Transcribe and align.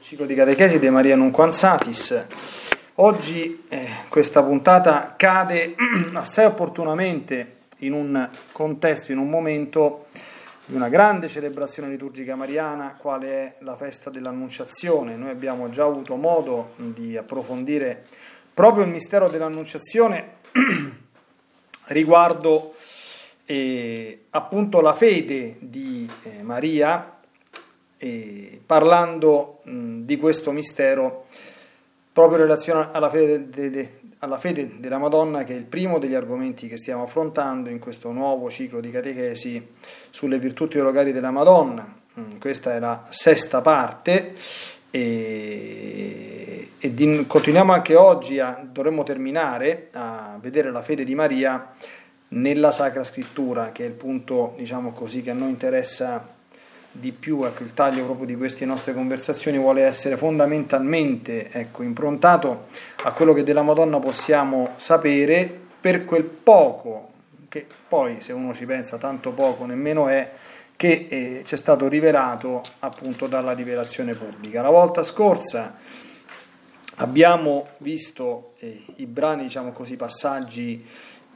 del 0.00 0.08
ciclo 0.08 0.24
di 0.24 0.34
catechesi 0.34 0.78
di 0.78 0.88
Maria 0.88 1.14
Nunquanzatis. 1.14 2.26
Oggi 2.94 3.64
eh, 3.68 3.86
questa 4.08 4.42
puntata 4.42 5.12
cade 5.14 5.74
assai 6.14 6.46
opportunamente 6.46 7.58
in 7.80 7.92
un 7.92 8.28
contesto, 8.50 9.12
in 9.12 9.18
un 9.18 9.28
momento 9.28 10.06
di 10.64 10.74
una 10.74 10.88
grande 10.88 11.28
celebrazione 11.28 11.90
liturgica 11.90 12.34
mariana, 12.34 12.96
quale 12.96 13.28
è 13.28 13.54
la 13.58 13.76
festa 13.76 14.08
dell'Annunciazione. 14.08 15.16
Noi 15.16 15.28
abbiamo 15.28 15.68
già 15.68 15.84
avuto 15.84 16.16
modo 16.16 16.72
di 16.76 17.18
approfondire 17.18 18.06
proprio 18.54 18.84
il 18.84 18.90
mistero 18.90 19.28
dell'Annunciazione 19.28 20.36
riguardo 21.88 22.72
eh, 23.44 24.24
appunto 24.30 24.80
la 24.80 24.94
fede 24.94 25.56
di 25.58 26.08
eh, 26.22 26.42
Maria 26.42 27.18
e 28.02 28.58
parlando 28.64 29.60
mh, 29.64 30.00
di 30.04 30.16
questo 30.16 30.52
mistero 30.52 31.26
proprio 32.10 32.38
in 32.38 32.44
relazione 32.44 32.88
alla 32.92 33.10
fede, 33.10 33.50
de, 33.50 33.70
de, 33.70 34.00
alla 34.20 34.38
fede, 34.38 34.76
della 34.78 34.96
Madonna, 34.96 35.44
che 35.44 35.52
è 35.52 35.56
il 35.56 35.64
primo 35.64 35.98
degli 35.98 36.14
argomenti 36.14 36.66
che 36.66 36.78
stiamo 36.78 37.02
affrontando 37.02 37.68
in 37.68 37.78
questo 37.78 38.10
nuovo 38.10 38.48
ciclo 38.48 38.80
di 38.80 38.90
catechesi 38.90 39.74
sulle 40.08 40.38
virtù 40.38 40.66
teologali 40.66 41.12
della 41.12 41.30
Madonna. 41.30 41.94
Mh, 42.14 42.38
questa 42.38 42.74
è 42.74 42.78
la 42.78 43.04
sesta 43.10 43.60
parte 43.60 44.34
e, 44.90 46.68
e 46.78 46.94
di, 46.94 47.26
continuiamo 47.26 47.74
anche 47.74 47.96
oggi, 47.96 48.40
a, 48.40 48.66
dovremmo 48.66 49.02
terminare 49.02 49.88
a 49.92 50.38
vedere 50.40 50.70
la 50.70 50.80
fede 50.80 51.04
di 51.04 51.14
Maria 51.14 51.74
nella 52.28 52.72
Sacra 52.72 53.04
Scrittura, 53.04 53.72
che 53.72 53.84
è 53.84 53.88
il 53.88 53.92
punto, 53.92 54.54
diciamo 54.56 54.92
così, 54.92 55.20
che 55.20 55.30
a 55.32 55.34
noi 55.34 55.50
interessa 55.50 56.38
di 56.92 57.12
più, 57.12 57.44
ecco, 57.44 57.62
il 57.62 57.74
taglio 57.74 58.04
proprio 58.04 58.26
di 58.26 58.36
queste 58.36 58.64
nostre 58.64 58.92
conversazioni 58.92 59.58
vuole 59.58 59.82
essere 59.82 60.16
fondamentalmente 60.16 61.50
ecco, 61.50 61.82
improntato 61.82 62.66
a 63.04 63.12
quello 63.12 63.32
che 63.32 63.44
della 63.44 63.62
Madonna 63.62 63.98
possiamo 63.98 64.70
sapere 64.76 65.58
per 65.80 66.04
quel 66.04 66.24
poco, 66.24 67.08
che 67.48 67.66
poi 67.88 68.20
se 68.20 68.32
uno 68.32 68.52
ci 68.54 68.66
pensa 68.66 68.98
tanto 68.98 69.30
poco 69.30 69.64
nemmeno 69.64 70.08
è, 70.08 70.30
che 70.76 71.06
eh, 71.10 71.42
ci 71.44 71.54
è 71.54 71.58
stato 71.58 71.88
rivelato 71.88 72.62
appunto 72.80 73.26
dalla 73.26 73.52
rivelazione 73.52 74.14
pubblica. 74.14 74.62
La 74.62 74.70
volta 74.70 75.02
scorsa 75.02 75.76
abbiamo 76.96 77.68
visto 77.78 78.54
eh, 78.58 78.84
i 78.96 79.06
brani, 79.06 79.42
diciamo 79.42 79.72
così, 79.72 79.96
passaggi 79.96 80.84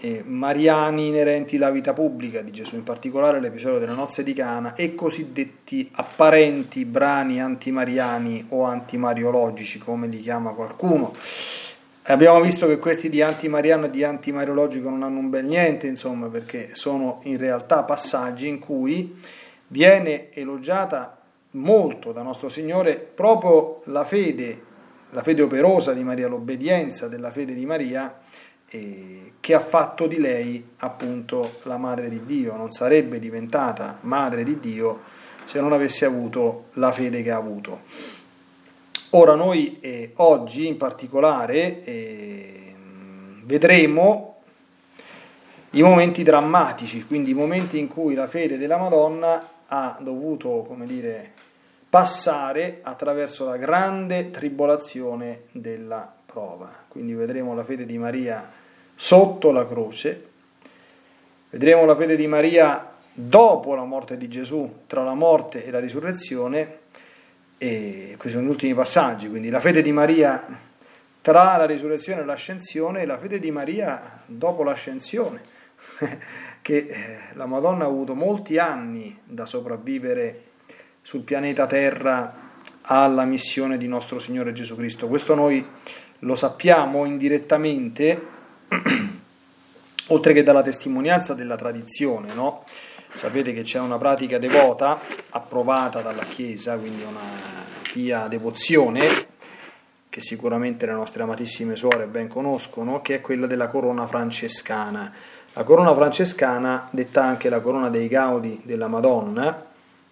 eh, 0.04 0.22
mariani 0.22 1.06
inerenti 1.06 1.56
alla 1.56 1.70
vita 1.70 1.94
pubblica 1.94 2.42
di 2.42 2.50
Gesù, 2.50 2.74
in 2.74 2.84
particolare 2.84 3.40
l'episodio 3.40 3.78
delle 3.78 3.94
nozze 3.94 4.22
di 4.22 4.34
Cana, 4.34 4.74
e 4.74 4.94
cosiddetti 4.94 5.88
apparenti 5.92 6.84
brani 6.84 7.40
antimariani 7.40 8.44
o 8.50 8.64
antimariologici, 8.64 9.78
come 9.78 10.06
li 10.06 10.20
chiama 10.20 10.50
qualcuno. 10.50 11.14
Abbiamo 12.02 12.42
visto 12.42 12.66
che 12.66 12.78
questi 12.78 13.08
di 13.08 13.22
antimariano 13.22 13.86
e 13.86 13.90
di 13.90 14.04
antimariologico 14.04 14.90
non 14.90 15.04
hanno 15.04 15.20
un 15.20 15.30
bel 15.30 15.46
niente, 15.46 15.86
insomma, 15.86 16.28
perché 16.28 16.74
sono 16.74 17.20
in 17.22 17.38
realtà 17.38 17.82
passaggi 17.82 18.46
in 18.46 18.58
cui 18.58 19.18
viene 19.68 20.34
elogiata 20.34 21.16
molto 21.52 22.12
da 22.12 22.20
nostro 22.20 22.50
Signore 22.50 22.96
proprio 22.96 23.80
la 23.84 24.04
fede, 24.04 24.60
la 25.12 25.22
fede 25.22 25.40
operosa 25.40 25.94
di 25.94 26.02
Maria, 26.02 26.28
l'obbedienza 26.28 27.08
della 27.08 27.30
fede 27.30 27.54
di 27.54 27.64
Maria 27.64 28.14
che 29.40 29.54
ha 29.54 29.60
fatto 29.60 30.06
di 30.06 30.18
lei 30.18 30.64
appunto 30.78 31.56
la 31.64 31.76
madre 31.76 32.08
di 32.08 32.24
Dio, 32.24 32.56
non 32.56 32.72
sarebbe 32.72 33.18
diventata 33.18 33.98
madre 34.00 34.42
di 34.42 34.58
Dio 34.58 35.00
se 35.44 35.60
non 35.60 35.72
avesse 35.72 36.06
avuto 36.06 36.66
la 36.74 36.90
fede 36.92 37.22
che 37.22 37.30
ha 37.30 37.36
avuto. 37.36 37.80
Ora 39.10 39.34
noi 39.34 39.78
eh, 39.80 40.12
oggi 40.16 40.66
in 40.66 40.76
particolare 40.76 41.84
eh, 41.84 42.74
vedremo 43.42 44.36
i 45.70 45.82
momenti 45.82 46.22
drammatici, 46.22 47.04
quindi 47.04 47.32
i 47.32 47.34
momenti 47.34 47.78
in 47.78 47.88
cui 47.88 48.14
la 48.14 48.28
fede 48.28 48.56
della 48.56 48.76
Madonna 48.76 49.46
ha 49.66 49.98
dovuto, 50.00 50.64
come 50.66 50.86
dire, 50.86 51.32
passare 51.90 52.80
attraverso 52.82 53.44
la 53.44 53.56
grande 53.56 54.30
tribolazione 54.30 55.42
della 55.52 56.12
prova. 56.24 56.72
Quindi 56.88 57.12
vedremo 57.12 57.54
la 57.54 57.62
fede 57.62 57.84
di 57.86 57.98
Maria 57.98 58.62
sotto 58.94 59.50
la 59.50 59.66
croce. 59.66 60.26
Vedremo 61.50 61.84
la 61.84 61.94
fede 61.94 62.16
di 62.16 62.26
Maria 62.26 62.92
dopo 63.12 63.74
la 63.74 63.84
morte 63.84 64.16
di 64.16 64.28
Gesù, 64.28 64.82
tra 64.86 65.02
la 65.04 65.14
morte 65.14 65.64
e 65.64 65.70
la 65.70 65.78
risurrezione, 65.78 66.78
e 67.58 68.14
questi 68.18 68.36
sono 68.36 68.48
gli 68.48 68.50
ultimi 68.50 68.74
passaggi, 68.74 69.28
quindi 69.28 69.50
la 69.50 69.60
fede 69.60 69.82
di 69.82 69.92
Maria 69.92 70.44
tra 71.20 71.56
la 71.56 71.64
risurrezione 71.64 72.20
e 72.20 72.24
l'ascensione 72.24 73.02
e 73.02 73.06
la 73.06 73.16
fede 73.18 73.38
di 73.38 73.50
Maria 73.50 74.20
dopo 74.26 74.62
l'ascensione, 74.62 75.40
che 76.60 76.76
eh, 76.76 77.18
la 77.32 77.46
Madonna 77.46 77.84
ha 77.84 77.88
avuto 77.88 78.14
molti 78.14 78.58
anni 78.58 79.16
da 79.24 79.46
sopravvivere 79.46 80.42
sul 81.00 81.22
pianeta 81.22 81.66
Terra 81.66 82.42
alla 82.82 83.24
missione 83.24 83.78
di 83.78 83.86
nostro 83.86 84.18
Signore 84.18 84.52
Gesù 84.52 84.76
Cristo. 84.76 85.06
Questo 85.06 85.34
noi 85.34 85.64
lo 86.18 86.34
sappiamo 86.34 87.04
indirettamente 87.04 88.20
oltre 90.08 90.32
che 90.32 90.42
dalla 90.42 90.62
testimonianza 90.62 91.34
della 91.34 91.56
tradizione, 91.56 92.34
no? 92.34 92.64
Sapete 93.12 93.52
che 93.52 93.62
c'è 93.62 93.78
una 93.78 93.96
pratica 93.96 94.38
devota 94.38 94.98
approvata 95.30 96.00
dalla 96.00 96.24
Chiesa, 96.24 96.76
quindi 96.76 97.02
una 97.02 97.20
pia 97.92 98.26
devozione, 98.26 99.08
che 100.08 100.20
sicuramente 100.20 100.84
le 100.86 100.92
nostre 100.92 101.22
amatissime 101.22 101.76
suore 101.76 102.06
ben 102.06 102.28
conoscono, 102.28 103.00
che 103.02 103.16
è 103.16 103.20
quella 103.20 103.46
della 103.46 103.68
corona 103.68 104.06
francescana. 104.06 105.12
La 105.52 105.62
corona 105.62 105.94
francescana, 105.94 106.88
detta 106.90 107.22
anche 107.24 107.48
la 107.48 107.60
corona 107.60 107.88
dei 107.88 108.08
Gaudi 108.08 108.62
della 108.64 108.88
Madonna, 108.88 109.64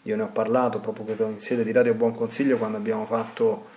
io 0.03 0.17
ne 0.17 0.23
ho 0.23 0.31
parlato 0.33 0.79
proprio 0.79 1.27
in 1.27 1.41
sede 1.41 1.65
di 1.65 1.73
Radio 1.73 1.95
Buon 1.95 2.15
Consiglio 2.15 2.57
quando 2.57 2.77
abbiamo 2.77 3.05
fatto 3.05 3.71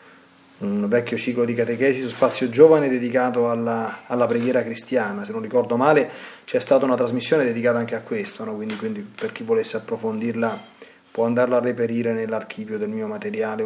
un 0.59 0.87
vecchio 0.87 1.17
ciclo 1.17 1.43
di 1.43 1.53
catechesi 1.53 2.01
su 2.01 2.09
spazio 2.09 2.49
giovane 2.49 2.87
dedicato 2.87 3.49
alla, 3.49 4.03
alla, 4.07 4.25
preghiera 4.25 4.63
cristiana. 4.63 5.25
Se 5.25 5.31
non 5.31 5.41
ricordo 5.41 5.75
male, 5.75 6.09
c'è 6.45 6.59
stata 6.59 6.85
una 6.85 6.95
trasmissione 6.95 7.43
dedicata 7.43 7.77
anche 7.77 7.95
a 7.95 8.01
questo, 8.01 8.45
no? 8.45 8.55
quindi, 8.55 8.75
quindi, 8.77 9.01
per 9.01 9.31
chi 9.31 9.43
volesse 9.43 9.77
approfondirla 9.77 10.73
può 11.11 11.25
andarla 11.25 11.57
a 11.57 11.61
reperire 11.61 12.13
nell'archivio 12.13 12.77
del 12.77 12.89
mio 12.89 13.07
materiale 13.07 13.65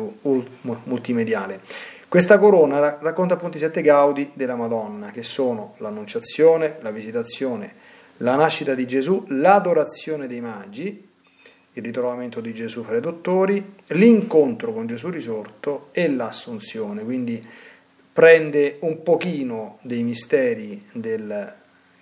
multimediale. 0.83 1.61
Questa 2.07 2.39
corona 2.39 2.97
racconta 3.00 3.35
appunto 3.35 3.57
i 3.57 3.59
sette 3.59 3.81
gaudi 3.81 4.31
della 4.33 4.56
Madonna, 4.56 5.11
che 5.11 5.21
sono 5.21 5.75
l'annunciazione, 5.77 6.77
la 6.81 6.89
visitazione, 6.89 7.71
la 8.17 8.35
nascita 8.35 8.73
di 8.73 8.88
Gesù, 8.88 9.25
l'adorazione 9.29 10.25
dei 10.25 10.41
magi, 10.41 11.09
il 11.79 11.85
ritrovamento 11.85 12.40
di 12.40 12.53
Gesù 12.53 12.84
fra 12.84 12.97
i 12.97 13.01
dottori, 13.01 13.75
l'incontro 13.88 14.72
con 14.72 14.85
Gesù 14.85 15.09
risorto 15.09 15.90
e 15.91 16.09
l'assunzione, 16.09 17.03
quindi 17.03 17.45
prende 18.13 18.78
un 18.81 19.01
pochino 19.01 19.79
dei 19.81 20.03
misteri 20.03 20.85
del 20.91 21.53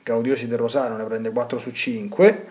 Gaudiosi 0.04 0.48
del 0.48 0.58
Rosario, 0.58 0.98
ne 0.98 1.06
prende 1.06 1.32
4 1.32 1.60
su 1.60 1.72
5 1.72 2.46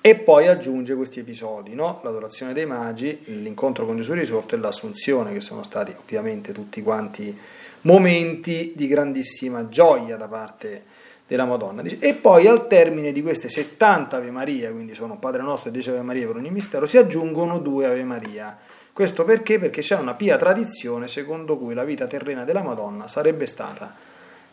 e 0.00 0.14
poi 0.16 0.48
aggiunge 0.48 0.94
questi 0.94 1.20
episodi, 1.20 1.74
no? 1.74 2.00
l'adorazione 2.02 2.52
dei 2.52 2.66
magi, 2.66 3.20
l'incontro 3.26 3.86
con 3.86 3.96
Gesù 3.96 4.14
risorto 4.14 4.54
e 4.54 4.58
l'assunzione, 4.58 5.32
che 5.32 5.40
sono 5.40 5.62
stati 5.62 5.94
ovviamente 5.96 6.52
tutti 6.52 6.82
quanti 6.82 7.38
momenti 7.82 8.72
di 8.74 8.86
grandissima 8.86 9.68
gioia 9.68 10.16
da 10.16 10.26
parte 10.26 10.68
di 10.68 10.91
della 11.32 11.46
Madonna. 11.46 11.82
E 11.82 12.12
poi 12.12 12.46
al 12.46 12.66
termine 12.66 13.10
di 13.10 13.22
queste 13.22 13.48
70 13.48 14.16
Ave 14.16 14.30
Maria, 14.30 14.70
quindi 14.70 14.94
sono 14.94 15.16
Padre 15.16 15.40
nostro 15.40 15.70
e 15.70 15.72
10 15.72 15.88
Ave 15.88 16.02
Maria 16.02 16.26
per 16.26 16.36
ogni 16.36 16.50
mistero, 16.50 16.84
si 16.84 16.98
aggiungono 16.98 17.58
due 17.58 17.86
Ave 17.86 18.04
Maria. 18.04 18.58
Questo 18.92 19.24
perché? 19.24 19.58
Perché 19.58 19.80
c'è 19.80 19.96
una 19.96 20.12
pia 20.12 20.36
tradizione 20.36 21.08
secondo 21.08 21.56
cui 21.56 21.72
la 21.72 21.84
vita 21.84 22.06
terrena 22.06 22.44
della 22.44 22.62
Madonna 22.62 23.08
sarebbe 23.08 23.46
stata 23.46 23.94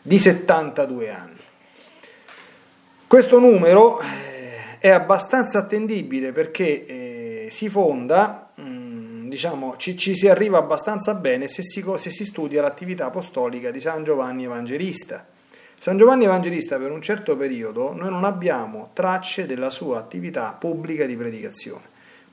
di 0.00 0.18
72 0.18 1.10
anni. 1.10 1.40
Questo 3.06 3.38
numero 3.38 4.00
eh, 4.00 4.78
è 4.78 4.88
abbastanza 4.88 5.58
attendibile 5.58 6.32
perché 6.32 6.86
eh, 6.86 7.48
si 7.50 7.68
fonda, 7.68 8.52
mm, 8.58 9.28
diciamo, 9.28 9.74
ci, 9.76 9.98
ci, 9.98 10.14
si 10.14 10.28
arriva 10.28 10.56
abbastanza 10.56 11.12
bene 11.12 11.46
se 11.46 11.62
si, 11.62 11.84
se 11.96 12.08
si 12.08 12.24
studia 12.24 12.62
l'attività 12.62 13.04
apostolica 13.04 13.70
di 13.70 13.80
San 13.80 14.02
Giovanni 14.02 14.44
Evangelista. 14.44 15.26
San 15.80 15.96
Giovanni 15.96 16.24
Evangelista 16.24 16.76
per 16.76 16.90
un 16.90 17.00
certo 17.00 17.38
periodo 17.38 17.94
noi 17.94 18.10
non 18.10 18.24
abbiamo 18.24 18.90
tracce 18.92 19.46
della 19.46 19.70
sua 19.70 19.96
attività 19.98 20.54
pubblica 20.58 21.06
di 21.06 21.16
predicazione 21.16 21.84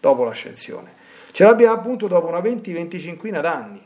dopo 0.02 0.26
l'ascensione. 0.26 0.92
Ce 1.32 1.46
l'abbiamo 1.46 1.74
appunto 1.74 2.10
dopo 2.10 2.28
una 2.28 2.40
20-25 2.40 3.40
d'anni. 3.40 3.82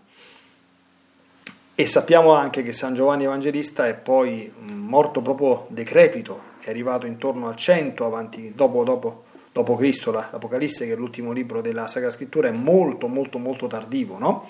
E 1.76 1.86
sappiamo 1.86 2.34
anche 2.34 2.64
che 2.64 2.74
San 2.74 2.96
Giovanni 2.96 3.26
Evangelista 3.26 3.88
è 3.88 3.94
poi 3.94 4.52
morto 4.74 5.22
proprio 5.22 5.68
decrepito, 5.70 6.42
è 6.62 6.72
arrivato 6.72 7.06
intorno 7.06 7.48
al 7.48 7.56
100 7.56 8.04
avanti, 8.04 8.54
dopo, 8.56 8.84
dopo, 8.84 9.26
dopo 9.52 9.76
Cristo, 9.76 10.10
l'Apocalisse, 10.12 10.88
che 10.88 10.94
è 10.94 10.96
l'ultimo 10.96 11.32
libro 11.32 11.62
della 11.62 11.86
Sacra 11.86 12.10
Scrittura, 12.10 12.48
è 12.48 12.52
molto, 12.52 13.06
molto, 13.06 13.38
molto 13.38 13.68
tardivo, 13.68 14.18
no? 14.18 14.50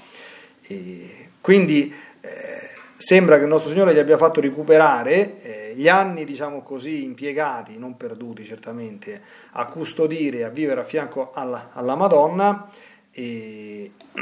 Quindi 1.41 1.93
eh, 2.21 2.70
sembra 3.01 3.37
che 3.37 3.43
il 3.43 3.49
nostro 3.49 3.71
Signore 3.71 3.95
gli 3.95 3.99
abbia 3.99 4.17
fatto 4.17 4.39
recuperare 4.39 5.41
eh, 5.41 5.73
gli 5.75 5.87
anni, 5.87 6.23
diciamo 6.23 6.61
così, 6.61 7.03
impiegati, 7.03 7.79
non 7.79 7.97
perduti 7.97 8.45
certamente, 8.45 9.21
a 9.53 9.65
custodire, 9.65 10.43
a 10.43 10.49
vivere 10.49 10.81
a 10.81 10.83
fianco 10.83 11.31
alla, 11.33 11.71
alla 11.73 11.95
Madonna, 11.95 12.69
e 13.11 13.91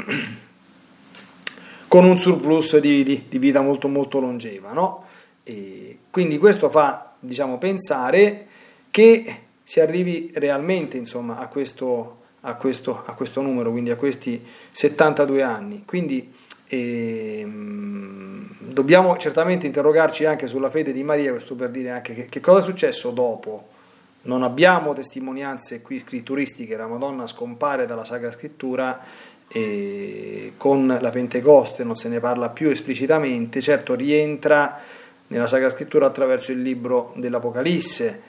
con 1.88 2.04
un 2.06 2.18
surplus 2.18 2.78
di, 2.78 3.04
di, 3.04 3.26
di, 3.28 3.38
vita 3.38 3.60
molto, 3.60 3.86
molto 3.86 4.18
longeva, 4.18 4.72
no? 4.72 5.04
E 5.42 5.98
quindi 6.10 6.38
questo 6.38 6.70
fa, 6.70 7.12
diciamo, 7.18 7.58
pensare 7.58 8.46
che 8.90 9.36
si 9.62 9.80
arrivi 9.80 10.30
realmente, 10.34 10.96
insomma, 10.96 11.38
a 11.38 11.48
questo, 11.48 12.20
a 12.40 12.54
questo, 12.54 13.02
a 13.04 13.12
questo 13.12 13.42
numero, 13.42 13.70
quindi 13.70 13.90
a 13.90 13.96
questi 13.96 14.42
72 14.72 15.42
anni. 15.42 15.82
Quindi 15.84 16.32
e, 16.72 17.40
ehm, 17.40 18.46
dobbiamo 18.58 19.16
certamente 19.16 19.66
interrogarci 19.66 20.24
anche 20.24 20.46
sulla 20.46 20.70
fede 20.70 20.92
di 20.92 21.02
Maria, 21.02 21.32
questo 21.32 21.56
per 21.56 21.70
dire 21.70 21.90
anche 21.90 22.14
che, 22.14 22.26
che 22.26 22.40
cosa 22.40 22.60
è 22.60 22.62
successo 22.62 23.10
dopo. 23.10 23.66
Non 24.22 24.44
abbiamo 24.44 24.92
testimonianze 24.92 25.82
qui 25.82 25.98
scritturistiche, 25.98 26.76
la 26.76 26.86
Madonna 26.86 27.26
scompare 27.26 27.86
dalla 27.86 28.04
Sacra 28.04 28.30
Scrittura 28.30 29.00
e 29.48 30.52
con 30.56 30.96
la 31.00 31.10
Pentecoste 31.10 31.82
non 31.82 31.96
se 31.96 32.08
ne 32.08 32.20
parla 32.20 32.50
più 32.50 32.68
esplicitamente, 32.68 33.60
certo 33.60 33.94
rientra 33.94 34.78
nella 35.26 35.48
Sacra 35.48 35.70
Scrittura 35.70 36.06
attraverso 36.06 36.52
il 36.52 36.62
libro 36.62 37.12
dell'Apocalisse 37.16 38.22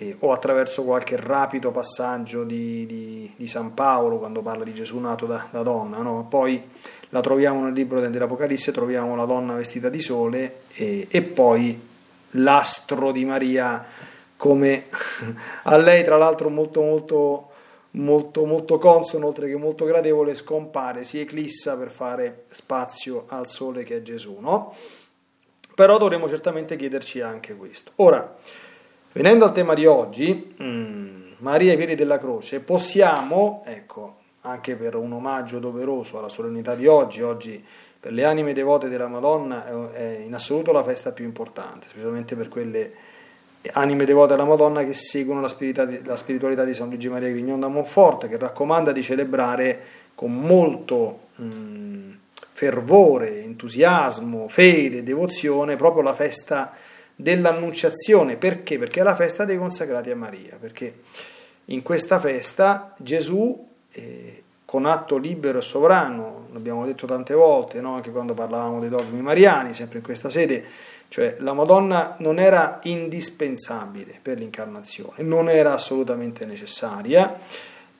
eh, 0.00 0.16
o 0.20 0.32
attraverso 0.32 0.82
qualche 0.82 1.16
rapido 1.16 1.70
passaggio 1.70 2.42
di, 2.42 2.86
di, 2.86 3.32
di, 3.36 3.46
San 3.46 3.74
Paolo 3.74 4.16
quando 4.16 4.40
parla 4.40 4.64
di 4.64 4.72
Gesù 4.72 4.98
nato 4.98 5.26
da, 5.26 5.46
da 5.50 5.62
donna. 5.62 5.98
No? 5.98 6.26
Poi 6.28 6.62
la 7.10 7.20
troviamo 7.20 7.62
nel 7.62 7.74
libro 7.74 8.00
dell'Apocalisse, 8.00 8.72
troviamo 8.72 9.14
la 9.14 9.26
donna 9.26 9.54
vestita 9.54 9.90
di 9.90 10.00
sole 10.00 10.62
e, 10.72 11.06
e 11.10 11.22
poi 11.22 11.88
l'astro 12.30 13.12
di 13.12 13.24
Maria 13.26 13.84
come 14.36 14.86
a 15.64 15.76
lei 15.76 16.02
tra 16.02 16.16
l'altro 16.16 16.48
molto 16.48 16.80
molto 16.80 17.48
molto 17.92 18.44
molto 18.46 18.78
consono 18.78 19.26
oltre 19.26 19.48
che 19.48 19.56
molto 19.56 19.84
gradevole 19.84 20.34
scompare, 20.34 21.04
si 21.04 21.18
eclissa 21.18 21.76
per 21.76 21.90
fare 21.90 22.44
spazio 22.50 23.24
al 23.28 23.48
sole 23.48 23.82
che 23.84 23.96
è 23.96 24.02
Gesù, 24.02 24.38
no? 24.40 24.74
Però 25.74 25.98
dovremo 25.98 26.28
certamente 26.28 26.76
chiederci 26.76 27.20
anche 27.20 27.54
questo. 27.54 27.92
Ora, 27.96 28.36
venendo 29.12 29.44
al 29.44 29.52
tema 29.52 29.74
di 29.74 29.86
oggi, 29.86 30.54
mm, 30.62 31.08
Maria 31.38 31.72
ai 31.72 31.76
piedi 31.76 31.94
della 31.94 32.18
croce, 32.18 32.60
possiamo, 32.60 33.62
ecco, 33.66 34.16
anche 34.42 34.76
per 34.76 34.94
un 34.94 35.12
omaggio 35.12 35.58
doveroso 35.58 36.18
alla 36.18 36.28
solennità 36.28 36.74
di 36.74 36.86
oggi, 36.86 37.22
oggi 37.22 37.64
per 38.00 38.12
le 38.12 38.24
anime 38.24 38.54
devote 38.54 38.88
della 38.88 39.08
Madonna 39.08 39.92
è 39.92 40.22
in 40.24 40.32
assoluto 40.32 40.72
la 40.72 40.82
festa 40.82 41.12
più 41.12 41.24
importante, 41.24 41.86
specialmente 41.88 42.34
per 42.34 42.48
quelle 42.48 42.92
anime 43.72 44.06
devote 44.06 44.32
alla 44.32 44.44
Madonna 44.44 44.84
che 44.84 44.94
seguono 44.94 45.42
la 45.42 45.48
spiritualità, 45.48 46.64
di 46.64 46.72
San 46.72 46.88
Luigi 46.88 47.10
Maria 47.10 47.28
Grignon 47.28 47.60
da 47.60 47.68
Monforte, 47.68 48.28
che 48.28 48.38
raccomanda 48.38 48.92
di 48.92 49.02
celebrare 49.02 49.80
con 50.14 50.34
molto 50.34 51.18
mh, 51.34 52.10
fervore, 52.52 53.42
entusiasmo, 53.42 54.48
fede, 54.48 55.02
devozione 55.02 55.76
proprio 55.76 56.02
la 56.02 56.14
festa 56.14 56.72
dell'Annunciazione. 57.22 58.36
Perché? 58.36 58.78
Perché 58.78 59.00
è 59.00 59.02
la 59.02 59.14
festa 59.14 59.44
dei 59.44 59.56
consacrati 59.56 60.10
a 60.10 60.16
Maria, 60.16 60.56
perché 60.58 61.02
in 61.66 61.82
questa 61.82 62.18
festa 62.18 62.94
Gesù 62.98 63.68
eh, 63.92 64.42
con 64.64 64.86
atto 64.86 65.16
libero 65.16 65.58
e 65.58 65.62
sovrano, 65.62 66.46
l'abbiamo 66.52 66.86
detto 66.86 67.06
tante 67.06 67.34
volte, 67.34 67.80
no? 67.80 67.94
anche 67.94 68.10
quando 68.10 68.34
parlavamo 68.34 68.80
dei 68.80 68.88
dogmi 68.88 69.20
mariani, 69.20 69.74
sempre 69.74 69.98
in 69.98 70.04
questa 70.04 70.30
sede, 70.30 70.64
cioè 71.08 71.36
la 71.40 71.52
Madonna 71.52 72.14
non 72.18 72.38
era 72.38 72.78
indispensabile 72.84 74.20
per 74.22 74.38
l'incarnazione, 74.38 75.24
non 75.24 75.48
era 75.48 75.72
assolutamente 75.72 76.46
necessaria, 76.46 77.36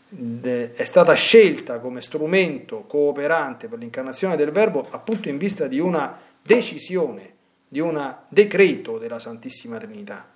è 0.08 0.84
stata 0.84 1.12
scelta 1.14 1.78
come 1.78 2.00
strumento 2.00 2.84
cooperante 2.86 3.66
per 3.66 3.78
l'incarnazione 3.78 4.36
del 4.36 4.50
Verbo 4.50 4.86
appunto 4.90 5.28
in 5.28 5.38
vista 5.38 5.66
di 5.66 5.80
una 5.80 6.18
decisione, 6.40 7.32
di 7.72 7.78
un 7.78 8.16
decreto 8.26 8.98
della 8.98 9.20
Santissima 9.20 9.78
Trinità. 9.78 10.26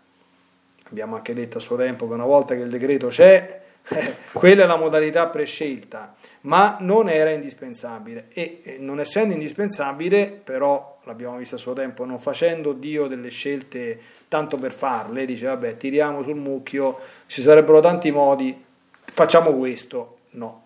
Abbiamo 0.89 1.17
anche 1.17 1.35
detto 1.35 1.59
a 1.59 1.61
suo 1.61 1.77
tempo 1.77 2.07
che 2.07 2.15
una 2.15 2.25
volta 2.25 2.55
che 2.55 2.61
il 2.61 2.71
decreto 2.71 3.09
c'è, 3.09 3.63
eh, 3.89 4.15
quella 4.31 4.63
è 4.63 4.67
la 4.67 4.77
modalità 4.77 5.27
prescelta, 5.27 6.15
ma 6.43 6.77
non 6.79 7.09
era 7.09 7.31
indispensabile 7.31 8.29
e 8.33 8.77
non 8.79 9.01
essendo 9.01 9.35
indispensabile, 9.35 10.27
però 10.27 11.01
l'abbiamo 11.03 11.37
visto 11.37 11.57
a 11.57 11.59
suo 11.59 11.73
tempo, 11.73 12.05
non 12.05 12.21
facendo 12.21 12.73
Dio 12.73 13.09
delle 13.09 13.31
scelte 13.31 13.99
tanto 14.29 14.57
per 14.57 14.73
farle, 14.73 15.27
dice 15.27 15.47
vabbè 15.47 15.77
tiriamo 15.77 16.23
sul 16.23 16.37
mucchio, 16.37 16.99
ci 17.27 17.43
sarebbero 17.43 17.81
tanti 17.81 18.13
modi, 18.13 18.65
facciamo 19.07 19.53
questo, 19.55 20.19
no. 20.31 20.63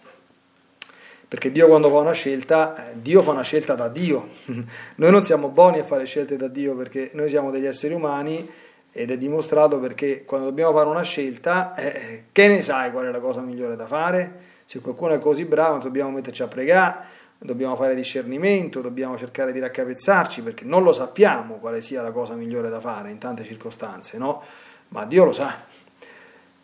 Perché 1.29 1.53
Dio 1.53 1.67
quando 1.67 1.91
fa 1.91 1.99
una 1.99 2.13
scelta, 2.13 2.91
eh, 2.91 2.93
Dio 2.95 3.21
fa 3.21 3.33
una 3.33 3.43
scelta 3.43 3.75
da 3.75 3.89
Dio. 3.89 4.29
Noi 4.97 5.11
non 5.11 5.25
siamo 5.25 5.49
buoni 5.49 5.79
a 5.79 5.85
fare 5.85 6.07
scelte 6.07 6.37
da 6.39 6.49
Dio 6.49 6.75
perché 6.75 7.11
noi 7.13 7.29
siamo 7.29 7.51
degli 7.51 7.67
esseri 7.67 7.93
umani 7.93 8.49
ed 8.91 9.11
è 9.11 9.19
dimostrato 9.19 9.79
perché 9.79 10.25
quando 10.25 10.49
dobbiamo 10.49 10.73
fare 10.73 10.89
una 10.89 11.03
scelta, 11.03 11.75
eh, 11.75 12.25
che 12.33 12.49
ne 12.49 12.63
sai 12.63 12.91
qual 12.91 13.07
è 13.07 13.11
la 13.11 13.21
cosa 13.21 13.41
migliore 13.41 13.77
da 13.77 13.87
fare? 13.87 14.47
Se 14.65 14.81
qualcuno 14.81 15.13
è 15.15 15.19
così 15.19 15.45
bravo, 15.45 15.79
dobbiamo 15.79 16.11
metterci 16.11 16.43
a 16.43 16.49
pregare, 16.49 16.97
dobbiamo 17.39 17.77
fare 17.77 17.95
discernimento, 17.95 18.81
dobbiamo 18.81 19.17
cercare 19.19 19.53
di 19.53 19.61
raccapezzarci 19.61 20.43
perché 20.43 20.65
non 20.65 20.83
lo 20.83 20.93
sappiamo 20.93 21.57
quale 21.57 21.83
sia 21.83 22.03
la 22.03 22.11
cosa 22.11 22.35
migliore 22.35 22.71
da 22.71 22.81
fare 22.81 23.11
in 23.11 23.19
tante 23.19 23.45
circostanze, 23.45 24.17
no? 24.17 24.43
Ma 24.89 25.05
Dio 25.05 25.25
lo 25.25 25.33
sa. 25.33 25.55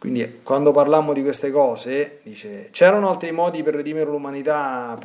Quindi 0.04 0.40
quando 0.42 0.70
parlammo 0.70 1.14
di 1.14 1.22
queste 1.22 1.50
cose, 1.50 2.18
dice, 2.24 2.68
c'erano 2.72 3.08
altri 3.08 3.32
modi 3.32 3.62
per 3.62 3.74
redimere 3.74 4.10
l'umanità 4.10 4.98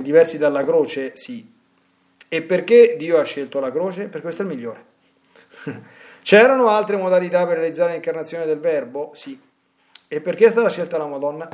diversi 0.00 0.38
dalla 0.38 0.64
croce? 0.64 1.12
Sì. 1.14 1.46
E 2.26 2.40
perché 2.40 2.96
Dio 2.96 3.18
ha 3.18 3.22
scelto 3.22 3.60
la 3.60 3.70
croce? 3.70 4.06
Per 4.06 4.22
questo 4.22 4.40
è 4.40 4.46
il 4.46 4.50
migliore. 4.50 4.84
C'erano 6.22 6.68
altre 6.68 6.96
modalità 6.96 7.46
per 7.46 7.58
realizzare 7.58 7.92
l'incarnazione 7.92 8.46
del 8.46 8.58
Verbo? 8.58 9.10
Sì. 9.14 9.38
E 10.08 10.20
perché 10.22 10.46
è 10.46 10.50
stata 10.50 10.70
scelta 10.70 10.96
la 10.96 11.04
Madonna? 11.04 11.46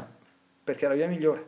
Perché 0.63 0.87
è 0.87 0.89
la 0.89 0.95
via 0.95 1.09
migliore. 1.09 1.45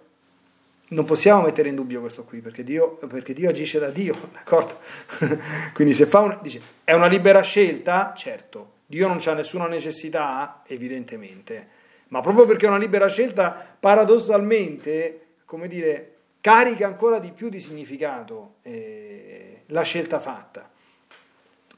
Non 0.88 1.04
possiamo 1.04 1.42
mettere 1.42 1.68
in 1.68 1.76
dubbio 1.76 2.00
questo 2.00 2.24
qui, 2.24 2.40
perché 2.40 2.64
Dio, 2.64 2.96
perché 3.06 3.32
Dio 3.32 3.48
agisce 3.48 3.78
da 3.78 3.90
Dio, 3.90 4.12
d'accordo? 4.34 4.80
Quindi 5.72 5.94
se 5.94 6.04
fa 6.04 6.18
un, 6.18 6.36
dice, 6.42 6.60
è 6.82 6.94
una 6.94 7.06
libera 7.06 7.42
scelta? 7.42 8.12
Certo. 8.16 8.77
Dio 8.90 9.06
non 9.06 9.18
c'ha 9.20 9.34
nessuna 9.34 9.66
necessità? 9.66 10.62
Evidentemente. 10.66 11.68
Ma 12.08 12.22
proprio 12.22 12.46
perché 12.46 12.64
è 12.64 12.70
una 12.70 12.78
libera 12.78 13.06
scelta, 13.06 13.76
paradossalmente, 13.78 15.26
come 15.44 15.68
dire, 15.68 16.14
carica 16.40 16.86
ancora 16.86 17.18
di 17.18 17.30
più 17.32 17.50
di 17.50 17.60
significato 17.60 18.54
eh, 18.62 19.64
la 19.66 19.82
scelta 19.82 20.20
fatta. 20.20 20.70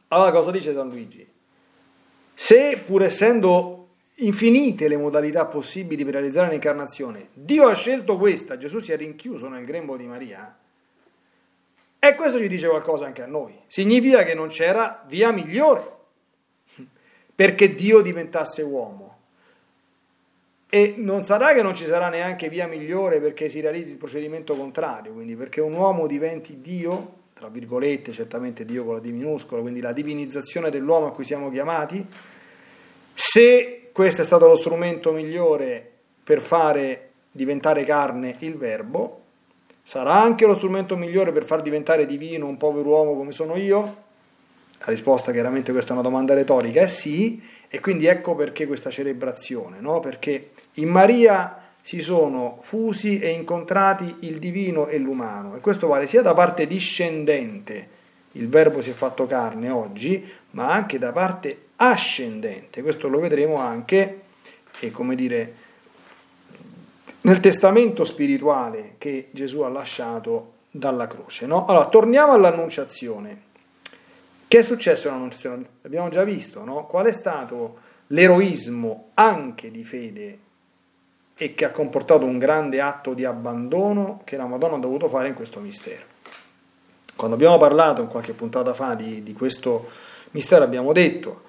Allora 0.06 0.30
cosa 0.30 0.52
dice 0.52 0.72
San 0.72 0.88
Luigi? 0.88 1.28
Se 2.32 2.80
pur 2.86 3.02
essendo 3.02 3.88
infinite 4.18 4.86
le 4.86 4.96
modalità 4.96 5.46
possibili 5.46 6.04
per 6.04 6.12
realizzare 6.12 6.48
l'incarnazione, 6.50 7.30
Dio 7.32 7.66
ha 7.66 7.74
scelto 7.74 8.18
questa, 8.18 8.56
Gesù 8.56 8.78
si 8.78 8.92
è 8.92 8.96
rinchiuso 8.96 9.48
nel 9.48 9.64
grembo 9.64 9.96
di 9.96 10.06
Maria, 10.06 10.56
e 11.98 12.14
questo 12.14 12.38
ci 12.38 12.46
dice 12.46 12.68
qualcosa 12.68 13.04
anche 13.04 13.22
a 13.22 13.26
noi. 13.26 13.58
Significa 13.66 14.22
che 14.22 14.34
non 14.34 14.46
c'era 14.46 15.02
via 15.08 15.32
migliore 15.32 15.98
perché 17.40 17.74
Dio 17.74 18.02
diventasse 18.02 18.60
uomo. 18.60 19.16
E 20.68 20.92
non 20.98 21.24
sarà 21.24 21.54
che 21.54 21.62
non 21.62 21.74
ci 21.74 21.86
sarà 21.86 22.10
neanche 22.10 22.50
via 22.50 22.66
migliore 22.66 23.18
perché 23.18 23.48
si 23.48 23.60
realizzi 23.60 23.92
il 23.92 23.96
procedimento 23.96 24.54
contrario, 24.54 25.14
quindi 25.14 25.34
perché 25.36 25.62
un 25.62 25.72
uomo 25.72 26.06
diventi 26.06 26.60
Dio, 26.60 27.12
tra 27.32 27.48
virgolette, 27.48 28.12
certamente 28.12 28.66
Dio 28.66 28.84
con 28.84 28.92
la 28.92 29.00
D 29.00 29.06
minuscola, 29.06 29.62
quindi 29.62 29.80
la 29.80 29.94
divinizzazione 29.94 30.68
dell'uomo 30.68 31.06
a 31.06 31.12
cui 31.12 31.24
siamo 31.24 31.50
chiamati, 31.50 32.06
se 33.14 33.88
questo 33.90 34.20
è 34.20 34.24
stato 34.26 34.46
lo 34.46 34.56
strumento 34.56 35.10
migliore 35.10 35.92
per 36.22 36.42
fare 36.42 37.12
diventare 37.30 37.84
carne 37.84 38.36
il 38.40 38.58
verbo, 38.58 39.22
sarà 39.82 40.20
anche 40.20 40.44
lo 40.44 40.52
strumento 40.52 40.94
migliore 40.94 41.32
per 41.32 41.44
far 41.44 41.62
diventare 41.62 42.04
divino 42.04 42.44
un 42.44 42.58
povero 42.58 42.90
uomo 42.90 43.16
come 43.16 43.32
sono 43.32 43.56
io? 43.56 44.08
La 44.80 44.86
risposta 44.86 45.30
chiaramente 45.30 45.72
questa 45.72 45.90
è 45.90 45.92
una 45.92 46.02
domanda 46.02 46.34
retorica, 46.34 46.80
è 46.80 46.86
sì, 46.86 47.42
e 47.68 47.80
quindi 47.80 48.06
ecco 48.06 48.34
perché 48.34 48.66
questa 48.66 48.90
celebrazione, 48.90 49.78
no? 49.80 50.00
perché 50.00 50.50
in 50.74 50.88
Maria 50.88 51.56
si 51.82 52.00
sono 52.00 52.58
fusi 52.62 53.20
e 53.20 53.30
incontrati 53.30 54.16
il 54.20 54.38
divino 54.38 54.86
e 54.88 54.98
l'umano 54.98 55.56
e 55.56 55.60
questo 55.60 55.86
vale 55.86 56.06
sia 56.06 56.22
da 56.22 56.34
parte 56.34 56.66
discendente, 56.66 57.88
il 58.32 58.48
verbo 58.48 58.80
si 58.80 58.90
è 58.90 58.92
fatto 58.92 59.26
carne 59.26 59.70
oggi, 59.70 60.28
ma 60.52 60.72
anche 60.72 60.98
da 60.98 61.12
parte 61.12 61.68
ascendente. 61.76 62.82
Questo 62.82 63.08
lo 63.08 63.18
vedremo 63.18 63.56
anche, 63.56 64.20
e 64.78 64.90
come 64.90 65.14
dire, 65.14 65.54
nel 67.22 67.40
testamento 67.40 68.04
spirituale 68.04 68.94
che 68.98 69.28
Gesù 69.32 69.60
ha 69.60 69.68
lasciato 69.68 70.52
dalla 70.70 71.06
croce. 71.06 71.46
No? 71.46 71.66
Allora, 71.66 71.88
torniamo 71.88 72.32
all'annunciazione. 72.32 73.48
Che 74.50 74.58
è 74.58 74.62
successo 74.62 75.06
all'annunciazione? 75.06 75.64
Abbiamo 75.82 76.08
già 76.08 76.24
visto, 76.24 76.64
no? 76.64 76.84
Qual 76.86 77.06
è 77.06 77.12
stato 77.12 77.78
l'eroismo 78.08 79.10
anche 79.14 79.70
di 79.70 79.84
fede 79.84 80.38
e 81.36 81.54
che 81.54 81.64
ha 81.64 81.70
comportato 81.70 82.24
un 82.24 82.36
grande 82.36 82.80
atto 82.80 83.14
di 83.14 83.24
abbandono 83.24 84.22
che 84.24 84.36
la 84.36 84.46
Madonna 84.46 84.74
ha 84.74 84.80
dovuto 84.80 85.08
fare 85.08 85.28
in 85.28 85.34
questo 85.34 85.60
mistero. 85.60 86.02
Quando 87.14 87.36
abbiamo 87.36 87.58
parlato 87.58 88.02
in 88.02 88.08
qualche 88.08 88.32
puntata 88.32 88.74
fa 88.74 88.94
di, 88.94 89.22
di 89.22 89.34
questo 89.34 89.88
mistero 90.32 90.64
abbiamo 90.64 90.92
detto 90.92 91.42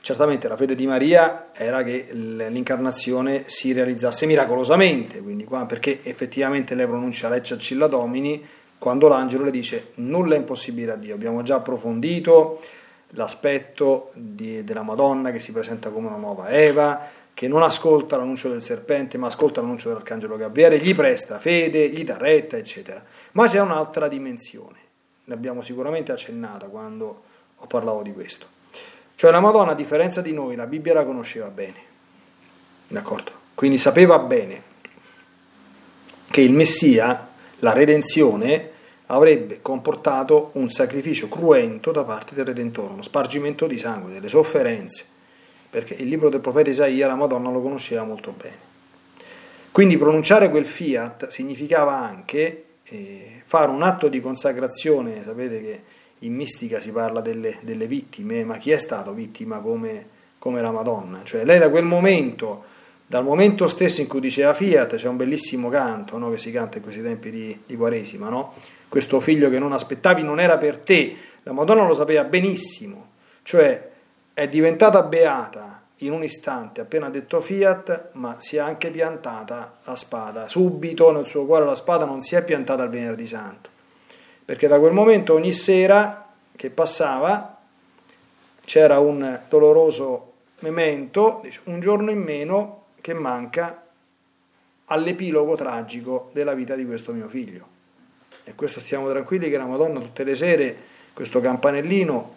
certamente 0.00 0.48
la 0.48 0.56
fede 0.56 0.74
di 0.74 0.88
Maria 0.88 1.50
era 1.52 1.84
che 1.84 2.08
l'incarnazione 2.10 3.44
si 3.46 3.72
realizzasse 3.72 4.26
miracolosamente, 4.26 5.20
quindi 5.20 5.44
qua, 5.44 5.66
perché 5.66 6.00
effettivamente 6.02 6.74
lei 6.74 6.86
pronuncia 6.86 7.28
Lecce 7.28 7.54
Accilla 7.54 7.86
Domini 7.86 8.44
quando 8.80 9.08
l'angelo 9.08 9.44
le 9.44 9.50
dice 9.50 9.92
nulla 9.96 10.36
è 10.36 10.38
impossibile 10.38 10.92
a 10.92 10.96
Dio. 10.96 11.14
Abbiamo 11.14 11.42
già 11.42 11.56
approfondito 11.56 12.62
l'aspetto 13.10 14.10
di, 14.14 14.64
della 14.64 14.80
Madonna 14.80 15.30
che 15.32 15.38
si 15.38 15.52
presenta 15.52 15.90
come 15.90 16.06
una 16.06 16.16
nuova 16.16 16.48
Eva, 16.48 17.08
che 17.34 17.46
non 17.46 17.62
ascolta 17.62 18.16
l'annuncio 18.16 18.48
del 18.48 18.62
serpente, 18.62 19.18
ma 19.18 19.26
ascolta 19.26 19.60
l'annuncio 19.60 19.88
dell'arcangelo 19.88 20.38
Gabriele, 20.38 20.78
gli 20.78 20.94
presta 20.94 21.38
fede, 21.38 21.90
gli 21.90 22.04
dà 22.04 22.16
retta, 22.16 22.56
eccetera. 22.56 23.04
Ma 23.32 23.46
c'è 23.46 23.60
un'altra 23.60 24.08
dimensione, 24.08 24.78
l'abbiamo 25.24 25.60
sicuramente 25.60 26.10
accennata 26.12 26.66
quando 26.68 27.22
ho 27.56 27.66
parlato 27.66 28.00
di 28.00 28.14
questo. 28.14 28.46
Cioè 29.14 29.30
la 29.30 29.40
Madonna, 29.40 29.72
a 29.72 29.74
differenza 29.74 30.22
di 30.22 30.32
noi, 30.32 30.56
la 30.56 30.64
Bibbia 30.64 30.94
la 30.94 31.04
conosceva 31.04 31.48
bene, 31.48 31.76
d'accordo? 32.88 33.30
Quindi 33.54 33.76
sapeva 33.76 34.18
bene 34.18 34.62
che 36.30 36.40
il 36.40 36.52
Messia, 36.52 37.28
la 37.60 37.72
redenzione, 37.72 38.78
avrebbe 39.06 39.60
comportato 39.60 40.50
un 40.54 40.70
sacrificio 40.70 41.28
cruento 41.28 41.90
da 41.90 42.04
parte 42.04 42.34
del 42.34 42.44
Redentore, 42.44 42.92
uno 42.92 43.02
spargimento 43.02 43.66
di 43.66 43.78
sangue, 43.78 44.12
delle 44.12 44.28
sofferenze, 44.28 45.04
perché 45.68 45.94
il 45.94 46.08
libro 46.08 46.28
del 46.28 46.40
profeta 46.40 46.70
Isaia 46.70 47.06
la 47.06 47.16
Madonna 47.16 47.50
lo 47.50 47.60
conosceva 47.60 48.04
molto 48.04 48.32
bene. 48.36 48.68
Quindi 49.72 49.96
pronunciare 49.96 50.50
quel 50.50 50.66
fiat 50.66 51.28
significava 51.28 51.96
anche 51.96 52.64
eh, 52.84 53.40
fare 53.44 53.70
un 53.70 53.82
atto 53.82 54.08
di 54.08 54.20
consacrazione, 54.20 55.22
sapete 55.24 55.60
che 55.60 55.80
in 56.20 56.34
mistica 56.34 56.80
si 56.80 56.90
parla 56.90 57.20
delle, 57.20 57.58
delle 57.60 57.86
vittime, 57.86 58.44
ma 58.44 58.58
chi 58.58 58.72
è 58.72 58.78
stato 58.78 59.12
vittima 59.12 59.58
come, 59.58 60.06
come, 60.38 60.60
la 60.60 60.70
Madonna? 60.70 61.20
Cioè 61.24 61.44
lei 61.44 61.58
da 61.58 61.70
quel 61.70 61.84
momento, 61.84 62.64
dal 63.10 63.24
momento 63.24 63.66
stesso 63.66 64.00
in 64.00 64.06
cui 64.06 64.20
diceva 64.20 64.54
fiat, 64.54 64.94
c'è 64.94 65.08
un 65.08 65.16
bellissimo 65.16 65.68
canto 65.68 66.16
no, 66.16 66.30
che 66.30 66.38
si 66.38 66.52
canta 66.52 66.76
in 66.76 66.84
questi 66.84 67.02
tempi 67.02 67.32
di, 67.32 67.60
di 67.66 67.74
Quaresima, 67.74 68.28
no? 68.28 68.54
questo 68.88 69.18
figlio 69.18 69.50
che 69.50 69.58
non 69.58 69.72
aspettavi 69.72 70.22
non 70.22 70.38
era 70.38 70.58
per 70.58 70.76
te, 70.78 71.16
la 71.42 71.50
Madonna 71.50 71.84
lo 71.84 71.92
sapeva 71.92 72.22
benissimo, 72.22 73.08
cioè 73.42 73.88
è 74.32 74.46
diventata 74.46 75.02
beata 75.02 75.82
in 75.96 76.12
un 76.12 76.22
istante 76.22 76.82
appena 76.82 77.10
detto 77.10 77.40
fiat, 77.40 78.10
ma 78.12 78.36
si 78.38 78.58
è 78.58 78.60
anche 78.60 78.90
piantata 78.90 79.78
la 79.82 79.96
spada, 79.96 80.46
subito 80.46 81.10
nel 81.10 81.26
suo 81.26 81.46
cuore 81.46 81.64
la 81.64 81.74
spada 81.74 82.04
non 82.04 82.22
si 82.22 82.36
è 82.36 82.44
piantata 82.44 82.84
il 82.84 82.90
venerdì 82.90 83.26
santo. 83.26 83.70
Perché 84.44 84.68
da 84.68 84.78
quel 84.78 84.92
momento 84.92 85.34
ogni 85.34 85.52
sera 85.52 86.28
che 86.54 86.70
passava 86.70 87.58
c'era 88.64 89.00
un 89.00 89.40
doloroso 89.48 90.32
memento, 90.60 91.44
un 91.64 91.80
giorno 91.80 92.12
in 92.12 92.20
meno 92.20 92.79
che 93.00 93.14
manca 93.14 93.84
all'epilogo 94.86 95.54
tragico 95.54 96.30
della 96.32 96.54
vita 96.54 96.74
di 96.74 96.84
questo 96.84 97.12
mio 97.12 97.28
figlio. 97.28 97.78
E 98.44 98.54
questo 98.54 98.80
stiamo 98.80 99.08
tranquilli 99.08 99.48
che 99.48 99.56
la 99.56 99.66
Madonna 99.66 100.00
tutte 100.00 100.24
le 100.24 100.34
sere 100.34 100.76
questo 101.12 101.40
campanellino 101.40 102.34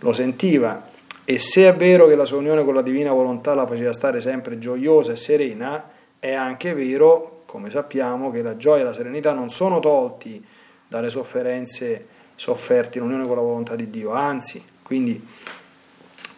lo 0.00 0.12
sentiva 0.12 0.92
e 1.26 1.38
se 1.38 1.68
è 1.68 1.74
vero 1.74 2.06
che 2.06 2.16
la 2.16 2.26
sua 2.26 2.36
unione 2.36 2.64
con 2.64 2.74
la 2.74 2.82
divina 2.82 3.10
volontà 3.10 3.54
la 3.54 3.66
faceva 3.66 3.94
stare 3.94 4.20
sempre 4.20 4.58
gioiosa 4.58 5.12
e 5.12 5.16
serena, 5.16 5.90
è 6.18 6.34
anche 6.34 6.74
vero, 6.74 7.44
come 7.46 7.70
sappiamo, 7.70 8.30
che 8.30 8.42
la 8.42 8.58
gioia 8.58 8.82
e 8.82 8.84
la 8.84 8.92
serenità 8.92 9.32
non 9.32 9.48
sono 9.48 9.80
tolti 9.80 10.44
dalle 10.86 11.08
sofferenze 11.08 12.06
sofferte 12.36 12.98
in 12.98 13.04
unione 13.04 13.26
con 13.26 13.36
la 13.36 13.42
volontà 13.42 13.74
di 13.74 13.88
Dio, 13.88 14.12
anzi, 14.12 14.62
quindi 14.82 15.26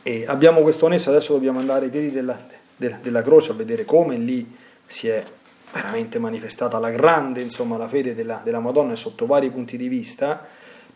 eh, 0.02 0.25
abbiamo 0.28 0.61
questo 0.61 0.87
nesso, 0.87 1.11
adesso 1.11 1.33
dobbiamo 1.33 1.59
andare 1.59 1.87
ai 1.87 1.90
piedi 1.90 2.12
della, 2.12 2.38
de, 2.76 2.97
della 3.02 3.23
croce 3.23 3.52
a 3.52 3.54
vedere 3.54 3.85
come 3.85 4.16
lì 4.16 4.54
si 4.87 5.09
è 5.09 5.25
veramente 5.73 6.18
manifestata 6.18 6.78
la 6.78 6.90
grande, 6.90 7.40
insomma, 7.40 7.76
la 7.76 7.88
fede 7.88 8.14
della, 8.14 8.40
della 8.42 8.61
Madonna 8.61 8.97
sotto 8.97 9.26
vari 9.26 9.50
punti 9.50 9.76
di 9.76 9.88
vista, 9.88 10.47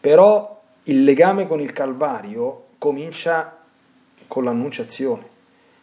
però 0.01 0.63
il 0.85 1.05
legame 1.05 1.47
con 1.47 1.61
il 1.61 1.73
Calvario 1.73 2.67
comincia 2.79 3.59
con 4.27 4.45
l'annunciazione. 4.45 5.29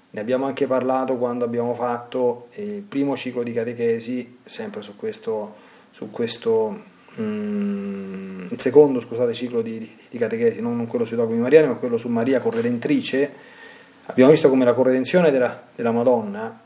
Ne 0.10 0.20
abbiamo 0.20 0.46
anche 0.46 0.66
parlato 0.68 1.16
quando 1.18 1.46
abbiamo 1.46 1.75
fatto 1.75 2.48
il 2.56 2.82
primo 2.82 3.16
ciclo 3.16 3.44
di 3.44 3.54
catechesi, 3.54 4.39
sempre 4.46 4.82
su 4.82 4.96
questo, 4.96 5.56
su 5.92 6.10
questo 6.10 6.96
Mm, 7.20 8.48
il 8.51 8.60
secondo 8.62 9.00
scusate, 9.00 9.34
ciclo 9.34 9.62
di, 9.62 9.89
di 10.10 10.18
catechesi, 10.18 10.62
non 10.62 10.86
quello 10.88 11.04
sui 11.04 11.18
dogmi 11.18 11.38
mariani, 11.38 11.68
ma 11.68 11.74
quello 11.74 11.98
su 11.98 12.10
Maria 12.10 12.39
corredentrice, 12.39 13.32
abbiamo 14.08 14.32
visto 14.32 14.50
come 14.50 14.66
la 14.66 14.74
corredenzione 14.74 15.32
della, 15.32 15.62
della 15.76 15.92
Madonna 15.92 16.66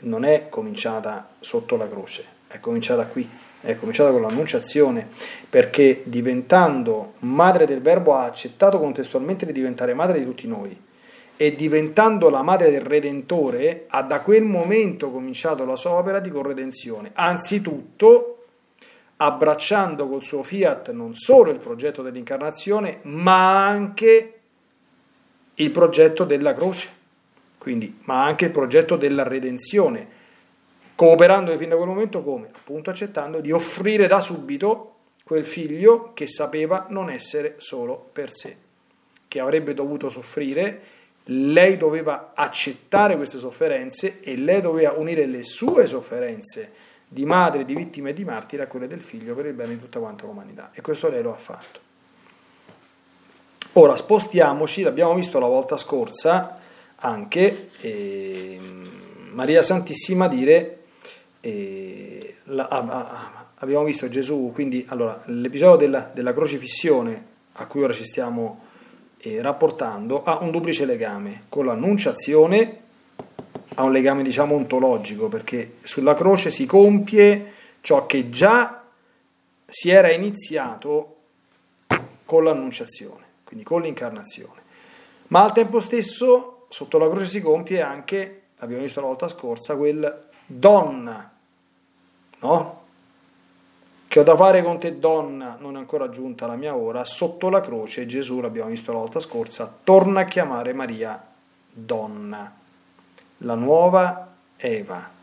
non 0.00 0.24
è 0.24 0.48
cominciata 0.48 1.28
sotto 1.40 1.76
la 1.76 1.88
croce, 1.88 2.24
è 2.48 2.60
cominciata 2.60 3.04
qui, 3.06 3.28
è 3.60 3.76
cominciata 3.76 4.10
con 4.10 4.22
l'annunciazione, 4.22 5.08
perché 5.48 6.02
diventando 6.04 7.14
madre 7.20 7.66
del 7.66 7.80
Verbo 7.80 8.14
ha 8.14 8.24
accettato 8.24 8.78
contestualmente 8.78 9.46
di 9.46 9.52
diventare 9.52 9.94
madre 9.94 10.18
di 10.18 10.24
tutti 10.24 10.46
noi. 10.46 10.84
E 11.38 11.54
diventando 11.54 12.30
la 12.30 12.40
madre 12.40 12.70
del 12.70 12.80
Redentore 12.80 13.84
ha 13.88 14.02
da 14.02 14.20
quel 14.20 14.42
momento 14.44 15.10
cominciato 15.10 15.66
la 15.66 15.76
sua 15.76 15.90
opera 15.90 16.18
di 16.18 16.30
corredenzione, 16.30 17.10
anzitutto 17.12 18.44
abbracciando 19.16 20.08
col 20.08 20.22
suo 20.22 20.42
fiat 20.42 20.92
non 20.92 21.14
solo 21.14 21.50
il 21.50 21.58
progetto 21.58 22.02
dell'incarnazione, 22.02 23.00
ma 23.02 23.66
anche 23.66 24.35
il 25.56 25.70
progetto 25.70 26.24
della 26.24 26.54
croce, 26.54 26.88
quindi, 27.58 27.98
ma 28.04 28.24
anche 28.24 28.46
il 28.46 28.50
progetto 28.50 28.96
della 28.96 29.22
redenzione, 29.22 30.06
cooperando 30.94 31.56
fin 31.56 31.68
da 31.68 31.76
quel 31.76 31.88
momento 31.88 32.22
come? 32.22 32.48
Appunto 32.52 32.90
accettando 32.90 33.40
di 33.40 33.52
offrire 33.52 34.06
da 34.06 34.20
subito 34.20 34.94
quel 35.24 35.44
figlio 35.44 36.12
che 36.14 36.28
sapeva 36.28 36.86
non 36.90 37.10
essere 37.10 37.54
solo 37.58 38.08
per 38.12 38.30
sé, 38.32 38.56
che 39.28 39.40
avrebbe 39.40 39.74
dovuto 39.74 40.08
soffrire, 40.08 40.94
lei 41.24 41.76
doveva 41.76 42.32
accettare 42.34 43.16
queste 43.16 43.38
sofferenze 43.38 44.20
e 44.20 44.36
lei 44.36 44.60
doveva 44.60 44.92
unire 44.92 45.26
le 45.26 45.42
sue 45.42 45.86
sofferenze 45.86 46.72
di 47.08 47.24
madre, 47.24 47.64
di 47.64 47.74
vittima 47.74 48.10
e 48.10 48.12
di 48.12 48.24
martire 48.24 48.62
a 48.62 48.66
quelle 48.66 48.86
del 48.86 49.00
figlio 49.00 49.34
per 49.34 49.46
il 49.46 49.54
bene 49.54 49.74
di 49.74 49.80
tutta 49.80 49.98
quanta 49.98 50.26
l'umanità. 50.26 50.70
E 50.72 50.80
questo 50.82 51.08
lei 51.08 51.22
lo 51.22 51.32
ha 51.32 51.38
fatto. 51.38 51.85
Ora 53.78 53.94
spostiamoci, 53.94 54.80
l'abbiamo 54.80 55.14
visto 55.14 55.38
la 55.38 55.48
volta 55.48 55.76
scorsa 55.76 56.58
anche 56.96 57.68
eh, 57.82 58.58
Maria 59.32 59.60
Santissima 59.60 60.28
dire, 60.28 60.78
eh, 61.40 62.36
la, 62.44 62.68
ah, 62.68 62.86
ah, 62.88 63.46
abbiamo 63.56 63.84
visto 63.84 64.08
Gesù, 64.08 64.50
quindi 64.54 64.86
allora, 64.88 65.22
l'episodio 65.26 65.76
della, 65.76 66.10
della, 66.10 66.32
crocifissione 66.32 67.26
a 67.52 67.66
cui 67.66 67.82
ora 67.82 67.92
ci 67.92 68.06
stiamo 68.06 68.60
eh, 69.18 69.42
rapportando 69.42 70.22
ha 70.24 70.38
un 70.40 70.50
duplice 70.50 70.86
legame 70.86 71.42
con 71.50 71.66
l'annunciazione 71.66 72.78
ha 73.74 73.82
un 73.82 73.92
legame 73.92 74.22
diciamo 74.22 74.54
ontologico 74.54 75.28
perché 75.28 75.74
sulla 75.82 76.14
croce 76.14 76.48
si 76.48 76.64
compie 76.64 77.52
ciò 77.82 78.06
che 78.06 78.30
già 78.30 78.84
si 79.66 79.90
era 79.90 80.10
iniziato 80.10 81.16
con 82.24 82.42
l'annunciazione, 82.42 83.25
quindi 83.56 83.62
con 83.64 83.82
l'incarnazione. 83.82 84.62
Ma 85.28 85.42
al 85.42 85.52
tempo 85.52 85.80
stesso 85.80 86.66
sotto 86.68 86.98
la 86.98 87.08
croce 87.08 87.26
si 87.26 87.40
compie 87.40 87.80
anche, 87.80 88.42
l'abbiamo 88.58 88.82
visto 88.82 89.00
la 89.00 89.06
volta 89.06 89.28
scorsa, 89.28 89.76
quel 89.76 90.28
donna, 90.44 91.30
no? 92.40 92.84
Che 94.08 94.20
ho 94.20 94.22
da 94.22 94.36
fare 94.36 94.62
con 94.62 94.78
te 94.78 94.98
donna, 94.98 95.56
non 95.58 95.76
è 95.76 95.78
ancora 95.78 96.08
giunta 96.10 96.46
la 96.46 96.54
mia 96.54 96.76
ora, 96.76 97.04
sotto 97.04 97.48
la 97.48 97.60
croce 97.60 98.06
Gesù, 98.06 98.40
l'abbiamo 98.40 98.70
visto 98.70 98.92
la 98.92 98.98
volta 98.98 99.20
scorsa, 99.20 99.72
torna 99.82 100.20
a 100.20 100.24
chiamare 100.24 100.72
Maria 100.72 101.20
donna 101.72 102.54
la 103.38 103.54
nuova 103.54 104.34
Eva. 104.56 105.15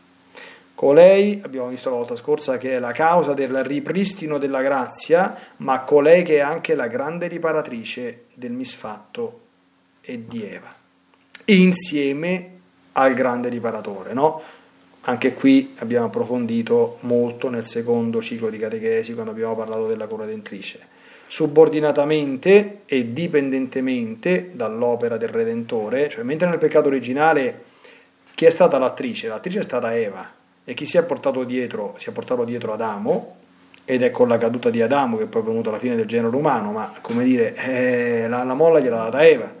Colei, 0.74 1.40
abbiamo 1.44 1.68
visto 1.68 1.88
la 1.88 1.96
volta 1.96 2.16
scorsa, 2.16 2.58
che 2.58 2.72
è 2.72 2.78
la 2.78 2.92
causa 2.92 3.32
del 3.32 3.62
ripristino 3.62 4.38
della 4.38 4.60
grazia, 4.60 5.36
ma 5.58 5.80
colei 5.80 6.24
che 6.24 6.36
è 6.36 6.40
anche 6.40 6.74
la 6.74 6.88
grande 6.88 7.28
riparatrice 7.28 8.24
del 8.34 8.50
misfatto 8.50 9.40
e 10.00 10.24
di 10.26 10.44
Eva, 10.44 10.74
insieme 11.46 12.50
al 12.92 13.14
grande 13.14 13.48
riparatore. 13.48 14.12
No? 14.12 14.42
anche 15.06 15.34
qui 15.34 15.74
abbiamo 15.78 16.06
approfondito 16.06 16.98
molto 17.00 17.50
nel 17.50 17.66
secondo 17.66 18.22
ciclo 18.22 18.48
di 18.48 18.58
catechesi 18.58 19.12
quando 19.12 19.32
abbiamo 19.32 19.54
parlato 19.54 19.86
della 19.86 20.06
corredentrice. 20.06 20.92
Subordinatamente 21.26 22.82
e 22.86 23.12
dipendentemente 23.12 24.50
dall'opera 24.52 25.16
del 25.16 25.28
Redentore, 25.28 26.08
cioè 26.08 26.22
mentre 26.22 26.48
nel 26.48 26.58
peccato 26.58 26.88
originale 26.88 27.64
chi 28.34 28.44
è 28.46 28.50
stata 28.50 28.78
l'attrice? 28.78 29.28
L'attrice 29.28 29.60
è 29.60 29.62
stata 29.62 29.94
Eva 29.96 30.42
e 30.64 30.74
chi 30.74 30.86
si 30.86 30.96
è 30.96 31.04
portato 31.04 31.44
dietro? 31.44 31.94
Si 31.98 32.08
è 32.08 32.12
portato 32.12 32.44
dietro 32.44 32.72
Adamo 32.72 33.36
ed 33.84 34.02
è 34.02 34.10
con 34.10 34.28
la 34.28 34.38
caduta 34.38 34.70
di 34.70 34.80
Adamo 34.80 35.18
che 35.18 35.26
poi 35.26 35.42
è 35.42 35.44
venuta 35.44 35.70
la 35.70 35.78
fine 35.78 35.94
del 35.94 36.06
genere 36.06 36.34
umano, 36.34 36.72
ma 36.72 36.94
come 37.00 37.22
dire, 37.24 37.54
eh, 37.54 38.28
la, 38.28 38.42
la 38.42 38.54
molla 38.54 38.80
gliel'ha 38.80 38.96
data 38.96 39.26
Eva. 39.26 39.52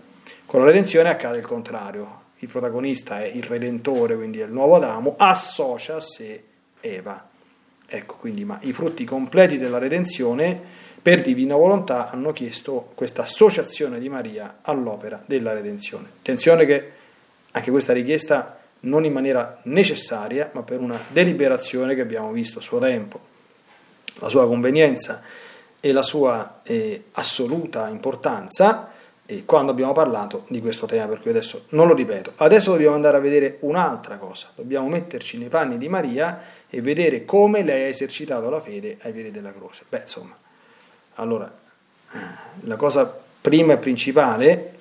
Con 0.46 0.60
la 0.60 0.66
redenzione 0.66 1.10
accade 1.10 1.38
il 1.38 1.46
contrario, 1.46 2.22
il 2.38 2.48
protagonista 2.48 3.22
è 3.22 3.26
il 3.26 3.42
Redentore, 3.42 4.14
quindi 4.14 4.40
è 4.40 4.44
il 4.44 4.52
nuovo 4.52 4.76
Adamo, 4.76 5.14
associa 5.18 5.96
a 5.96 6.00
sé 6.00 6.42
Eva. 6.80 7.28
Ecco, 7.86 8.16
quindi, 8.18 8.44
ma 8.44 8.58
i 8.62 8.72
frutti 8.72 9.04
completi 9.04 9.58
della 9.58 9.78
redenzione, 9.78 10.58
per 11.02 11.20
divina 11.20 11.54
volontà, 11.54 12.10
hanno 12.10 12.32
chiesto 12.32 12.92
questa 12.94 13.22
associazione 13.22 13.98
di 13.98 14.08
Maria 14.08 14.58
all'opera 14.62 15.22
della 15.26 15.52
redenzione. 15.52 16.08
Attenzione 16.20 16.64
che 16.64 16.92
anche 17.50 17.70
questa 17.70 17.92
richiesta 17.92 18.58
non 18.84 19.04
in 19.04 19.12
maniera 19.12 19.60
necessaria, 19.64 20.50
ma 20.52 20.62
per 20.62 20.80
una 20.80 20.98
deliberazione 21.08 21.94
che 21.94 22.00
abbiamo 22.00 22.32
visto 22.32 22.58
a 22.58 22.62
suo 22.62 22.78
tempo. 22.78 23.20
La 24.18 24.28
sua 24.28 24.46
convenienza 24.46 25.22
e 25.80 25.92
la 25.92 26.02
sua 26.02 26.60
eh, 26.62 27.04
assoluta 27.12 27.88
importanza 27.88 28.92
e 29.26 29.44
quando 29.44 29.72
abbiamo 29.72 29.92
parlato 29.92 30.44
di 30.48 30.60
questo 30.60 30.86
tema, 30.86 31.06
per 31.06 31.20
cui 31.20 31.30
adesso 31.30 31.64
non 31.70 31.86
lo 31.86 31.94
ripeto. 31.94 32.32
Adesso 32.36 32.72
dobbiamo 32.72 32.94
andare 32.94 33.16
a 33.16 33.20
vedere 33.20 33.56
un'altra 33.60 34.16
cosa, 34.16 34.48
dobbiamo 34.54 34.88
metterci 34.88 35.38
nei 35.38 35.48
panni 35.48 35.78
di 35.78 35.88
Maria 35.88 36.42
e 36.68 36.80
vedere 36.80 37.24
come 37.24 37.62
lei 37.62 37.84
ha 37.84 37.88
esercitato 37.88 38.50
la 38.50 38.60
fede 38.60 38.98
ai 39.02 39.12
piedi 39.12 39.30
della 39.30 39.52
croce. 39.52 39.84
Beh, 39.88 40.00
insomma, 40.02 40.36
allora, 41.14 41.50
la 42.60 42.76
cosa 42.76 43.22
prima 43.40 43.74
e 43.74 43.76
principale, 43.78 44.74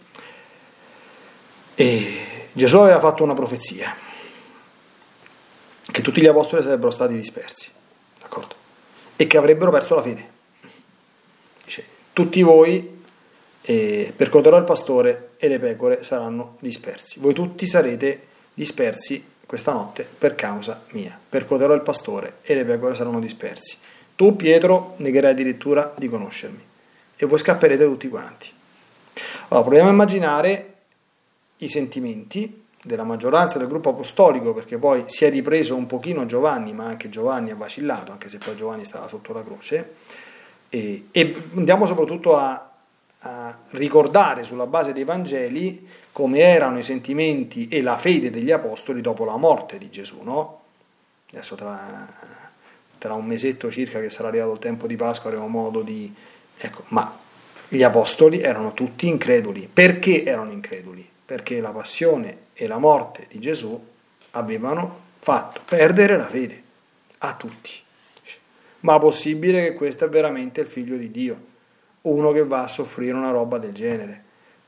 eh, 1.75 2.22
Gesù 2.53 2.77
aveva 2.77 2.99
fatto 2.99 3.23
una 3.23 3.33
profezia, 3.33 3.95
che 5.91 6.01
tutti 6.01 6.21
gli 6.21 6.27
apostoli 6.27 6.61
sarebbero 6.61 6.91
stati 6.91 7.13
dispersi, 7.13 7.69
d'accordo? 8.21 8.55
E 9.15 9.27
che 9.27 9.37
avrebbero 9.37 9.71
perso 9.71 9.95
la 9.95 10.01
fede. 10.01 10.29
Dice, 11.65 11.85
tutti 12.13 12.41
voi 12.41 13.01
e 13.61 14.13
percuoterò 14.15 14.57
il 14.57 14.65
pastore 14.65 15.31
e 15.37 15.47
le 15.47 15.59
pecore 15.59 16.03
saranno 16.03 16.57
dispersi. 16.59 17.19
Voi 17.19 17.33
tutti 17.33 17.65
sarete 17.65 18.27
dispersi 18.53 19.25
questa 19.45 19.71
notte 19.71 20.03
per 20.03 20.35
causa 20.35 20.83
mia. 20.89 21.17
Percuoterò 21.29 21.73
il 21.73 21.81
pastore 21.81 22.37
e 22.43 22.55
le 22.55 22.65
pecore 22.65 22.95
saranno 22.95 23.19
dispersi. 23.19 23.77
Tu, 24.15 24.35
Pietro, 24.35 24.95
negherai 24.97 25.31
addirittura 25.31 25.93
di 25.97 26.09
conoscermi 26.09 26.61
e 27.15 27.25
voi 27.25 27.39
scapperete 27.39 27.83
tutti 27.85 28.09
quanti. 28.09 28.51
Allora, 29.49 29.65
proviamo 29.65 29.89
a 29.89 29.93
immaginare 29.93 30.72
i 31.63 31.69
sentimenti 31.69 32.61
della 32.81 33.03
maggioranza 33.03 33.57
del 33.57 33.67
gruppo 33.67 33.89
apostolico, 33.89 34.53
perché 34.53 34.77
poi 34.77 35.03
si 35.07 35.25
è 35.25 35.29
ripreso 35.29 35.75
un 35.75 35.87
pochino 35.87 36.25
Giovanni, 36.25 36.73
ma 36.73 36.85
anche 36.85 37.09
Giovanni 37.09 37.51
ha 37.51 37.55
vacillato, 37.55 38.11
anche 38.11 38.29
se 38.29 38.37
poi 38.37 38.55
Giovanni 38.55 38.85
stava 38.85 39.07
sotto 39.07 39.33
la 39.33 39.43
croce, 39.43 39.93
e, 40.69 41.07
e 41.11 41.35
andiamo 41.55 41.85
soprattutto 41.85 42.35
a 42.35 42.67
a 43.25 43.55
ricordare 43.71 44.43
sulla 44.43 44.65
base 44.65 44.91
dei 44.91 45.05
Vangeli 45.05 45.87
come 46.11 46.39
erano 46.39 46.77
i 46.77 46.83
sentimenti 46.83 47.67
e 47.69 47.81
la 47.81 47.97
fede 47.97 48.29
degli 48.29 48.51
apostoli 48.51 49.01
dopo 49.01 49.23
la 49.25 49.37
morte 49.37 49.77
di 49.77 49.89
Gesù, 49.89 50.21
no? 50.23 50.61
Adesso 51.31 51.55
tra, 51.55 52.07
tra 52.97 53.13
un 53.13 53.25
mesetto 53.25 53.71
circa 53.71 53.99
che 53.99 54.09
sarà 54.09 54.27
arrivato 54.27 54.51
il 54.51 54.59
tempo 54.59 54.87
di 54.87 54.95
Pasqua 54.95 55.29
avremo 55.29 55.47
modo 55.47 55.81
di... 55.81 56.13
Ecco, 56.57 56.83
ma 56.89 57.17
gli 57.67 57.81
apostoli 57.81 58.41
erano 58.41 58.73
tutti 58.73 59.07
increduli. 59.07 59.69
Perché 59.71 60.23
erano 60.23 60.51
increduli? 60.51 61.09
Perché 61.25 61.61
la 61.61 61.71
passione 61.71 62.39
e 62.53 62.67
la 62.67 62.77
morte 62.77 63.27
di 63.29 63.39
Gesù 63.39 63.81
avevano 64.31 65.01
fatto 65.19 65.61
perdere 65.63 66.17
la 66.17 66.27
fede 66.27 66.61
a 67.19 67.33
tutti. 67.35 67.71
Ma 68.81 68.99
possibile 68.99 69.63
che 69.63 69.73
questo 69.73 70.05
è 70.05 70.09
veramente 70.09 70.61
il 70.61 70.67
figlio 70.67 70.97
di 70.97 71.09
Dio? 71.09 71.51
uno 72.03 72.31
che 72.31 72.43
va 72.43 72.63
a 72.63 72.67
soffrire 72.67 73.13
una 73.13 73.31
roba 73.31 73.57
del 73.57 73.73
genere, 73.73 74.23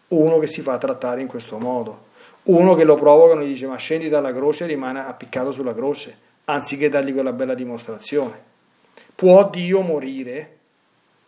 uno 0.09 0.37
che 0.37 0.47
si 0.47 0.61
fa 0.61 0.77
trattare 0.77 1.21
in 1.21 1.27
questo 1.27 1.57
modo, 1.57 2.13
uno 2.43 2.75
che 2.75 2.83
lo 2.83 2.95
provocano 2.95 3.41
e 3.41 3.45
gli 3.45 3.51
dice 3.51 3.67
ma 3.67 3.77
scendi 3.77 4.07
dalla 4.07 4.33
croce 4.33 4.65
e 4.65 4.67
rimane 4.67 4.99
appiccato 4.99 5.51
sulla 5.51 5.73
croce, 5.73 6.17
anziché 6.45 6.89
dargli 6.89 7.13
quella 7.13 7.33
bella 7.33 7.55
dimostrazione. 7.55 8.53
Può 9.15 9.49
Dio 9.49 9.81
morire? 9.81 10.51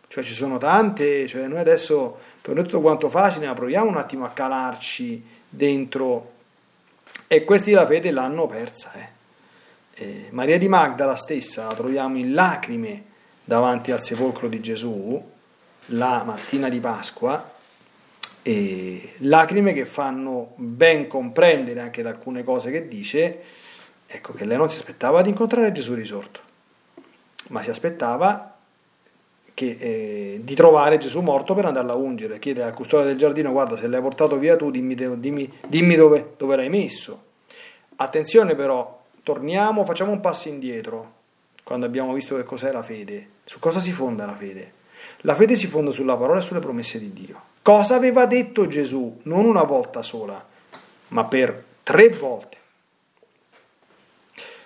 Cioè 0.08 0.24
ci 0.24 0.32
sono 0.32 0.56
tante, 0.56 1.26
cioè 1.26 1.46
noi 1.48 1.58
adesso 1.58 2.18
per 2.40 2.54
tutto 2.56 2.80
quanto 2.80 3.08
facile, 3.08 3.46
ma 3.46 3.54
proviamo 3.54 3.88
un 3.88 3.96
attimo 3.96 4.24
a 4.24 4.30
calarci 4.30 5.24
dentro 5.48 6.32
e 7.26 7.44
questi 7.44 7.72
la 7.72 7.86
fede 7.86 8.10
l'hanno 8.10 8.46
persa. 8.46 8.92
Eh. 8.94 9.16
Eh, 9.94 10.28
Maria 10.30 10.58
di 10.58 10.68
Magdala 10.68 11.16
stessa 11.16 11.66
la 11.66 11.74
troviamo 11.74 12.16
in 12.16 12.32
lacrime 12.32 13.04
davanti 13.44 13.90
al 13.90 14.02
sepolcro 14.02 14.48
di 14.48 14.60
Gesù, 14.60 15.30
la 15.86 16.22
mattina 16.24 16.68
di 16.68 16.80
Pasqua, 16.80 17.56
e 18.42 19.14
lacrime 19.18 19.72
che 19.72 19.84
fanno 19.84 20.52
ben 20.56 21.06
comprendere 21.06 21.80
anche 21.80 22.02
da 22.02 22.10
alcune 22.10 22.44
cose 22.44 22.70
che 22.70 22.88
dice, 22.88 23.42
ecco 24.06 24.32
che 24.32 24.44
lei 24.44 24.56
non 24.56 24.70
si 24.70 24.76
aspettava 24.76 25.20
di 25.20 25.30
incontrare 25.30 25.72
Gesù 25.72 25.94
risorto, 25.94 26.40
ma 27.48 27.62
si 27.62 27.70
aspettava 27.70 28.57
che, 29.58 29.76
eh, 29.80 30.40
di 30.44 30.54
trovare 30.54 30.98
Gesù 30.98 31.20
morto 31.20 31.52
per 31.52 31.64
andarla 31.64 31.94
a 31.94 31.96
ungere, 31.96 32.38
chiede 32.38 32.62
al 32.62 32.74
custode 32.74 33.06
del 33.06 33.16
giardino, 33.16 33.50
guarda 33.50 33.76
se 33.76 33.88
l'hai 33.88 34.00
portato 34.00 34.36
via 34.36 34.54
tu, 34.54 34.70
dimmi, 34.70 34.94
dimmi, 34.94 35.52
dimmi 35.66 35.96
dove, 35.96 36.34
dove 36.36 36.54
l'hai 36.54 36.68
messo. 36.68 37.24
Attenzione 37.96 38.54
però, 38.54 39.02
torniamo, 39.24 39.84
facciamo 39.84 40.12
un 40.12 40.20
passo 40.20 40.46
indietro, 40.46 41.12
quando 41.64 41.86
abbiamo 41.86 42.12
visto 42.12 42.36
che 42.36 42.44
cos'è 42.44 42.70
la 42.70 42.84
fede, 42.84 43.30
su 43.42 43.58
cosa 43.58 43.80
si 43.80 43.90
fonda 43.90 44.26
la 44.26 44.36
fede. 44.36 44.74
La 45.22 45.34
fede 45.34 45.56
si 45.56 45.66
fonda 45.66 45.90
sulla 45.90 46.16
parola 46.16 46.38
e 46.38 46.42
sulle 46.42 46.60
promesse 46.60 47.00
di 47.00 47.12
Dio. 47.12 47.40
Cosa 47.60 47.96
aveva 47.96 48.26
detto 48.26 48.68
Gesù? 48.68 49.18
Non 49.22 49.44
una 49.44 49.64
volta 49.64 50.02
sola, 50.02 50.40
ma 51.08 51.24
per 51.24 51.64
tre 51.82 52.10
volte. 52.10 52.56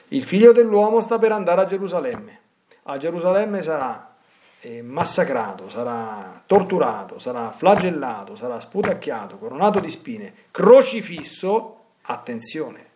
Il 0.08 0.24
figlio 0.24 0.52
dell'uomo 0.52 1.00
sta 1.00 1.18
per 1.18 1.32
andare 1.32 1.62
a 1.62 1.64
Gerusalemme. 1.64 2.40
A 2.82 2.98
Gerusalemme 2.98 3.62
sarà 3.62 4.11
massacrato, 4.82 5.68
sarà 5.68 6.42
torturato, 6.46 7.18
sarà 7.18 7.50
flagellato, 7.50 8.36
sarà 8.36 8.60
sputacchiato, 8.60 9.36
coronato 9.36 9.80
di 9.80 9.90
spine, 9.90 10.32
crocifisso, 10.50 11.78
attenzione, 12.02 12.86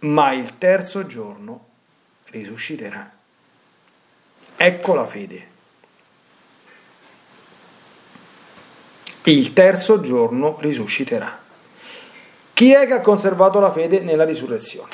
ma 0.00 0.32
il 0.32 0.58
terzo 0.58 1.06
giorno 1.06 1.66
risusciterà. 2.26 3.10
Ecco 4.56 4.94
la 4.94 5.06
fede. 5.06 5.56
il 9.30 9.52
terzo 9.52 10.00
giorno 10.00 10.56
risusciterà. 10.60 11.38
Chi 12.52 12.72
è 12.72 12.86
che 12.86 12.94
ha 12.94 13.00
conservato 13.00 13.60
la 13.60 13.72
fede 13.72 14.00
nella 14.00 14.24
risurrezione? 14.24 14.90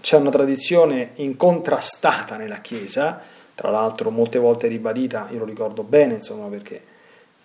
C'è 0.00 0.16
una 0.16 0.30
tradizione 0.30 1.12
incontrastata 1.16 2.36
nella 2.36 2.60
Chiesa, 2.60 3.22
tra 3.60 3.68
l'altro 3.68 4.08
molte 4.08 4.38
volte 4.38 4.68
ribadita, 4.68 5.28
io 5.30 5.40
lo 5.40 5.44
ricordo 5.44 5.82
bene, 5.82 6.14
insomma, 6.14 6.46
perché 6.46 6.80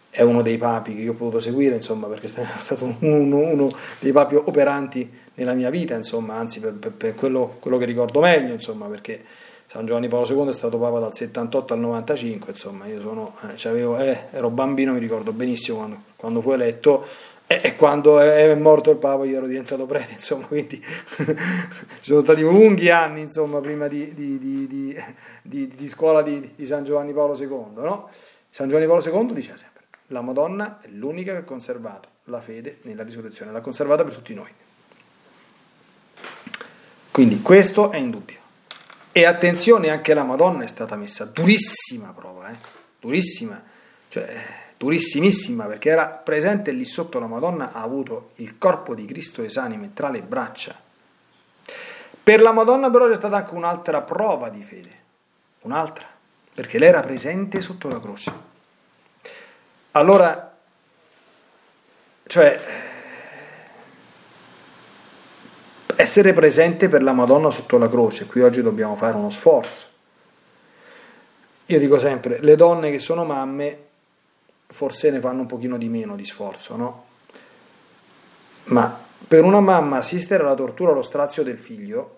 è 0.10 0.22
uno 0.22 0.42
dei 0.42 0.58
papi 0.58 0.96
che 0.96 1.02
io 1.02 1.12
ho 1.12 1.16
potuto 1.16 1.42
seguire, 1.42 1.76
insomma, 1.76 2.08
perché 2.08 2.28
è 2.28 2.46
stato 2.64 2.96
uno, 3.00 3.38
uno 3.40 3.70
dei 4.00 4.14
papi 4.14 4.36
operanti 4.36 5.12
nella 5.34 5.52
mia 5.52 5.70
vita, 5.70 5.94
insomma, 5.94 6.36
anzi 6.36 6.62
per, 6.62 6.72
per, 6.72 6.92
per 6.94 7.16
quello, 7.16 7.58
quello, 7.60 7.78
che 7.78 7.84
ricordo 7.84 8.22
meglio, 8.22 8.54
insomma, 8.54 8.86
perché 8.86 9.26
San 9.68 9.86
Giovanni 9.86 10.08
Paolo 10.08 10.26
II 10.26 10.48
è 10.48 10.54
stato 10.54 10.78
papa 10.78 11.00
dal 11.00 11.14
78 11.14 11.74
al 11.74 11.80
95, 11.82 12.52
insomma, 12.52 12.86
io 12.86 13.02
sono, 13.02 13.36
eh, 13.42 14.08
eh, 14.08 14.20
ero 14.32 14.50
bambino, 14.50 14.94
mi 14.94 15.00
ricordo 15.00 15.34
benissimo 15.34 15.80
quando, 15.80 15.98
quando 16.16 16.40
fu 16.40 16.52
eletto 16.54 17.06
e, 17.48 17.60
e, 17.62 17.76
quando 17.76 18.20
è 18.20 18.54
morto 18.56 18.90
il 18.92 18.98
papa 18.98 19.26
io 19.26 19.38
ero 19.38 19.48
diventato 19.48 19.86
prete, 19.86 20.14
insomma, 20.20 20.48
quindi 20.48 20.84
ci 20.84 21.36
sono 22.02 22.22
stati 22.22 22.42
lunghi 22.42 22.90
anni, 22.90 23.22
insomma, 23.22 23.60
prima 23.60 23.88
di, 23.88 24.14
di, 24.14 24.40
di, 24.40 25.68
di 25.76 25.88
scuola 25.88 26.22
di, 26.24 26.54
San 26.64 26.84
Giovanni 26.84 27.14
Paolo 27.14 27.38
II, 27.38 27.84
no? 27.84 28.10
San 28.50 28.68
Giovanni 28.68 28.88
Paolo 28.88 29.04
II 29.04 29.34
diceva 29.34 29.58
sempre, 29.58 29.84
la 30.08 30.22
Madonna 30.22 30.80
è 30.82 30.88
l'unica 30.88 31.34
che 31.34 31.40
ha 31.40 31.44
conservato 31.44 32.10
la 32.26 32.42
fede 32.42 32.80
nella 32.84 33.04
risurrezione, 33.04 33.52
l'ha 33.52 33.62
conservata 33.62 34.04
per 34.04 34.14
tutti 34.14 34.34
noi. 34.34 34.50
Quindi 37.12 37.42
questo 37.42 37.92
è 37.92 37.98
indubbio. 37.98 38.40
E 39.12 39.26
attenzione, 39.26 39.90
anche 39.90 40.14
la 40.14 40.24
Madonna 40.24 40.64
è 40.64 40.68
stata 40.68 40.96
messa 40.96 41.26
durissima 41.26 42.12
prova, 42.14 42.50
eh? 42.50 42.56
durissima, 43.00 43.62
cioè 44.10 44.64
durissimissima, 44.78 45.66
perché 45.66 45.90
era 45.90 46.08
presente 46.08 46.72
lì 46.72 46.86
sotto 46.86 47.20
la 47.20 47.28
Madonna, 47.28 47.72
ha 47.72 47.82
avuto 47.82 48.32
il 48.36 48.58
corpo 48.58 48.94
di 48.94 49.06
Cristo 49.06 49.44
esanime 49.44 49.92
tra 49.94 50.10
le 50.10 50.22
braccia. 50.22 50.76
Per 52.24 52.42
la 52.42 52.52
Madonna 52.52 52.90
però 52.90 53.08
c'è 53.08 53.16
stata 53.16 53.38
anche 53.38 53.54
un'altra 53.54 54.02
prova 54.02 54.50
di 54.50 54.64
fede, 54.64 54.92
un'altra, 55.62 56.06
perché 56.54 56.80
lei 56.80 56.90
era 56.90 57.02
presente 57.02 57.62
sotto 57.62 57.88
la 57.88 58.00
croce. 58.00 58.32
Allora, 59.92 60.58
cioè, 62.28 62.60
essere 65.96 66.34
presente 66.34 66.90
per 66.90 67.04
la 67.04 67.14
Madonna 67.14 67.52
sotto 67.52 67.78
la 67.78 67.88
croce, 67.88 68.26
qui 68.26 68.42
oggi 68.42 68.62
dobbiamo 68.62 68.96
fare 68.96 69.16
uno 69.16 69.30
sforzo. 69.30 69.88
Io 71.68 71.80
dico 71.80 71.98
sempre, 71.98 72.40
le 72.42 72.56
donne 72.56 72.92
che 72.92 73.00
sono 73.00 73.24
mamme 73.24 73.85
forse 74.68 75.12
ne 75.12 75.20
fanno 75.20 75.42
un 75.42 75.48
pochino 75.48 75.78
di 75.78 75.90
meno 75.90 76.16
di 76.16 76.26
sforzo, 76.26 76.76
no? 76.76 77.06
Ma 78.66 79.04
per 79.28 79.44
una 79.44 79.60
mamma 79.60 79.98
assistere 79.98 80.44
alla 80.44 80.56
tortura, 80.56 80.92
allo 80.92 81.02
strazio 81.02 81.44
del 81.44 81.58
figlio, 81.58 82.18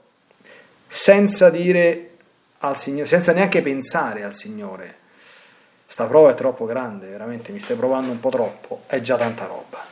senza 0.87 1.49
dire 1.49 2.11
al 2.59 2.77
Signore, 2.77 3.07
senza 3.07 3.33
neanche 3.33 3.61
pensare 3.61 4.23
al 4.23 4.33
Signore, 4.33 4.95
sta 5.85 6.05
prova 6.05 6.31
è 6.31 6.35
troppo 6.35 6.65
grande, 6.65 7.07
veramente 7.07 7.51
mi 7.51 7.59
stai 7.59 7.77
provando 7.77 8.11
un 8.11 8.19
po' 8.19 8.29
troppo, 8.29 8.83
è 8.87 9.01
già 9.01 9.17
tanta 9.17 9.45
roba. 9.45 9.83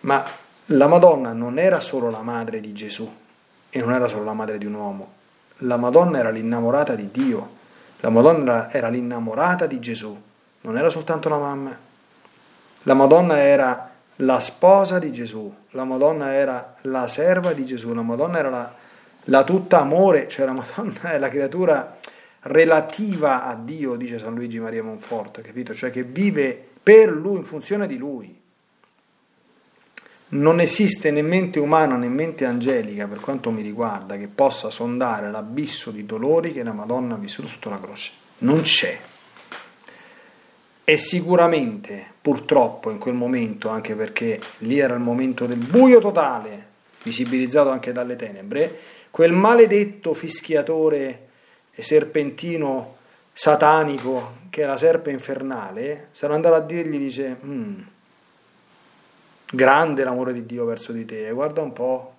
Ma 0.00 0.24
la 0.66 0.86
Madonna 0.86 1.32
non 1.32 1.58
era 1.58 1.80
solo 1.80 2.10
la 2.10 2.22
madre 2.22 2.60
di 2.60 2.72
Gesù 2.72 3.10
e 3.68 3.80
non 3.80 3.92
era 3.92 4.08
solo 4.08 4.24
la 4.24 4.32
madre 4.32 4.58
di 4.58 4.66
un 4.66 4.74
uomo, 4.74 5.12
la 5.58 5.76
Madonna 5.76 6.18
era 6.18 6.30
l'innamorata 6.30 6.94
di 6.94 7.10
Dio, 7.10 7.58
la 7.98 8.10
Madonna 8.10 8.70
era 8.72 8.88
l'innamorata 8.88 9.66
di 9.66 9.80
Gesù, 9.80 10.18
non 10.62 10.76
era 10.76 10.90
soltanto 10.90 11.28
la 11.28 11.38
mamma. 11.38 11.76
La 12.84 12.94
Madonna 12.94 13.38
era 13.38 13.90
la 14.16 14.40
sposa 14.40 14.98
di 14.98 15.12
Gesù, 15.12 15.52
la 15.70 15.84
Madonna 15.84 16.32
era 16.32 16.76
la 16.82 17.06
serva 17.06 17.52
di 17.52 17.64
Gesù, 17.64 17.92
la 17.92 18.02
Madonna 18.02 18.38
era 18.38 18.50
la, 18.50 18.74
la 19.24 19.44
tutta 19.44 19.80
amore, 19.80 20.28
cioè 20.28 20.46
la 20.46 20.52
Madonna 20.52 21.12
è 21.12 21.18
la 21.18 21.28
creatura 21.28 21.98
relativa 22.42 23.46
a 23.46 23.54
Dio, 23.54 23.96
dice 23.96 24.18
San 24.18 24.34
Luigi 24.34 24.58
Maria 24.58 24.82
Monforte, 24.82 25.42
capito? 25.42 25.74
Cioè 25.74 25.90
che 25.90 26.02
vive 26.02 26.68
per 26.82 27.10
Lui, 27.10 27.38
in 27.38 27.44
funzione 27.44 27.86
di 27.86 27.96
Lui. 27.96 28.38
Non 30.32 30.60
esiste 30.60 31.10
né 31.10 31.22
mente 31.22 31.58
umana 31.58 31.96
né 31.96 32.06
mente 32.06 32.44
angelica, 32.44 33.06
per 33.06 33.20
quanto 33.20 33.50
mi 33.50 33.62
riguarda, 33.62 34.16
che 34.16 34.28
possa 34.28 34.70
sondare 34.70 35.30
l'abisso 35.30 35.90
di 35.90 36.06
dolori 36.06 36.52
che 36.52 36.62
la 36.62 36.72
Madonna 36.72 37.14
ha 37.14 37.18
vissuto 37.18 37.48
sotto 37.48 37.68
la 37.68 37.80
croce. 37.80 38.12
Non 38.38 38.60
c'è. 38.60 38.98
E 40.90 40.96
sicuramente, 40.96 42.04
purtroppo, 42.20 42.90
in 42.90 42.98
quel 42.98 43.14
momento, 43.14 43.68
anche 43.68 43.94
perché 43.94 44.40
lì 44.58 44.80
era 44.80 44.94
il 44.94 45.00
momento 45.00 45.46
del 45.46 45.58
buio 45.58 46.00
totale, 46.00 46.66
visibilizzato 47.04 47.70
anche 47.70 47.92
dalle 47.92 48.16
tenebre, 48.16 48.80
quel 49.12 49.30
maledetto 49.30 50.14
fischiatore 50.14 51.28
e 51.70 51.82
serpentino 51.84 52.96
satanico 53.32 54.38
che 54.50 54.66
la 54.66 54.76
serpe 54.76 55.12
infernale, 55.12 56.08
sarà 56.10 56.34
andato 56.34 56.56
a 56.56 56.60
dirgli, 56.60 56.98
dice, 56.98 57.36
mm, 57.40 57.80
grande 59.52 60.02
l'amore 60.02 60.32
di 60.32 60.44
Dio 60.44 60.64
verso 60.64 60.90
di 60.90 61.04
te, 61.04 61.30
guarda 61.30 61.62
un 61.62 61.72
po' 61.72 62.14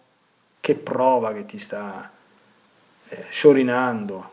che 0.62 0.76
prova 0.76 1.34
che 1.34 1.46
ti 1.46 1.60
sta 1.60 2.10
eh, 3.10 3.26
sciorinando, 3.32 4.30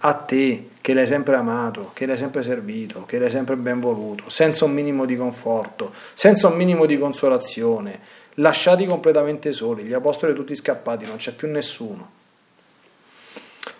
a 0.00 0.14
te 0.14 0.70
che 0.80 0.94
l'hai 0.94 1.06
sempre 1.06 1.36
amato, 1.36 1.90
che 1.94 2.06
l'hai 2.06 2.16
sempre 2.16 2.42
servito, 2.42 3.04
che 3.04 3.18
l'hai 3.18 3.30
sempre 3.30 3.56
ben 3.56 3.78
voluto, 3.78 4.28
senza 4.28 4.64
un 4.64 4.72
minimo 4.72 5.04
di 5.04 5.16
conforto, 5.16 5.92
senza 6.14 6.48
un 6.48 6.56
minimo 6.56 6.86
di 6.86 6.98
consolazione, 6.98 8.00
lasciati 8.34 8.86
completamente 8.86 9.52
soli, 9.52 9.84
gli 9.84 9.92
apostoli 9.92 10.34
tutti 10.34 10.54
scappati, 10.54 11.06
non 11.06 11.16
c'è 11.16 11.32
più 11.32 11.48
nessuno. 11.48 12.20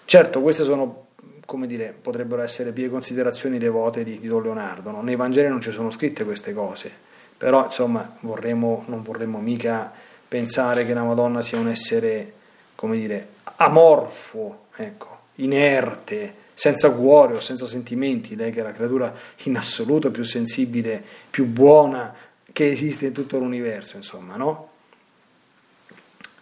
Certo, 0.04 0.40
queste 0.40 0.62
sono, 0.62 1.06
come 1.44 1.66
dire, 1.66 1.94
potrebbero 2.00 2.42
essere 2.42 2.70
pie 2.70 2.88
considerazioni 2.88 3.58
devote 3.58 4.04
di, 4.04 4.20
di 4.20 4.28
Don 4.28 4.42
Leonardo, 4.42 4.90
no? 4.90 5.02
nei 5.02 5.16
Vangeli 5.16 5.48
non 5.48 5.60
ci 5.60 5.72
sono 5.72 5.90
scritte 5.90 6.24
queste 6.24 6.52
cose, 6.52 6.92
però 7.36 7.64
insomma 7.64 8.16
vorremmo, 8.20 8.84
non 8.86 9.02
vorremmo 9.02 9.38
mica 9.38 9.90
pensare 10.28 10.86
che 10.86 10.94
la 10.94 11.02
Madonna 11.02 11.42
sia 11.42 11.58
un 11.58 11.68
essere, 11.68 12.32
come 12.76 12.96
dire, 12.96 13.28
amorfo, 13.56 14.66
ecco, 14.76 15.11
inerte, 15.36 16.40
senza 16.54 16.92
cuore 16.92 17.36
o 17.36 17.40
senza 17.40 17.66
sentimenti, 17.66 18.36
lei 18.36 18.52
che 18.52 18.60
è 18.60 18.62
la 18.62 18.72
creatura 18.72 19.12
in 19.44 19.56
assoluto 19.56 20.10
più 20.10 20.22
sensibile, 20.22 21.02
più 21.30 21.46
buona 21.46 22.14
che 22.52 22.70
esiste 22.70 23.06
in 23.06 23.12
tutto 23.12 23.38
l'universo, 23.38 23.96
insomma, 23.96 24.36
no? 24.36 24.68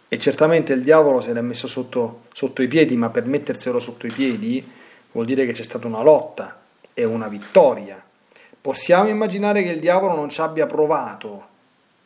E 0.09 0.19
certamente 0.19 0.73
il 0.73 0.83
diavolo 0.83 1.21
se 1.21 1.33
l'è 1.33 1.41
messo 1.41 1.69
sotto, 1.69 2.25
sotto 2.33 2.63
i 2.63 2.69
piedi, 2.69 2.97
ma 2.97 3.11
per 3.11 3.25
metterselo 3.25 3.79
sotto 3.79 4.07
i 4.07 4.13
piedi 4.13 4.69
vuol 5.13 5.25
dire 5.25 5.47
che 5.47 5.53
c'è 5.53 5.63
stata 5.63 5.87
una 5.87 6.03
lotta 6.03 6.61
e 6.93 7.05
una 7.05 7.29
vittoria. 7.29 8.03
Possiamo 8.61 9.09
immaginare 9.09 9.63
che 9.63 9.71
il 9.71 9.81
diavolo 9.81 10.15
non 10.17 10.29
ci 10.29 10.41
abbia 10.41 10.67
provato, 10.67 11.47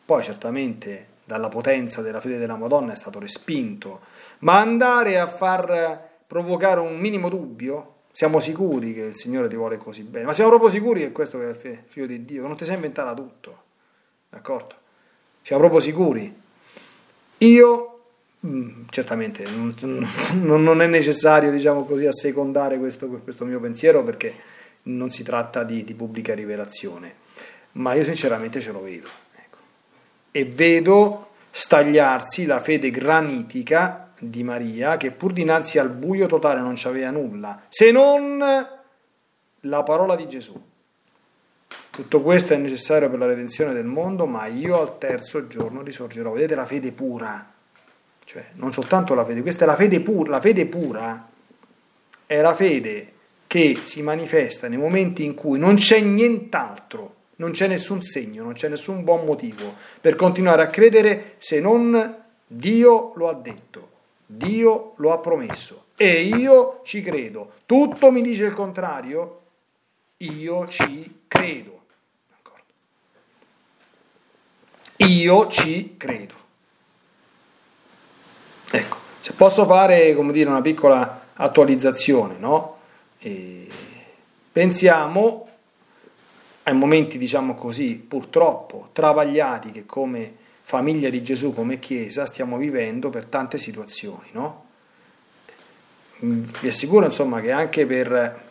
poi 0.05 0.23
certamente 0.23 1.07
dalla 1.25 1.49
potenza 1.49 2.03
della 2.03 2.21
fede 2.21 2.37
della 2.37 2.55
Madonna 2.55 2.93
è 2.93 2.95
stato 2.95 3.19
respinto, 3.19 4.01
ma 4.39 4.59
andare 4.59 5.19
a 5.19 5.25
far 5.25 6.13
provocare 6.27 6.79
un 6.79 6.97
minimo 6.97 7.29
dubbio, 7.29 7.93
siamo 8.11 8.39
sicuri 8.39 8.93
che 8.93 9.01
il 9.01 9.15
Signore 9.15 9.47
ti 9.47 9.55
vuole 9.55 9.77
così 9.77 10.03
bene, 10.03 10.25
ma 10.25 10.33
siamo 10.33 10.49
proprio 10.49 10.69
sicuri 10.69 11.01
che 11.01 11.11
questo 11.11 11.41
è 11.41 11.47
il 11.47 11.83
figlio 11.85 12.05
di 12.05 12.25
Dio, 12.25 12.47
non 12.47 12.55
ti 12.55 12.63
sei 12.63 12.75
inventata 12.75 13.13
tutto, 13.13 13.63
d'accordo? 14.29 14.75
Siamo 15.41 15.61
proprio 15.61 15.81
sicuri. 15.81 16.43
Io 17.39 17.95
Mm, 18.45 18.83
certamente 18.91 19.43
non, 19.49 20.07
non, 20.61 20.81
è 20.81 20.85
necessario 20.85 21.49
diciamo 21.49 21.83
così 21.85 22.05
assecondare 22.05 22.77
questo, 22.77 23.07
questo, 23.07 23.43
mio 23.43 23.59
pensiero 23.59 24.03
perché 24.03 24.33
non 24.83 25.09
si 25.09 25.23
tratta 25.23 25.63
di, 25.63 25.83
di, 25.83 25.95
pubblica 25.95 26.35
rivelazione 26.35 27.23
ma 27.73 27.95
io 27.95 28.03
sinceramente 28.03 28.61
ce 28.61 28.71
lo 28.71 28.83
vedo 28.83 29.07
ecco. 29.35 29.57
e 30.29 30.45
vedo 30.45 31.29
stagliarsi 31.49 32.45
la 32.45 32.59
fede 32.59 32.91
granitica 32.91 34.04
di 34.19 34.43
Maria 34.43 34.97
che 34.97 35.11
pur 35.11 35.33
dinanzi 35.33 35.79
al 35.79 35.89
buio 35.89 36.27
totale 36.27 36.61
non 36.61 36.73
c'aveva 36.75 37.09
nulla 37.09 37.63
se 37.69 37.91
non 37.91 38.43
la 39.61 39.83
parola 39.83 40.15
di 40.15 40.27
Gesù. 40.27 40.61
Tutto 41.89 42.21
questo 42.21 42.53
è 42.53 42.57
necessario 42.57 43.09
per 43.09 43.19
la 43.19 43.25
redenzione 43.25 43.73
del 43.73 43.85
mondo 43.85 44.25
ma 44.25 44.45
io 44.47 44.79
al 44.79 44.97
terzo 44.97 45.47
giorno 45.47 45.81
risorgerò. 45.81 46.31
Vedete 46.31 46.55
la 46.55 46.65
fede 46.65 46.91
pura? 46.91 47.53
Cioè, 48.23 48.45
non 48.53 48.73
soltanto 48.73 49.13
la 49.13 49.23
fede, 49.23 49.41
questa 49.41 49.63
è 49.63 49.67
la 49.67 49.75
fede 49.75 50.01
pura, 50.01 50.31
la 50.31 50.41
fede 50.41 50.65
pura 50.65 51.29
è 52.25 52.41
la 52.41 52.55
fede 52.55 53.11
che 53.47 53.79
si 53.83 54.01
manifesta 54.01 54.67
nei 54.67 54.77
momenti 54.77 55.23
in 55.23 55.35
cui 55.35 55.59
non 55.59 55.75
c'è 55.75 56.01
nient'altro, 56.01 57.15
non 57.37 57.51
c'è 57.51 57.67
nessun 57.67 58.01
segno, 58.01 58.43
non 58.43 58.53
c'è 58.53 58.67
nessun 58.67 59.03
buon 59.03 59.25
motivo 59.25 59.75
per 60.01 60.15
continuare 60.15 60.63
a 60.63 60.67
credere 60.67 61.35
se 61.37 61.59
non 61.59 62.23
Dio 62.47 63.13
lo 63.15 63.29
ha 63.29 63.33
detto, 63.33 63.89
Dio 64.25 64.93
lo 64.97 65.13
ha 65.13 65.19
promesso 65.19 65.85
e 65.95 66.23
io 66.23 66.81
ci 66.83 67.01
credo. 67.01 67.51
Tutto 67.65 68.11
mi 68.11 68.21
dice 68.21 68.45
il 68.45 68.53
contrario, 68.53 69.41
io 70.17 70.67
ci 70.67 71.21
credo. 71.27 71.73
Io 74.97 75.47
ci 75.47 75.95
credo. 75.97 76.33
Ecco, 78.71 78.97
se 79.19 79.33
posso 79.33 79.65
fare 79.65 80.15
come 80.15 80.31
dire, 80.31 80.49
una 80.49 80.61
piccola 80.61 81.27
attualizzazione, 81.33 82.35
no? 82.37 82.73
pensiamo 84.51 85.47
ai 86.63 86.73
momenti, 86.73 87.17
diciamo 87.17 87.55
così, 87.55 87.95
purtroppo 87.95 88.89
travagliati 88.93 89.71
che 89.71 89.85
come 89.85 90.35
famiglia 90.67 91.11
di 91.11 91.21
Gesù, 91.21 91.53
come 91.53 91.77
Chiesa, 91.77 92.25
stiamo 92.25 92.57
vivendo 92.57 93.11
per 93.11 93.25
tante 93.25 93.59
situazioni, 93.59 94.29
no? 94.31 94.63
Vi 96.17 96.67
assicuro 96.67 97.05
insomma 97.05 97.39
che 97.39 97.51
anche 97.51 97.85
per 97.85 98.43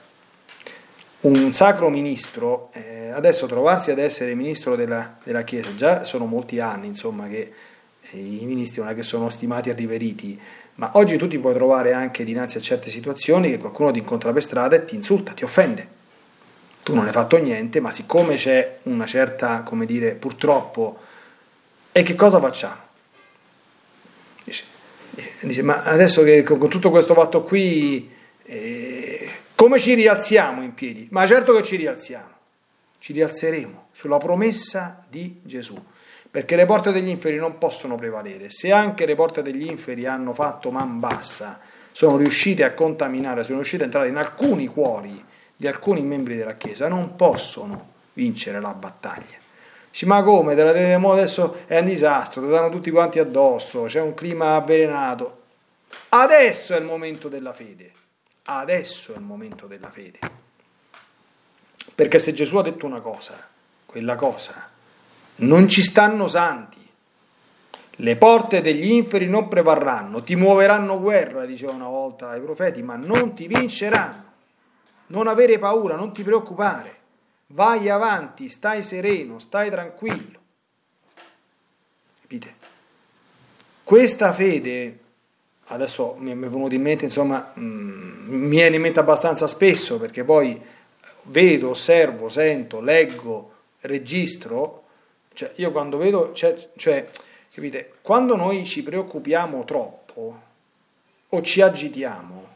un 1.22 1.52
sacro 1.52 1.88
ministro, 1.88 2.70
eh, 2.72 3.10
adesso 3.10 3.46
trovarsi 3.46 3.90
ad 3.90 3.98
essere 3.98 4.36
ministro 4.36 4.76
della, 4.76 5.16
della 5.24 5.42
Chiesa, 5.42 5.74
già 5.74 6.04
sono 6.04 6.24
molti 6.26 6.60
anni 6.60 6.86
insomma 6.86 7.26
che 7.26 7.52
i 8.12 8.44
ministri 8.44 8.80
non 8.80 8.90
è 8.92 8.94
che 8.94 9.02
sono 9.02 9.28
stimati 9.28 9.70
e 9.70 9.72
riveriti, 9.72 10.40
ma 10.76 10.92
oggi 10.94 11.16
tu 11.16 11.26
ti 11.26 11.40
puoi 11.40 11.54
trovare 11.54 11.94
anche 11.94 12.22
dinanzi 12.22 12.58
a 12.58 12.60
certe 12.60 12.90
situazioni 12.90 13.50
che 13.50 13.58
qualcuno 13.58 13.90
ti 13.90 13.98
incontra 13.98 14.32
per 14.32 14.42
strada 14.42 14.76
e 14.76 14.84
ti 14.84 14.94
insulta, 14.94 15.32
ti 15.32 15.42
offende. 15.42 15.88
Tu 16.84 16.94
non 16.94 17.06
hai 17.06 17.12
fatto 17.12 17.38
niente, 17.38 17.80
ma 17.80 17.90
siccome 17.90 18.36
c'è 18.36 18.78
una 18.84 19.06
certa, 19.06 19.62
come 19.62 19.84
dire, 19.84 20.12
purtroppo, 20.12 21.03
e 21.96 22.02
che 22.02 22.16
cosa 22.16 22.40
facciamo? 22.40 22.80
Dice, 24.42 24.64
dice 25.42 25.62
ma 25.62 25.84
adesso 25.84 26.24
che 26.24 26.42
con 26.42 26.68
tutto 26.68 26.90
questo 26.90 27.14
fatto 27.14 27.44
qui, 27.44 28.10
eh, 28.42 29.30
come 29.54 29.78
ci 29.78 29.94
rialziamo 29.94 30.60
in 30.60 30.74
piedi? 30.74 31.06
Ma 31.12 31.24
certo 31.24 31.54
che 31.54 31.62
ci 31.62 31.76
rialziamo, 31.76 32.32
ci 32.98 33.12
rialzeremo 33.12 33.90
sulla 33.92 34.18
promessa 34.18 35.04
di 35.08 35.38
Gesù 35.44 35.80
perché 36.28 36.56
le 36.56 36.66
porte 36.66 36.90
degli 36.90 37.10
inferi 37.10 37.36
non 37.36 37.58
possono 37.58 37.94
prevalere. 37.94 38.50
Se 38.50 38.72
anche 38.72 39.06
le 39.06 39.14
porte 39.14 39.40
degli 39.40 39.64
inferi 39.64 40.04
hanno 40.04 40.34
fatto 40.34 40.72
man 40.72 40.98
bassa, 40.98 41.60
sono 41.92 42.16
riuscite 42.16 42.64
a 42.64 42.72
contaminare, 42.74 43.44
sono 43.44 43.58
riuscite 43.58 43.82
a 43.82 43.86
entrare 43.86 44.08
in 44.08 44.16
alcuni 44.16 44.66
cuori 44.66 45.24
di 45.54 45.68
alcuni 45.68 46.02
membri 46.02 46.34
della 46.34 46.56
Chiesa, 46.56 46.88
non 46.88 47.14
possono 47.14 47.90
vincere 48.14 48.58
la 48.58 48.74
battaglia. 48.74 49.43
Dici, 49.94 50.06
ma 50.06 50.24
come? 50.24 50.60
Adesso 50.60 51.58
è 51.66 51.78
un 51.78 51.84
disastro, 51.84 52.42
ti 52.42 52.48
danno 52.48 52.68
tutti 52.68 52.90
quanti 52.90 53.20
addosso, 53.20 53.84
c'è 53.84 54.00
un 54.00 54.12
clima 54.12 54.56
avvelenato. 54.56 55.42
Adesso 56.08 56.74
è 56.74 56.78
il 56.78 56.84
momento 56.84 57.28
della 57.28 57.52
fede. 57.52 57.92
Adesso 58.46 59.12
è 59.12 59.16
il 59.16 59.22
momento 59.22 59.68
della 59.68 59.90
fede. 59.90 60.18
Perché 61.94 62.18
se 62.18 62.32
Gesù 62.32 62.56
ha 62.56 62.62
detto 62.62 62.86
una 62.86 62.98
cosa, 62.98 63.34
quella 63.86 64.16
cosa, 64.16 64.68
non 65.36 65.68
ci 65.68 65.84
stanno 65.84 66.26
santi. 66.26 66.84
Le 67.98 68.16
porte 68.16 68.60
degli 68.60 68.90
inferi 68.90 69.28
non 69.28 69.46
prevarranno, 69.46 70.24
ti 70.24 70.34
muoveranno 70.34 71.00
guerra, 71.00 71.44
diceva 71.44 71.70
una 71.70 71.86
volta 71.86 72.30
ai 72.30 72.40
profeti, 72.40 72.82
ma 72.82 72.96
non 72.96 73.32
ti 73.34 73.46
vinceranno. 73.46 74.24
Non 75.06 75.28
avere 75.28 75.60
paura, 75.60 75.94
non 75.94 76.12
ti 76.12 76.24
preoccupare. 76.24 77.02
Vai 77.48 77.88
avanti, 77.88 78.48
stai 78.48 78.82
sereno, 78.82 79.38
stai 79.38 79.70
tranquillo. 79.70 80.38
Capite? 82.22 82.54
Questa 83.84 84.32
fede, 84.32 84.98
adesso 85.66 86.16
mi 86.18 86.32
è 86.32 86.34
venuto 86.34 86.74
in 86.74 86.82
mente, 86.82 87.04
insomma, 87.04 87.52
mm, 87.58 88.28
mi 88.28 88.48
viene 88.48 88.76
in 88.76 88.82
mente 88.82 88.98
abbastanza 88.98 89.46
spesso 89.46 89.98
perché 89.98 90.24
poi 90.24 90.60
vedo, 91.24 91.70
osservo, 91.70 92.28
sento, 92.28 92.80
leggo, 92.80 93.52
registro, 93.80 94.84
cioè 95.34 95.52
io 95.56 95.70
quando 95.70 95.98
vedo, 95.98 96.32
cioè, 96.32 96.70
cioè 96.76 97.08
capite, 97.52 97.94
quando 98.00 98.36
noi 98.36 98.64
ci 98.64 98.82
preoccupiamo 98.82 99.64
troppo 99.64 100.40
o 101.28 101.42
ci 101.42 101.60
agitiamo, 101.60 102.46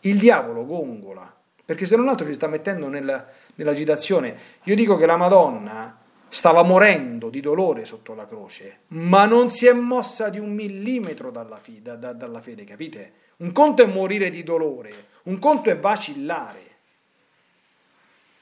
il 0.00 0.18
diavolo 0.18 0.64
gongola, 0.64 1.34
perché 1.64 1.86
se 1.86 1.96
non 1.96 2.08
altro 2.08 2.26
ci 2.26 2.34
sta 2.34 2.46
mettendo 2.46 2.86
nella, 2.88 3.26
nell'agitazione. 3.58 4.36
Io 4.64 4.74
dico 4.74 4.96
che 4.96 5.06
la 5.06 5.16
Madonna 5.16 5.96
stava 6.28 6.62
morendo 6.62 7.28
di 7.30 7.40
dolore 7.40 7.84
sotto 7.84 8.14
la 8.14 8.26
croce, 8.26 8.80
ma 8.88 9.24
non 9.24 9.50
si 9.50 9.66
è 9.66 9.72
mossa 9.72 10.28
di 10.28 10.38
un 10.38 10.52
millimetro 10.52 11.30
dalla, 11.30 11.56
fi, 11.56 11.80
da, 11.82 11.96
da, 11.96 12.12
dalla 12.12 12.40
fede, 12.40 12.64
capite? 12.64 13.12
Un 13.38 13.52
conto 13.52 13.82
è 13.82 13.86
morire 13.86 14.30
di 14.30 14.42
dolore, 14.42 14.90
un 15.24 15.38
conto 15.38 15.70
è 15.70 15.78
vacillare. 15.78 16.66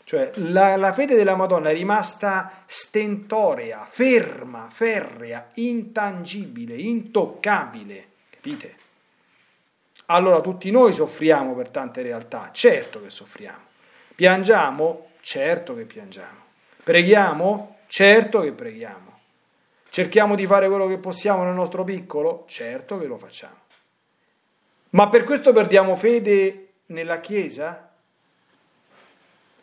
Cioè 0.05 0.31
la, 0.37 0.77
la, 0.77 0.93
fede 0.93 1.17
della 1.17 1.35
Madonna 1.35 1.71
è 1.71 1.73
rimasta 1.73 2.63
stentorea, 2.67 3.87
ferma, 3.89 4.69
ferrea, 4.71 5.51
intangibile, 5.55 6.77
intoccabile, 6.77 8.07
capite? 8.31 8.77
Allora 10.07 10.41
tutti 10.41 10.71
noi 10.71 10.93
soffriamo 10.93 11.55
per 11.55 11.71
tante 11.71 12.03
realtà, 12.03 12.51
certo 12.53 13.03
che 13.03 13.11
soffriamo. 13.11 13.65
Piangiamo? 14.17 15.11
Certo 15.21 15.75
che 15.75 15.85
piangiamo. 15.85 16.41
Preghiamo? 16.83 17.77
Certo 17.87 18.41
che 18.41 18.53
preghiamo. 18.53 19.19
Cerchiamo 19.91 20.35
di 20.35 20.47
fare 20.47 20.69
quello 20.69 20.87
che 20.89 20.97
possiamo 20.97 21.45
nel 21.45 21.55
nostro 21.55 21.85
piccolo? 21.85 22.45
Certo 22.49 22.99
che 22.99 23.07
lo 23.07 23.19
facciamo. 23.19 23.57
Ma 24.91 25.09
per 25.09 25.25
questo 25.25 25.53
perdiamo 25.53 25.95
fede 25.97 26.69
nella 26.87 27.21
Chiesa? 27.21 27.91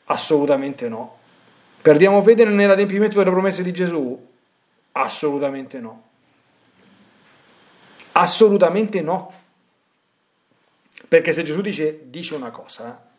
Assolutamente 0.06 0.88
no. 0.88 1.18
Perdiamo 1.82 2.22
fede 2.22 2.46
nell'adempimento 2.46 3.18
delle 3.18 3.32
promesse 3.32 3.64
di 3.64 3.74
Gesù? 3.74 4.32
Assolutamente 4.92 5.80
no. 5.80 6.10
Assolutamente 8.12 9.02
no. 9.02 9.34
Perché 11.08 11.34
se 11.34 11.44
Gesù 11.44 11.62
dice, 11.62 12.10
dice 12.10 12.36
una 12.36 12.52
cosa, 12.52 13.13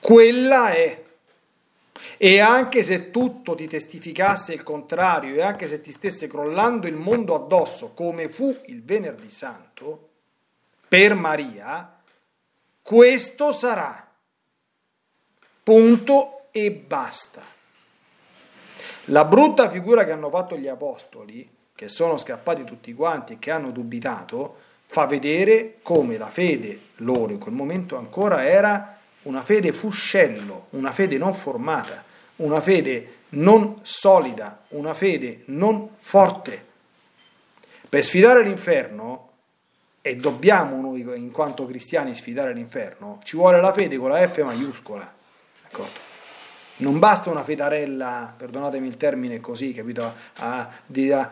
quella 0.00 0.70
è. 0.70 1.04
E 2.16 2.40
anche 2.40 2.82
se 2.82 3.10
tutto 3.10 3.54
ti 3.54 3.66
testificasse 3.66 4.52
il 4.52 4.62
contrario 4.62 5.34
e 5.34 5.42
anche 5.42 5.66
se 5.66 5.80
ti 5.80 5.92
stesse 5.92 6.26
crollando 6.26 6.86
il 6.86 6.96
mondo 6.96 7.34
addosso, 7.34 7.92
come 7.94 8.28
fu 8.28 8.56
il 8.66 8.82
venerdì 8.82 9.30
santo, 9.30 10.08
per 10.88 11.14
Maria, 11.14 12.00
questo 12.82 13.52
sarà. 13.52 14.06
Punto 15.62 16.46
e 16.50 16.70
basta. 16.70 17.42
La 19.06 19.24
brutta 19.24 19.70
figura 19.70 20.04
che 20.04 20.12
hanno 20.12 20.30
fatto 20.30 20.56
gli 20.56 20.68
apostoli, 20.68 21.48
che 21.74 21.88
sono 21.88 22.16
scappati 22.16 22.64
tutti 22.64 22.92
quanti 22.94 23.34
e 23.34 23.38
che 23.38 23.50
hanno 23.50 23.70
dubitato, 23.70 24.56
fa 24.86 25.06
vedere 25.06 25.78
come 25.82 26.16
la 26.16 26.28
fede 26.28 26.80
loro 26.96 27.32
in 27.32 27.38
quel 27.38 27.54
momento 27.54 27.96
ancora 27.96 28.46
era 28.46 28.97
una 29.22 29.42
fede 29.42 29.72
fuscello, 29.72 30.66
una 30.70 30.92
fede 30.92 31.18
non 31.18 31.34
formata, 31.34 32.04
una 32.36 32.60
fede 32.60 33.14
non 33.30 33.80
solida, 33.82 34.62
una 34.68 34.94
fede 34.94 35.42
non 35.46 35.90
forte. 35.98 36.66
Per 37.88 38.04
sfidare 38.04 38.42
l'inferno, 38.42 39.28
e 40.00 40.16
dobbiamo 40.16 40.80
noi 40.80 41.00
in 41.00 41.30
quanto 41.30 41.66
cristiani 41.66 42.14
sfidare 42.14 42.52
l'inferno, 42.54 43.20
ci 43.24 43.36
vuole 43.36 43.60
la 43.60 43.72
fede 43.72 43.98
con 43.98 44.10
la 44.10 44.26
F 44.26 44.42
maiuscola. 44.42 45.12
D'accordo? 45.62 46.06
Non 46.80 47.00
basta 47.00 47.28
una 47.28 47.42
fetarella, 47.42 48.32
perdonatemi 48.36 48.86
il 48.86 48.96
termine 48.96 49.40
così, 49.40 49.74
capito, 49.74 50.14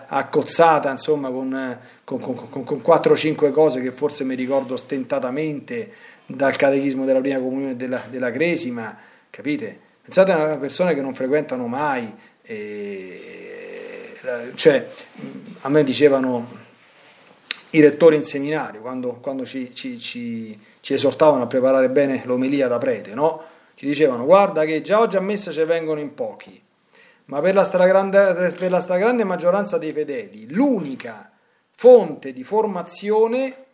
accozzata, 0.09 0.91
insomma, 0.91 1.31
con, 1.31 1.79
con, 2.03 2.21
con, 2.21 2.65
con 2.65 2.83
4-5 2.85 3.53
cose 3.53 3.81
che 3.81 3.93
forse 3.93 4.25
mi 4.25 4.35
ricordo 4.35 4.77
stentatamente 4.77 5.93
dal 6.27 6.57
catechismo 6.57 7.05
della 7.05 7.21
prima 7.21 7.39
comunione 7.39 7.77
della, 7.77 8.03
della 8.09 8.31
Cresima, 8.31 8.97
capite? 9.31 9.79
Pensate 10.03 10.33
a 10.33 10.37
una 10.37 10.57
persona 10.57 10.93
che 10.93 11.01
non 11.01 11.15
frequentano 11.15 11.67
mai, 11.67 12.13
e, 12.43 14.13
cioè, 14.55 14.89
a 15.61 15.69
me 15.69 15.85
dicevano 15.85 16.65
i 17.71 17.81
rettori 17.81 18.17
in 18.17 18.25
seminario, 18.25 18.81
quando, 18.81 19.15
quando 19.21 19.45
ci, 19.45 19.75
ci, 19.75 19.99
ci, 19.99 20.59
ci 20.81 20.95
esortavano 20.95 21.45
a 21.45 21.47
preparare 21.47 21.89
bene 21.89 22.23
l'omelia 22.25 22.69
da 22.69 22.79
prete, 22.79 23.15
no? 23.15 23.43
ci 23.75 23.87
dicevano 23.87 24.25
guarda 24.25 24.65
che 24.65 24.81
già 24.81 25.01
oggi 25.01 25.17
a 25.17 25.21
messa 25.21 25.53
ci 25.53 25.63
vengono 25.65 26.01
in 26.01 26.15
pochi, 26.15 26.61
ma 27.27 27.41
per 27.41 27.55
la, 27.55 27.69
per 27.69 28.71
la 28.71 28.81
stragrande 28.81 29.25
maggioranza 29.25 29.77
dei 29.77 29.93
fedeli 29.93 30.51
l'unica 30.51 31.31
fonte 31.75 32.33
di 32.33 32.43
formazione 32.43 33.65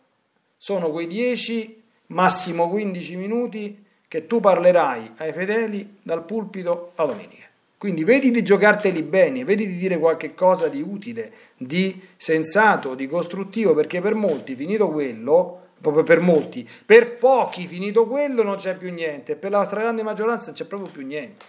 sono 0.57 0.89
quei 0.91 1.07
10, 1.07 1.82
massimo 2.13 2.69
15 2.69 3.15
minuti 3.15 3.83
che 4.07 4.27
tu 4.27 4.39
parlerai 4.39 5.13
ai 5.17 5.33
fedeli 5.33 5.97
dal 6.01 6.23
pulpito 6.23 6.91
la 6.95 7.05
domenica. 7.05 7.47
Quindi 7.77 8.03
vedi 8.05 8.31
di 8.31 8.43
giocarteli 8.43 9.01
bene, 9.01 9.43
vedi 9.43 9.67
di 9.67 9.75
dire 9.75 9.97
qualche 9.97 10.33
cosa 10.33 10.69
di 10.69 10.81
utile, 10.81 11.31
di 11.57 11.99
sensato, 12.15 12.95
di 12.95 13.07
costruttivo, 13.07 13.73
perché 13.73 13.99
per 13.99 14.13
molti, 14.13 14.55
finito 14.55 14.89
quello, 14.89 15.59
proprio 15.81 16.03
per 16.03 16.21
molti, 16.21 16.67
per 16.85 17.17
pochi 17.17 17.67
finito 17.67 18.05
quello 18.05 18.41
non 18.41 18.55
c'è 18.55 18.77
più 18.77 18.93
niente, 18.93 19.35
per 19.35 19.51
la 19.51 19.65
stragrande 19.65 20.01
maggioranza 20.01 20.45
non 20.45 20.55
c'è 20.55 20.65
proprio 20.65 20.89
più 20.89 21.05
niente. 21.05 21.43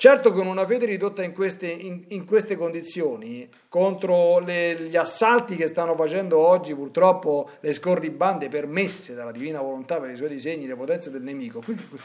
Certo 0.00 0.32
con 0.32 0.46
una 0.46 0.64
fede 0.64 0.86
ridotta 0.86 1.24
in 1.24 1.32
queste, 1.32 1.66
in, 1.66 2.04
in 2.10 2.24
queste 2.24 2.54
condizioni, 2.54 3.48
contro 3.68 4.38
le, 4.38 4.82
gli 4.82 4.96
assalti 4.96 5.56
che 5.56 5.66
stanno 5.66 5.96
facendo 5.96 6.38
oggi 6.38 6.72
purtroppo 6.72 7.50
le 7.58 7.72
scorribande 7.72 8.48
permesse 8.48 9.12
dalla 9.12 9.32
divina 9.32 9.60
volontà 9.60 9.98
per 9.98 10.10
i 10.10 10.16
suoi 10.16 10.28
disegni, 10.28 10.68
le 10.68 10.76
potenze 10.76 11.10
del 11.10 11.22
nemico, 11.22 11.64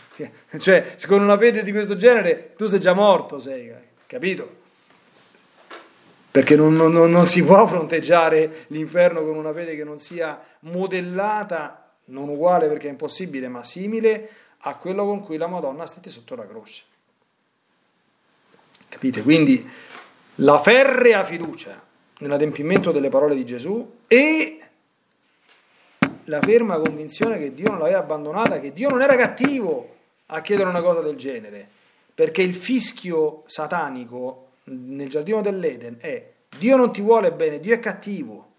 cioè 0.58 0.95
con 1.06 1.21
una 1.21 1.38
fede 1.38 1.62
di 1.62 1.71
questo 1.71 1.95
genere 1.95 2.53
tu 2.58 2.65
sei 2.65 2.79
già 2.79 2.93
morto, 2.93 3.38
sei, 3.38 3.71
capito? 4.08 4.62
perché 6.32 6.56
non, 6.56 6.73
non, 6.73 7.12
non, 7.12 7.27
si 7.27 7.43
può 7.43 7.67
fronteggiare 7.67 8.65
l'inferno 8.69 9.21
con 9.21 9.36
una 9.36 9.53
fede 9.53 9.75
che 9.75 9.84
non 9.84 9.99
sia 9.99 10.43
modellata, 10.62 11.93
non 12.06 12.27
uguale 12.27 12.67
perché 12.67 12.88
è 12.88 12.89
impossibile, 12.89 13.47
ma 13.49 13.63
simile 13.63 14.29
a 14.62 14.77
quello 14.77 15.06
con 15.06 15.21
cui 15.21 15.38
la 15.38 15.45
Madonna 15.45 15.86
stette 15.86 16.10
sotto 16.10 16.34
la 16.34 16.47
croce. 16.47 16.86
Capite? 18.93 19.23
Quindi 19.23 19.67
la 20.36 20.62
ferrea 20.62 21.23
fiducia 21.23 21.82
nell'adempimento 22.19 22.91
delle 22.91 23.10
parole 23.10 23.34
di 23.34 23.43
Gesù 23.43 24.01
e 24.08 24.60
la 26.25 26.39
ferma 26.39 26.77
convinzione 26.77 27.39
che 27.39 27.56
Dio 27.56 27.69
non 27.69 27.79
l'aveva 27.79 27.97
abbandonata, 27.97 28.60
che 28.60 28.71
Dio 28.71 28.89
non 28.89 29.01
era 29.01 29.15
cattivo 29.15 29.95
a 30.27 30.41
chiedere 30.41 30.69
una 30.69 30.84
cosa 30.84 31.01
del 31.01 31.15
genere, 31.15 31.67
perché 32.13 32.43
il 32.43 32.53
fischio 32.53 33.41
satanico 33.47 34.49
nel 34.65 35.10
giardino 35.10 35.41
dell'Eden 35.41 35.97
è 35.99 36.32
Dio 36.56 36.77
non 36.77 36.93
ti 36.93 37.01
vuole 37.01 37.32
bene, 37.32 37.60
Dio 37.60 37.73
è 37.73 37.79
cattivo. 37.79 38.51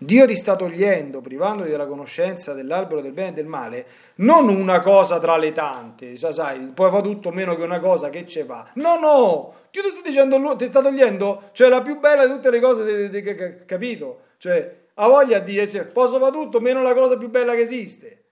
Dio 0.00 0.26
ti 0.26 0.36
sta 0.36 0.54
togliendo, 0.54 1.20
privandoti 1.20 1.70
della 1.70 1.86
conoscenza 1.86 2.52
dell'albero 2.54 3.00
del 3.00 3.12
bene 3.12 3.30
e 3.30 3.32
del 3.32 3.46
male, 3.46 3.86
non 4.16 4.48
una 4.48 4.80
cosa 4.80 5.18
tra 5.18 5.36
le 5.36 5.52
tante, 5.52 6.16
sai, 6.16 6.60
poi 6.72 6.90
fa 6.90 7.00
tutto 7.00 7.32
meno 7.32 7.56
che 7.56 7.62
una 7.62 7.80
cosa 7.80 8.08
che 8.08 8.24
ce 8.24 8.44
fa. 8.44 8.70
No, 8.74 8.96
no, 8.98 9.54
Dio 9.72 9.82
ti 9.82 9.90
sta 9.90 10.00
dicendo, 10.02 10.54
ti 10.54 10.66
sta 10.66 10.80
togliendo, 10.80 11.50
cioè 11.52 11.68
la 11.68 11.82
più 11.82 11.98
bella 11.98 12.26
di 12.26 12.32
tutte 12.32 12.50
le 12.50 12.60
cose, 12.60 13.64
capito? 13.66 14.20
Cioè, 14.38 14.76
ha 14.94 15.08
voglia 15.08 15.40
di 15.40 15.52
dire, 15.52 15.84
posso 15.84 16.20
fare 16.20 16.32
tutto 16.32 16.60
meno 16.60 16.80
la 16.80 16.94
cosa 16.94 17.16
più 17.16 17.28
bella 17.28 17.54
che 17.54 17.62
esiste. 17.62 18.24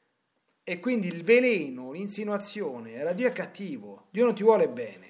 E 0.62 0.78
quindi 0.78 1.08
il 1.08 1.24
veleno, 1.24 1.92
l'insinuazione, 1.92 2.94
era 2.94 3.12
Dio 3.12 3.26
è 3.26 3.32
cattivo, 3.32 4.06
Dio 4.10 4.24
non 4.24 4.34
ti 4.34 4.42
vuole 4.44 4.68
bene. 4.68 5.04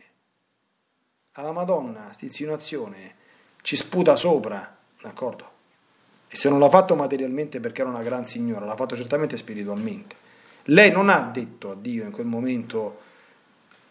Alla 1.33 1.53
Madonna, 1.53 2.05
questa 2.05 2.25
insinuazione 2.25 3.15
ci 3.61 3.77
sputa 3.77 4.17
sopra, 4.17 4.75
d'accordo? 5.03 5.56
E 6.29 6.37
se 6.37 6.49
non 6.49 6.59
l'ha 6.59 6.69
fatto 6.69 6.95
materialmente 6.95 7.61
perché 7.61 7.83
era 7.83 7.91
una 7.91 8.03
gran 8.03 8.27
signora, 8.27 8.65
l'ha 8.65 8.77
fatto 8.77 8.97
certamente 8.97 9.37
spiritualmente. 9.37 10.17
Lei 10.65 10.91
non 10.91 11.09
ha 11.09 11.31
detto 11.33 11.71
a 11.71 11.77
Dio 11.79 12.05
in 12.05 12.11
quel 12.11 12.27
momento 12.27 12.99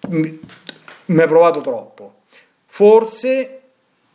mi 0.09 1.21
ha 1.21 1.27
provato 1.27 1.61
troppo. 1.61 2.21
Forse, 2.65 3.61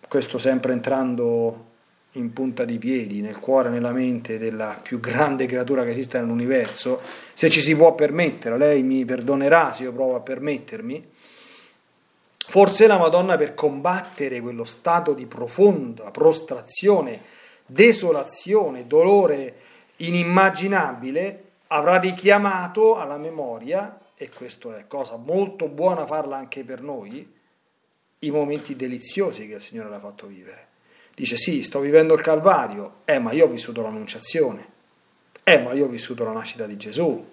questo 0.06 0.38
sempre 0.38 0.72
entrando 0.72 1.68
in 2.14 2.32
punta 2.32 2.64
di 2.64 2.78
piedi, 2.78 3.20
nel 3.20 3.38
cuore, 3.38 3.68
nella 3.68 3.92
mente 3.92 4.36
della 4.38 4.78
più 4.82 4.98
grande 4.98 5.46
creatura 5.46 5.84
che 5.84 5.90
esiste 5.90 6.18
nell'universo, 6.18 7.00
se 7.32 7.48
ci 7.48 7.60
si 7.60 7.76
può 7.76 7.94
permettere, 7.94 8.58
lei 8.58 8.82
mi 8.82 9.04
perdonerà 9.04 9.72
se 9.72 9.84
io 9.84 9.92
provo 9.92 10.16
a 10.16 10.20
permettermi, 10.20 11.08
forse 12.36 12.86
la 12.88 12.98
Madonna 12.98 13.36
per 13.36 13.54
combattere 13.54 14.40
quello 14.40 14.64
stato 14.64 15.12
di 15.12 15.26
profonda 15.26 16.10
prostrazione 16.10 17.38
desolazione, 17.70 18.86
dolore 18.86 19.54
inimmaginabile, 19.96 21.44
avrà 21.68 21.98
richiamato 21.98 22.96
alla 22.96 23.16
memoria, 23.16 23.98
e 24.16 24.28
questa 24.28 24.76
è 24.78 24.84
cosa 24.86 25.16
molto 25.16 25.68
buona 25.68 26.06
farla 26.06 26.36
anche 26.36 26.62
per 26.64 26.82
noi, 26.82 27.38
i 28.22 28.30
momenti 28.30 28.76
deliziosi 28.76 29.46
che 29.46 29.54
il 29.54 29.60
Signore 29.60 29.88
l'ha 29.88 30.00
fatto 30.00 30.26
vivere. 30.26 30.68
Dice 31.14 31.36
sì, 31.36 31.62
sto 31.62 31.80
vivendo 31.80 32.14
il 32.14 32.20
Calvario, 32.20 32.96
eh 33.04 33.18
ma 33.18 33.32
io 33.32 33.46
ho 33.46 33.48
vissuto 33.48 33.82
l'Annunciazione, 33.82 34.66
eh 35.42 35.58
ma 35.58 35.72
io 35.72 35.86
ho 35.86 35.88
vissuto 35.88 36.24
la 36.24 36.32
nascita 36.32 36.66
di 36.66 36.76
Gesù, 36.76 37.26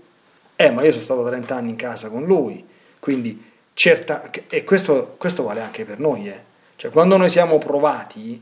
eh 0.56 0.72
ma 0.72 0.84
io 0.84 0.92
sono 0.92 1.04
stato 1.04 1.26
30 1.26 1.56
anni 1.56 1.70
in 1.70 1.76
casa 1.76 2.10
con 2.10 2.26
Lui, 2.26 2.66
quindi 3.00 3.44
certa, 3.74 4.30
e 4.48 4.64
questo, 4.64 5.16
questo 5.18 5.44
vale 5.44 5.62
anche 5.62 5.86
per 5.86 6.00
noi, 6.00 6.30
eh. 6.30 6.40
cioè 6.78 6.92
quando 6.92 7.18
noi 7.18 7.30
siamo 7.30 7.58
provati, 7.58 8.42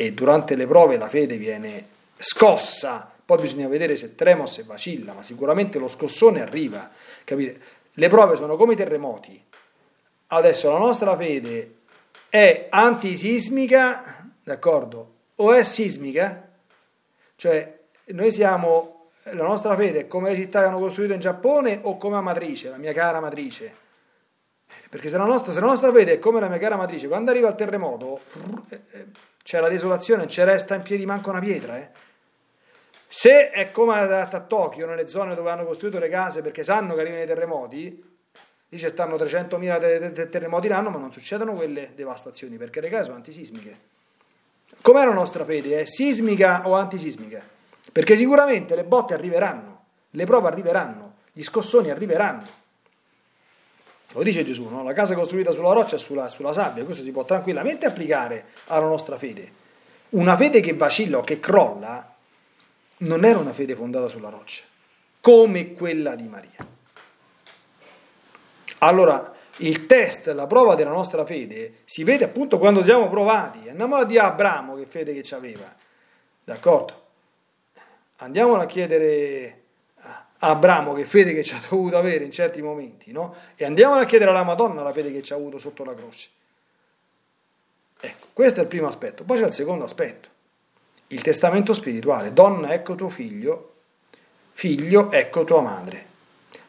e 0.00 0.14
durante 0.14 0.54
le 0.54 0.66
prove 0.66 0.96
la 0.96 1.08
fede 1.08 1.36
viene 1.36 1.84
scossa, 2.16 3.12
poi 3.22 3.38
bisogna 3.38 3.68
vedere 3.68 3.98
se 3.98 4.14
trema 4.14 4.44
o 4.44 4.46
se 4.46 4.62
vacilla, 4.62 5.12
ma 5.12 5.22
sicuramente 5.22 5.78
lo 5.78 5.88
scossone 5.88 6.40
arriva, 6.40 6.88
capite? 7.22 7.60
Le 7.92 8.08
prove 8.08 8.36
sono 8.36 8.56
come 8.56 8.72
i 8.72 8.76
terremoti. 8.76 9.44
Adesso 10.28 10.72
la 10.72 10.78
nostra 10.78 11.14
fede 11.16 11.80
è 12.30 12.68
antisismica, 12.70 14.26
d'accordo? 14.42 15.12
O 15.34 15.52
è 15.52 15.62
sismica? 15.64 16.48
Cioè, 17.36 17.80
noi 18.06 18.32
siamo, 18.32 19.10
la 19.24 19.44
nostra 19.44 19.76
fede 19.76 19.98
è 19.98 20.06
come 20.06 20.30
le 20.30 20.36
città 20.36 20.60
che 20.60 20.66
hanno 20.68 20.78
costruito 20.78 21.12
in 21.12 21.20
Giappone 21.20 21.80
o 21.82 21.98
come 21.98 22.14
la 22.14 22.22
matrice, 22.22 22.70
la 22.70 22.78
mia 22.78 22.94
cara 22.94 23.20
matrice. 23.20 23.70
Perché 24.88 25.10
se 25.10 25.18
la 25.18 25.24
nostra, 25.24 25.52
se 25.52 25.60
la 25.60 25.66
nostra 25.66 25.92
fede 25.92 26.14
è 26.14 26.18
come 26.18 26.40
la 26.40 26.48
mia 26.48 26.56
cara 26.56 26.76
matrice, 26.76 27.06
quando 27.06 27.30
arriva 27.30 27.50
il 27.50 27.54
terremoto, 27.54 28.20
eh, 28.70 28.80
eh, 28.92 29.06
c'è 29.42 29.60
la 29.60 29.68
desolazione, 29.68 30.22
non 30.22 30.30
ci 30.30 30.42
resta 30.42 30.74
in 30.74 30.82
piedi 30.82 31.06
manco 31.06 31.30
una 31.30 31.40
pietra. 31.40 31.78
Eh? 31.78 31.88
Se 33.08 33.50
è 33.50 33.70
come 33.72 33.98
a, 33.98 34.40
Tokyo, 34.40 34.86
nelle 34.86 35.08
zone 35.08 35.34
dove 35.34 35.50
hanno 35.50 35.64
costruito 35.64 35.98
le 35.98 36.08
case 36.08 36.42
perché 36.42 36.62
sanno 36.62 36.94
che 36.94 37.00
arrivano 37.00 37.22
i 37.22 37.26
terremoti, 37.26 38.18
lì 38.68 38.78
ci 38.78 38.88
stanno 38.88 39.16
300.000 39.16 39.80
te- 39.80 40.12
te- 40.12 40.28
terremoti 40.28 40.68
l'anno, 40.68 40.90
ma 40.90 40.98
non 40.98 41.12
succedono 41.12 41.54
quelle 41.54 41.90
devastazioni 41.94 42.56
perché 42.56 42.80
le 42.80 42.88
case 42.88 43.04
sono 43.04 43.16
antisismiche. 43.16 43.88
Com'è 44.80 45.04
la 45.04 45.12
nostra 45.12 45.44
fede? 45.44 45.80
È 45.80 45.84
sismica 45.84 46.66
o 46.68 46.74
antisismica? 46.74 47.42
Perché 47.90 48.16
sicuramente 48.16 48.76
le 48.76 48.84
botte 48.84 49.14
arriveranno, 49.14 49.84
le 50.10 50.24
prove 50.24 50.46
arriveranno, 50.46 51.14
gli 51.32 51.42
scossoni 51.42 51.90
arriveranno. 51.90 52.58
Lo 54.12 54.22
dice 54.22 54.44
Gesù, 54.44 54.68
no? 54.68 54.82
la 54.82 54.92
casa 54.92 55.14
costruita 55.14 55.52
sulla 55.52 55.72
roccia 55.72 55.94
e 55.94 55.98
sulla, 55.98 56.28
sulla 56.28 56.52
sabbia, 56.52 56.84
questo 56.84 57.02
si 57.04 57.12
può 57.12 57.24
tranquillamente 57.24 57.86
applicare 57.86 58.46
alla 58.66 58.86
nostra 58.86 59.16
fede. 59.16 59.58
Una 60.10 60.36
fede 60.36 60.60
che 60.60 60.74
vacilla 60.74 61.18
o 61.18 61.20
che 61.22 61.38
crolla 61.38 62.12
non 62.98 63.24
era 63.24 63.38
una 63.38 63.52
fede 63.52 63.76
fondata 63.76 64.08
sulla 64.08 64.28
roccia, 64.28 64.64
come 65.20 65.74
quella 65.74 66.16
di 66.16 66.24
Maria. 66.24 66.66
Allora, 68.78 69.32
il 69.58 69.86
test, 69.86 70.26
la 70.28 70.46
prova 70.46 70.74
della 70.74 70.90
nostra 70.90 71.24
fede 71.24 71.82
si 71.84 72.02
vede 72.02 72.24
appunto 72.24 72.58
quando 72.58 72.82
siamo 72.82 73.08
provati. 73.08 73.68
Andiamo 73.68 73.96
a 73.96 74.04
dire 74.04 74.20
a 74.20 74.26
Abramo 74.26 74.74
che 74.76 74.86
fede 74.86 75.18
che 75.18 75.34
aveva, 75.34 75.72
d'accordo? 76.42 76.98
Andiamolo 78.16 78.62
a 78.62 78.66
chiedere 78.66 79.62
Abramo 80.42 80.94
che 80.94 81.04
fede 81.04 81.34
che 81.34 81.44
ci 81.44 81.54
ha 81.54 81.60
dovuto 81.68 81.98
avere 81.98 82.24
in 82.24 82.32
certi 82.32 82.62
momenti, 82.62 83.12
no? 83.12 83.34
E 83.56 83.64
andiamo 83.66 83.94
a 83.94 84.04
chiedere 84.06 84.30
alla 84.30 84.42
Madonna 84.42 84.82
la 84.82 84.92
fede 84.92 85.12
che 85.12 85.22
ci 85.22 85.34
ha 85.34 85.36
avuto 85.36 85.58
sotto 85.58 85.84
la 85.84 85.92
croce. 85.92 86.28
Ecco, 88.00 88.26
questo 88.32 88.60
è 88.60 88.62
il 88.62 88.68
primo 88.68 88.86
aspetto. 88.86 89.22
Poi 89.24 89.38
c'è 89.38 89.46
il 89.46 89.52
secondo 89.52 89.84
aspetto, 89.84 90.28
il 91.08 91.20
testamento 91.20 91.74
spirituale. 91.74 92.32
Donna, 92.32 92.72
ecco 92.72 92.94
tuo 92.94 93.10
figlio, 93.10 93.74
figlio, 94.52 95.10
ecco 95.12 95.44
tua 95.44 95.60
madre. 95.60 96.06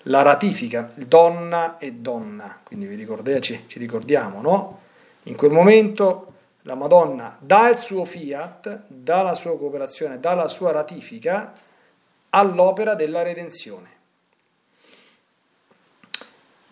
La 0.05 0.21
ratifica, 0.21 0.91
donna 0.95 1.77
e 1.77 1.93
donna, 1.93 2.59
quindi 2.63 2.87
vi 2.87 2.95
ricordate, 2.95 3.39
ci, 3.39 3.63
ci 3.67 3.79
ricordiamo, 3.79 4.41
no? 4.41 4.79
In 5.23 5.35
quel 5.35 5.51
momento 5.51 6.33
la 6.63 6.75
Madonna 6.75 7.37
dà 7.39 7.69
il 7.69 7.77
suo 7.77 8.03
fiat, 8.03 8.83
dà 8.87 9.21
la 9.21 9.35
sua 9.35 9.57
cooperazione, 9.57 10.19
dà 10.19 10.33
la 10.33 10.47
sua 10.47 10.71
ratifica 10.71 11.53
all'opera 12.31 12.95
della 12.95 13.21
redenzione. 13.21 13.99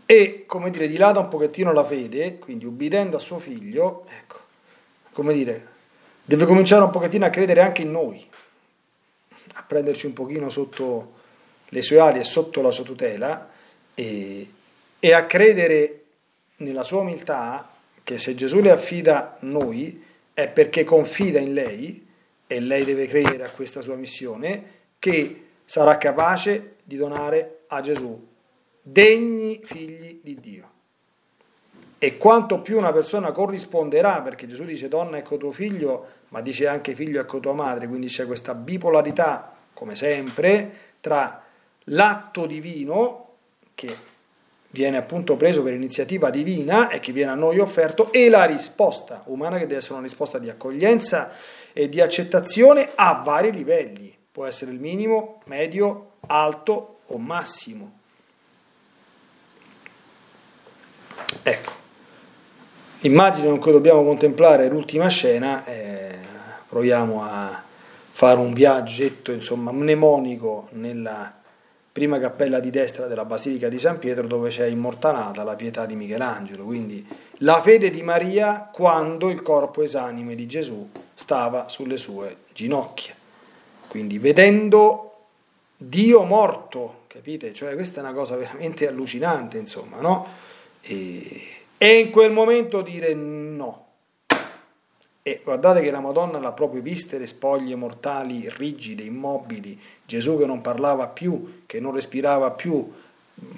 E, 0.06 0.46
come 0.48 0.72
dire, 0.72 0.88
dilata 0.88 1.20
un 1.20 1.28
pochettino 1.28 1.72
la 1.72 1.86
fede, 1.86 2.40
quindi 2.40 2.66
ubbidendo 2.66 3.18
a 3.18 3.20
suo 3.20 3.38
figlio, 3.38 4.06
ecco, 4.10 4.40
come 5.12 5.34
dire, 5.34 5.68
deve 6.24 6.46
cominciare 6.46 6.84
un 6.84 6.90
pochettino 6.90 7.26
a 7.26 7.30
credere 7.30 7.62
anche 7.62 7.84
in 7.84 7.92
noi, 7.92 8.28
a 9.54 9.64
prenderci 9.64 10.08
un 10.08 10.14
pochino 10.14 10.50
sotto 10.50 11.18
le 11.70 11.82
sue 11.82 12.00
ali 12.00 12.20
e 12.20 12.24
sotto 12.24 12.62
la 12.62 12.72
sua 12.72 12.84
tutela 12.84 13.50
e, 13.94 14.50
e 15.00 15.14
a 15.14 15.26
credere 15.26 16.04
nella 16.58 16.84
sua 16.84 17.02
umiltà 17.02 17.72
che 18.04 18.18
se 18.18 18.34
Gesù 18.34 18.60
le 18.60 18.72
affida 18.72 19.38
noi 19.42 20.04
è 20.34 20.48
perché 20.48 20.84
confida 20.84 21.40
in 21.40 21.54
lei 21.54 22.08
e 22.48 22.60
lei 22.60 22.84
deve 22.84 23.08
credere 23.08 23.44
a 23.44 23.52
questa 23.52 23.82
sua 23.82 23.96
missione 23.96 24.78
che 24.98 25.49
sarà 25.70 26.00
capace 26.00 26.78
di 26.84 26.98
donare 26.98 27.60
a 27.68 27.80
Gesù 27.82 28.28
degni 28.82 29.62
figli 29.64 30.20
di 30.24 30.40
Dio. 30.40 30.70
E 32.00 32.18
quanto 32.18 32.60
più 32.62 32.80
una 32.80 32.92
persona 32.92 33.32
corrisponderà, 33.32 34.22
perché 34.22 34.48
Gesù 34.48 34.64
dice 34.64 34.88
donna 34.88 35.18
ecco 35.18 35.38
tuo 35.38 35.52
figlio, 35.52 36.08
ma 36.30 36.42
dice 36.42 36.66
anche 36.66 36.96
figlio 36.96 37.22
ecco 37.22 37.40
tua 37.40 37.54
madre, 37.54 37.88
quindi 37.88 38.08
c'è 38.08 38.26
questa 38.26 38.56
bipolarità, 38.56 39.54
come 39.74 39.96
sempre, 39.96 40.72
tra 41.02 41.44
l'atto 41.84 42.48
divino, 42.48 43.34
che 43.76 43.96
viene 44.72 44.98
appunto 44.98 45.36
preso 45.36 45.62
per 45.62 45.74
iniziativa 45.74 46.32
divina 46.32 46.90
e 46.90 47.00
che 47.00 47.12
viene 47.12 47.30
a 47.30 47.36
noi 47.36 47.60
offerto, 47.60 48.12
e 48.12 48.28
la 48.28 48.46
risposta 48.46 49.22
umana 49.26 49.60
che 49.60 49.68
deve 49.68 49.78
essere 49.78 49.94
una 49.94 50.04
risposta 50.04 50.40
di 50.40 50.50
accoglienza 50.50 51.32
e 51.74 51.88
di 51.90 52.02
accettazione 52.02 52.90
a 52.96 53.22
vari 53.24 53.52
livelli 53.52 54.18
può 54.32 54.46
essere 54.46 54.72
il 54.72 54.80
minimo, 54.80 55.42
medio, 55.46 56.12
alto 56.28 57.00
o 57.08 57.18
massimo. 57.18 57.98
Ecco, 61.44 61.72
l'immagine 63.02 63.48
con 63.48 63.60
cui 63.60 63.72
dobbiamo 63.72 64.04
contemplare 64.04 64.68
l'ultima 64.68 65.08
scena, 65.08 65.66
eh, 65.66 66.18
proviamo 66.68 67.24
a 67.24 67.64
fare 68.12 68.40
un 68.40 68.54
viaggetto 68.54 69.32
insomma 69.32 69.72
mnemonico 69.72 70.68
nella 70.72 71.34
prima 71.92 72.20
cappella 72.20 72.60
di 72.60 72.70
destra 72.70 73.08
della 73.08 73.26
Basilica 73.26 73.68
di 73.68 73.80
San 73.80 73.98
Pietro 74.00 74.28
dove 74.28 74.50
c'è 74.50 74.66
immortalata 74.68 75.44
la 75.44 75.56
pietà 75.56 75.86
di 75.86 75.96
Michelangelo, 75.96 76.64
quindi 76.64 77.06
la 77.40 77.62
fede 77.62 77.90
di 77.90 78.02
Maria 78.04 78.70
quando 78.72 79.30
il 79.30 79.42
corpo 79.42 79.82
esanime 79.82 80.36
di 80.36 80.48
Gesù 80.48 80.90
stava 81.14 81.68
sulle 81.68 81.98
sue 81.98 82.38
ginocchia. 82.54 83.19
Quindi 83.90 84.20
vedendo 84.20 85.06
Dio 85.76 86.24
morto, 86.24 87.02
capite? 87.08 87.54
Cioè 87.54 87.74
questa 87.74 88.00
è 88.00 88.04
una 88.04 88.14
cosa 88.14 88.36
veramente 88.36 88.88
allucinante, 88.88 89.58
insomma, 89.58 90.00
no? 90.00 90.28
E, 90.82 91.48
e 91.78 92.00
in 92.00 92.12
quel 92.12 92.32
momento 92.32 92.82
dire 92.82 93.14
no, 93.14 93.88
E 95.22 95.42
guardate 95.44 95.82
che 95.82 95.92
la 95.92 96.00
Madonna 96.00 96.40
l'ha 96.40 96.52
proprio 96.52 96.82
viste 96.82 97.18
le 97.18 97.28
spoglie 97.28 97.76
mortali 97.76 98.50
rigide, 98.58 99.04
immobili, 99.04 99.80
Gesù 100.06 100.38
che 100.38 100.46
non 100.46 100.62
parlava 100.62 101.08
più, 101.08 101.64
che 101.66 101.80
non 101.80 101.94
respirava 101.94 102.52
più, 102.52 102.92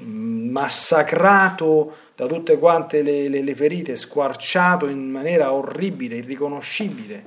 mm, 0.04 0.50
massacrato 0.50 1.96
da 2.16 2.28
tutte 2.28 2.58
quante 2.58 3.02
le, 3.02 3.30
le, 3.30 3.42
le 3.42 3.56
ferite, 3.56 3.96
squarciato 3.96 4.88
in 4.88 5.10
maniera 5.10 5.54
orribile, 5.54 6.18
irriconoscibile. 6.18 7.26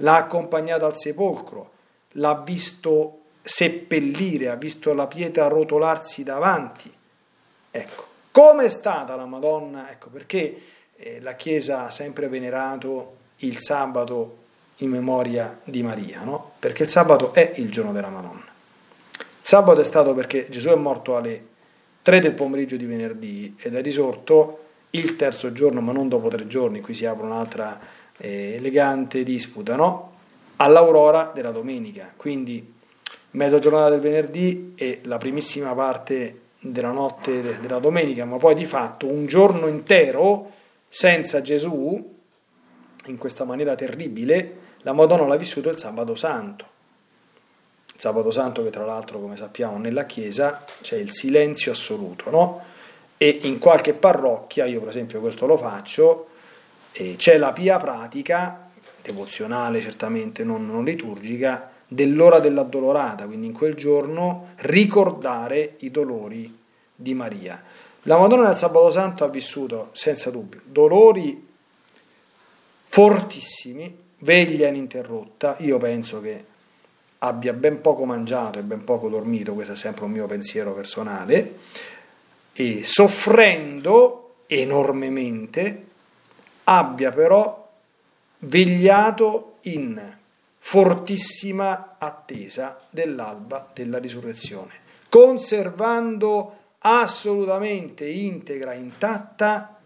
L'ha 0.00 0.16
accompagnato 0.16 0.86
al 0.86 0.98
sepolcro, 0.98 1.70
l'ha 2.16 2.42
visto 2.44 3.20
seppellire, 3.42 4.48
ha 4.48 4.56
visto 4.56 4.92
la 4.92 5.06
pietra 5.06 5.48
rotolarsi 5.48 6.22
davanti. 6.22 6.92
Ecco, 7.70 8.06
come 8.30 8.64
è 8.64 8.68
stata 8.68 9.14
la 9.16 9.26
Madonna? 9.26 9.90
Ecco 9.90 10.08
perché 10.08 10.62
eh, 10.96 11.20
la 11.20 11.34
Chiesa 11.34 11.86
ha 11.86 11.90
sempre 11.90 12.28
venerato 12.28 13.14
il 13.38 13.58
sabato 13.60 14.44
in 14.76 14.90
memoria 14.90 15.58
di 15.64 15.82
Maria, 15.82 16.22
no? 16.22 16.52
Perché 16.58 16.84
il 16.84 16.90
sabato 16.90 17.32
è 17.32 17.54
il 17.56 17.70
giorno 17.70 17.92
della 17.92 18.08
Madonna. 18.08 18.44
Il 19.18 19.24
sabato 19.52 19.80
è 19.80 19.84
stato 19.84 20.12
perché 20.12 20.48
Gesù 20.50 20.68
è 20.68 20.74
morto 20.74 21.16
alle 21.16 21.54
3 22.02 22.20
del 22.20 22.32
pomeriggio 22.32 22.76
di 22.76 22.84
venerdì 22.84 23.56
ed 23.58 23.74
è 23.74 23.82
risorto 23.82 24.64
il 24.90 25.16
terzo 25.16 25.52
giorno, 25.52 25.80
ma 25.80 25.92
non 25.92 26.08
dopo 26.08 26.28
tre 26.28 26.46
giorni, 26.46 26.80
qui 26.80 26.94
si 26.94 27.04
apre 27.04 27.24
un'altra 27.24 27.78
eh, 28.16 28.54
elegante 28.54 29.22
disputa, 29.22 29.76
no? 29.76 30.15
All'aurora 30.56 31.32
della 31.34 31.50
domenica, 31.50 32.12
quindi 32.16 32.74
mezza 33.32 33.58
giornata 33.58 33.90
del 33.90 34.00
venerdì 34.00 34.72
e 34.74 35.00
la 35.04 35.18
primissima 35.18 35.74
parte 35.74 36.40
della 36.58 36.90
notte 36.90 37.60
della 37.60 37.78
domenica, 37.78 38.24
ma 38.24 38.38
poi 38.38 38.54
di 38.54 38.64
fatto 38.64 39.06
un 39.06 39.26
giorno 39.26 39.66
intero 39.66 40.52
senza 40.88 41.42
Gesù 41.42 42.14
in 43.06 43.18
questa 43.18 43.44
maniera 43.44 43.74
terribile, 43.74 44.56
la 44.80 44.92
Madonna 44.92 45.26
l'ha 45.26 45.36
vissuto 45.36 45.68
il 45.68 45.78
sabato 45.78 46.14
santo. 46.14 46.64
Il 47.94 48.00
sabato 48.00 48.30
santo 48.30 48.62
che 48.64 48.70
tra 48.70 48.84
l'altro, 48.84 49.20
come 49.20 49.36
sappiamo, 49.36 49.78
nella 49.78 50.06
Chiesa 50.06 50.64
c'è 50.80 50.96
il 50.96 51.12
silenzio 51.12 51.72
assoluto, 51.72 52.30
no? 52.30 52.64
E 53.18 53.40
in 53.42 53.58
qualche 53.58 53.92
parrocchia, 53.92 54.64
io 54.64 54.80
per 54.80 54.88
esempio 54.88 55.20
questo 55.20 55.46
lo 55.46 55.56
faccio, 55.56 56.28
c'è 56.92 57.36
la 57.36 57.52
pia 57.52 57.78
pratica, 57.78 58.65
devozionale 59.06 59.80
certamente, 59.80 60.42
non, 60.42 60.66
non 60.66 60.84
liturgica, 60.84 61.70
dell'ora 61.86 62.40
dell'addolorata, 62.40 63.26
quindi 63.26 63.46
in 63.46 63.52
quel 63.52 63.74
giorno 63.74 64.48
ricordare 64.56 65.76
i 65.78 65.90
dolori 65.90 66.54
di 66.94 67.14
Maria. 67.14 67.62
La 68.02 68.16
Madonna 68.16 68.48
nel 68.48 68.56
sabato 68.56 68.90
santo 68.90 69.24
ha 69.24 69.28
vissuto 69.28 69.90
senza 69.92 70.30
dubbio 70.30 70.60
dolori 70.64 71.46
fortissimi, 72.86 74.04
veglia 74.18 74.68
ininterrotta, 74.68 75.56
io 75.58 75.78
penso 75.78 76.20
che 76.20 76.44
abbia 77.18 77.52
ben 77.52 77.80
poco 77.80 78.04
mangiato 78.04 78.58
e 78.58 78.62
ben 78.62 78.84
poco 78.84 79.08
dormito, 79.08 79.54
questo 79.54 79.74
è 79.74 79.76
sempre 79.76 80.04
un 80.04 80.12
mio 80.12 80.26
pensiero 80.26 80.72
personale, 80.72 81.58
e 82.52 82.82
soffrendo 82.84 84.34
enormemente, 84.46 85.84
abbia 86.64 87.12
però 87.12 87.65
vegliato 88.40 89.58
in 89.62 90.14
fortissima 90.58 91.96
attesa 91.98 92.80
dell'alba 92.90 93.70
della 93.72 93.98
risurrezione, 93.98 94.72
conservando 95.08 96.56
assolutamente 96.78 98.06
integra, 98.06 98.74
intatta 98.74 99.78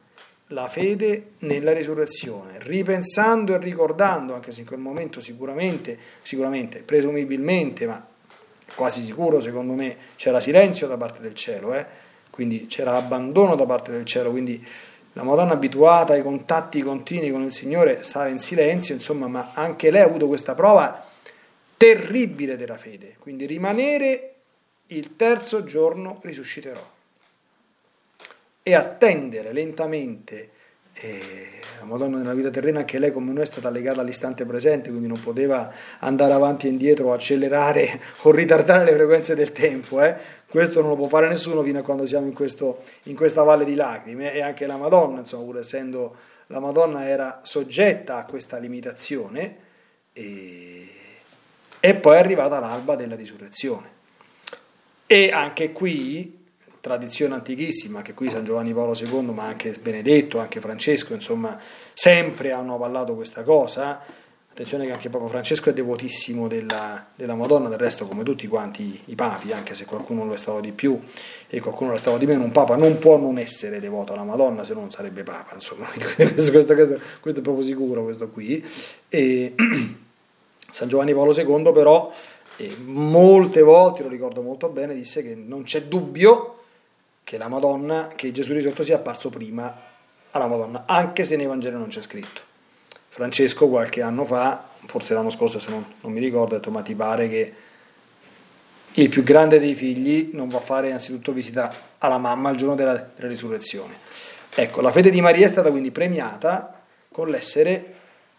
la 0.48 0.68
fede 0.68 1.32
nella 1.40 1.72
risurrezione, 1.72 2.58
ripensando 2.58 3.54
e 3.54 3.58
ricordando, 3.58 4.34
anche 4.34 4.52
se 4.52 4.60
in 4.60 4.66
quel 4.66 4.80
momento 4.80 5.20
sicuramente, 5.20 5.98
sicuramente, 6.22 6.78
presumibilmente, 6.78 7.86
ma 7.86 8.04
quasi 8.74 9.02
sicuro 9.02 9.40
secondo 9.40 9.74
me, 9.74 9.96
c'era 10.16 10.40
silenzio 10.40 10.86
da 10.86 10.96
parte 10.96 11.20
del 11.20 11.34
cielo, 11.34 11.74
eh? 11.74 11.84
quindi 12.30 12.66
c'era 12.66 12.96
abbandono 12.96 13.54
da 13.54 13.64
parte 13.64 13.92
del 13.92 14.04
cielo, 14.04 14.30
quindi 14.30 14.64
la 15.14 15.22
Madonna 15.22 15.52
abituata 15.52 16.12
ai 16.12 16.22
contatti 16.22 16.82
continui 16.82 17.30
con 17.30 17.42
il 17.42 17.52
Signore 17.52 18.02
stare 18.02 18.30
in 18.30 18.38
silenzio, 18.38 18.94
insomma, 18.94 19.26
ma 19.26 19.50
anche 19.54 19.90
lei 19.90 20.02
ha 20.02 20.06
avuto 20.06 20.28
questa 20.28 20.54
prova 20.54 21.06
terribile 21.76 22.56
della 22.56 22.76
fede, 22.76 23.16
quindi 23.18 23.46
rimanere 23.46 24.34
il 24.88 25.16
terzo 25.16 25.64
giorno 25.64 26.20
risusciterò 26.22 26.98
e 28.62 28.74
attendere 28.74 29.52
lentamente 29.52 30.50
eh, 30.92 31.60
la 31.78 31.86
Madonna 31.86 32.18
nella 32.18 32.34
vita 32.34 32.50
terrena 32.50 32.80
anche 32.80 32.98
lei 32.98 33.10
come 33.10 33.32
noi 33.32 33.44
è 33.44 33.46
stata 33.46 33.70
legata 33.70 34.00
all'istante 34.00 34.44
presente 34.44 34.90
quindi 34.90 35.08
non 35.08 35.20
poteva 35.22 35.72
andare 36.00 36.32
avanti 36.32 36.66
e 36.66 36.70
indietro 36.70 37.12
accelerare 37.12 38.00
o 38.22 38.30
ritardare 38.30 38.84
le 38.84 38.92
frequenze 38.92 39.34
del 39.34 39.52
tempo 39.52 40.02
eh. 40.02 40.16
Questo 40.50 40.80
non 40.80 40.90
lo 40.90 40.96
può 40.96 41.08
fare 41.08 41.28
nessuno 41.28 41.62
fino 41.62 41.78
a 41.78 41.82
quando 41.82 42.04
siamo 42.04 42.26
in, 42.26 42.34
questo, 42.34 42.82
in 43.04 43.14
questa 43.14 43.42
valle 43.42 43.64
di 43.64 43.76
lacrime 43.76 44.32
e 44.32 44.42
anche 44.42 44.66
la 44.66 44.76
Madonna 44.76 45.20
insomma 45.20 45.44
pur 45.44 45.58
essendo 45.58 46.16
la 46.48 46.58
Madonna 46.58 47.06
era 47.06 47.40
soggetta 47.44 48.16
a 48.16 48.24
questa 48.24 48.58
limitazione 48.58 49.56
e, 50.12 50.88
e 51.78 51.94
poi 51.94 52.16
è 52.16 52.18
arrivata 52.18 52.58
l'alba 52.58 52.96
della 52.96 53.14
risurrezione 53.14 53.98
e 55.06 55.30
anche 55.30 55.70
qui 55.72 56.38
tradizione 56.80 57.34
antichissima, 57.34 58.02
che 58.02 58.14
qui 58.14 58.30
San 58.30 58.44
Giovanni 58.44 58.72
Paolo 58.72 58.96
II, 58.98 59.32
ma 59.32 59.44
anche 59.44 59.72
Benedetto, 59.72 60.38
anche 60.38 60.60
Francesco, 60.60 61.12
insomma, 61.12 61.60
sempre 61.92 62.52
hanno 62.52 62.74
avallato 62.74 63.14
questa 63.14 63.42
cosa. 63.42 64.02
Attenzione 64.52 64.86
che 64.86 64.92
anche 64.92 65.08
Papa 65.08 65.28
Francesco 65.28 65.70
è 65.70 65.72
devotissimo 65.72 66.48
della, 66.48 67.06
della, 67.14 67.34
Madonna, 67.34 67.68
del 67.68 67.78
resto 67.78 68.06
come 68.06 68.24
tutti 68.24 68.48
quanti 68.48 69.00
i 69.06 69.14
papi, 69.14 69.52
anche 69.52 69.74
se 69.74 69.84
qualcuno 69.84 70.24
lo 70.24 70.34
è 70.34 70.36
stato 70.36 70.60
di 70.60 70.72
più 70.72 71.00
e 71.48 71.60
qualcuno 71.60 71.90
lo 71.90 71.96
è 71.96 71.98
stato 71.98 72.18
di 72.18 72.26
meno, 72.26 72.42
un 72.42 72.50
papa 72.50 72.76
non 72.76 72.98
può 72.98 73.16
non 73.16 73.38
essere 73.38 73.78
devoto 73.78 74.12
alla 74.12 74.24
Madonna, 74.24 74.64
se 74.64 74.74
no 74.74 74.80
non 74.80 74.90
sarebbe 74.90 75.22
papa, 75.22 75.54
insomma, 75.54 75.86
questo, 76.14 76.50
questo, 76.50 76.74
questo 77.20 77.40
è 77.40 77.42
proprio 77.42 77.62
sicuro, 77.62 78.02
questo 78.02 78.28
qui. 78.28 78.62
E, 79.08 79.54
San 80.72 80.88
Giovanni 80.88 81.14
Paolo 81.14 81.32
II 81.32 81.72
però 81.72 82.12
molte 82.84 83.62
volte, 83.62 84.02
lo 84.02 84.08
ricordo 84.08 84.42
molto 84.42 84.68
bene, 84.68 84.94
disse 84.94 85.22
che 85.22 85.34
non 85.34 85.62
c'è 85.62 85.82
dubbio 85.84 86.56
che 87.24 87.38
la 87.38 87.48
Madonna, 87.48 88.12
che 88.14 88.32
Gesù 88.32 88.52
risorto 88.52 88.82
sia 88.82 88.96
apparso 88.96 89.30
prima 89.30 89.74
alla 90.32 90.46
Madonna, 90.46 90.84
anche 90.86 91.24
se 91.24 91.36
nei 91.36 91.46
Vangeli 91.46 91.76
non 91.76 91.88
c'è 91.88 92.02
scritto. 92.02 92.48
Francesco 93.20 93.68
qualche 93.68 94.00
anno 94.00 94.24
fa, 94.24 94.64
forse 94.86 95.12
l'anno 95.12 95.28
scorso 95.28 95.60
se 95.60 95.68
non, 95.68 95.84
non 96.00 96.10
mi 96.10 96.20
ricordo, 96.20 96.54
ha 96.54 96.56
detto 96.56 96.70
ma 96.70 96.80
ti 96.80 96.94
pare 96.94 97.28
che 97.28 97.52
il 98.94 99.10
più 99.10 99.22
grande 99.22 99.60
dei 99.60 99.74
figli 99.74 100.30
non 100.32 100.48
va 100.48 100.56
a 100.56 100.62
fare 100.62 100.88
innanzitutto 100.88 101.30
visita 101.30 101.70
alla 101.98 102.16
mamma 102.16 102.48
il 102.48 102.56
giorno 102.56 102.74
della, 102.76 102.94
della 103.14 103.28
risurrezione. 103.28 103.92
Ecco, 104.54 104.80
la 104.80 104.90
fede 104.90 105.10
di 105.10 105.20
Maria 105.20 105.44
è 105.44 105.50
stata 105.50 105.70
quindi 105.70 105.90
premiata 105.90 106.80
con 107.12 107.28
l'essere 107.28 107.94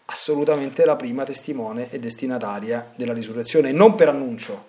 assolutamente 0.06 0.84
la 0.84 0.96
prima 0.96 1.22
testimone 1.22 1.88
e 1.88 2.00
destinataria 2.00 2.90
della 2.96 3.12
risurrezione, 3.12 3.70
non 3.70 3.94
per 3.94 4.08
annuncio, 4.08 4.64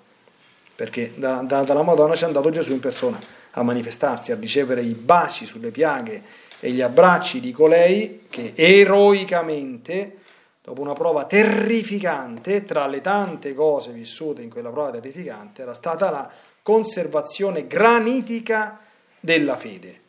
perché 0.75 1.13
da, 1.15 1.41
da, 1.43 1.63
dalla 1.63 1.81
Madonna 1.81 2.13
ci 2.13 2.21
è 2.21 2.27
andato 2.27 2.51
Gesù 2.51 2.71
in 2.71 2.79
persona 2.79 3.19
a 3.49 3.63
manifestarsi, 3.63 4.31
a 4.31 4.35
ricevere 4.35 4.83
i 4.83 4.93
baci 4.93 5.47
sulle 5.47 5.71
piaghe 5.71 6.21
e 6.63 6.71
gli 6.71 6.79
abbracci 6.79 7.41
di 7.41 7.51
colei 7.51 8.23
che 8.29 8.53
eroicamente, 8.55 10.19
dopo 10.63 10.79
una 10.79 10.93
prova 10.93 11.25
terrificante, 11.25 12.63
tra 12.63 12.87
le 12.87 13.01
tante 13.01 13.53
cose 13.53 13.91
vissute 13.91 14.41
in 14.41 14.49
quella 14.49 14.69
prova 14.69 14.91
terrificante, 14.91 15.61
era 15.61 15.73
stata 15.73 16.09
la 16.09 16.31
conservazione 16.61 17.67
granitica 17.67 18.79
della 19.19 19.57
fede. 19.57 19.99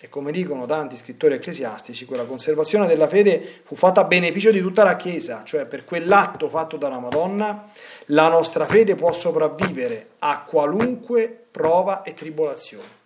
E 0.00 0.08
come 0.08 0.32
dicono 0.32 0.66
tanti 0.66 0.96
scrittori 0.96 1.34
ecclesiastici, 1.34 2.06
quella 2.06 2.24
conservazione 2.24 2.88
della 2.88 3.06
fede 3.06 3.60
fu 3.62 3.76
fatta 3.76 4.00
a 4.00 4.04
beneficio 4.04 4.50
di 4.50 4.60
tutta 4.60 4.82
la 4.82 4.96
Chiesa, 4.96 5.42
cioè 5.44 5.64
per 5.64 5.84
quell'atto 5.84 6.48
fatto 6.48 6.76
dalla 6.76 6.98
Madonna, 6.98 7.70
la 8.06 8.26
nostra 8.26 8.66
fede 8.66 8.96
può 8.96 9.12
sopravvivere 9.12 10.08
a 10.18 10.42
qualunque 10.42 11.44
prova 11.52 12.02
e 12.02 12.14
tribolazione. 12.14 12.98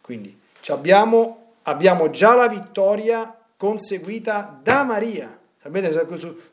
Quindi 0.00 0.38
abbiamo, 0.68 1.45
abbiamo 1.68 2.10
già 2.10 2.34
la 2.34 2.48
vittoria 2.48 3.34
conseguita 3.56 4.58
da 4.62 4.84
Maria. 4.84 5.38
Sapete, 5.60 6.06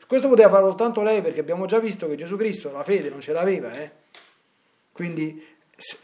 questo 0.07 0.27
poteva 0.27 0.49
fare 0.49 0.63
soltanto 0.63 1.01
lei 1.01 1.21
perché 1.21 1.39
abbiamo 1.39 1.65
già 1.65 1.79
visto 1.79 2.07
che 2.07 2.15
Gesù 2.15 2.35
Cristo 2.35 2.71
la 2.71 2.83
fede 2.83 3.09
non 3.09 3.21
ce 3.21 3.33
l'aveva. 3.33 3.71
Eh? 3.73 3.91
Quindi 4.91 5.51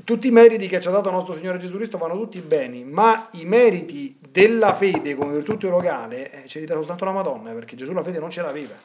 tutti 0.04 0.28
i 0.28 0.32
meriti 0.32 0.68
che 0.68 0.82
ci 0.82 0.88
ha 0.88 0.92
dato 0.92 1.10
il 1.10 1.16
nostro 1.16 1.34
Signore 1.34 1.58
Gesù 1.58 1.78
Cristo 1.78 1.98
vanno 1.98 2.16
tutti 2.16 2.40
bene, 2.40 2.84
ma 2.84 3.30
i 3.32 3.46
meriti 3.46 4.18
della 4.20 4.76
fede 4.76 5.16
come 5.16 5.34
virtù 5.34 5.58
teologale 5.58 6.44
eh, 6.44 6.48
ce 6.48 6.60
li 6.60 6.66
dà 6.66 6.76
soltanto 6.76 7.06
la 7.06 7.12
Madonna, 7.12 7.52
perché 7.52 7.76
Gesù 7.76 7.94
la 7.94 8.04
fede 8.04 8.20
non 8.20 8.30
ce 8.30 8.42
l'aveva. 8.42 8.76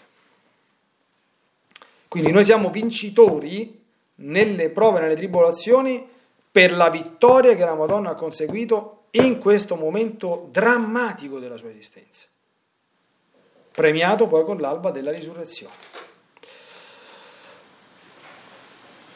Quindi 2.09 2.31
noi 2.31 2.45
siamo 2.45 2.71
vincitori 2.71 3.83
nelle 4.17 4.71
prove, 4.71 5.01
nelle 5.01 5.17
tribolazioni, 5.17 6.07
per 6.51 6.73
la 6.73 6.89
vittoria 6.89 7.57
che 7.57 7.65
la 7.65 7.75
Madonna 7.75 8.11
ha 8.11 8.15
conseguito 8.15 9.04
in 9.17 9.39
questo 9.39 9.77
momento 9.77 10.49
drammatico 10.51 11.39
della 11.39 11.57
sua 11.57 11.71
esistenza. 11.71 12.27
premiato 13.71 14.29
poi 14.29 14.45
con 14.45 14.59
l'alba 14.59 14.93
della 14.93 15.11
risurrezione. 15.11 15.75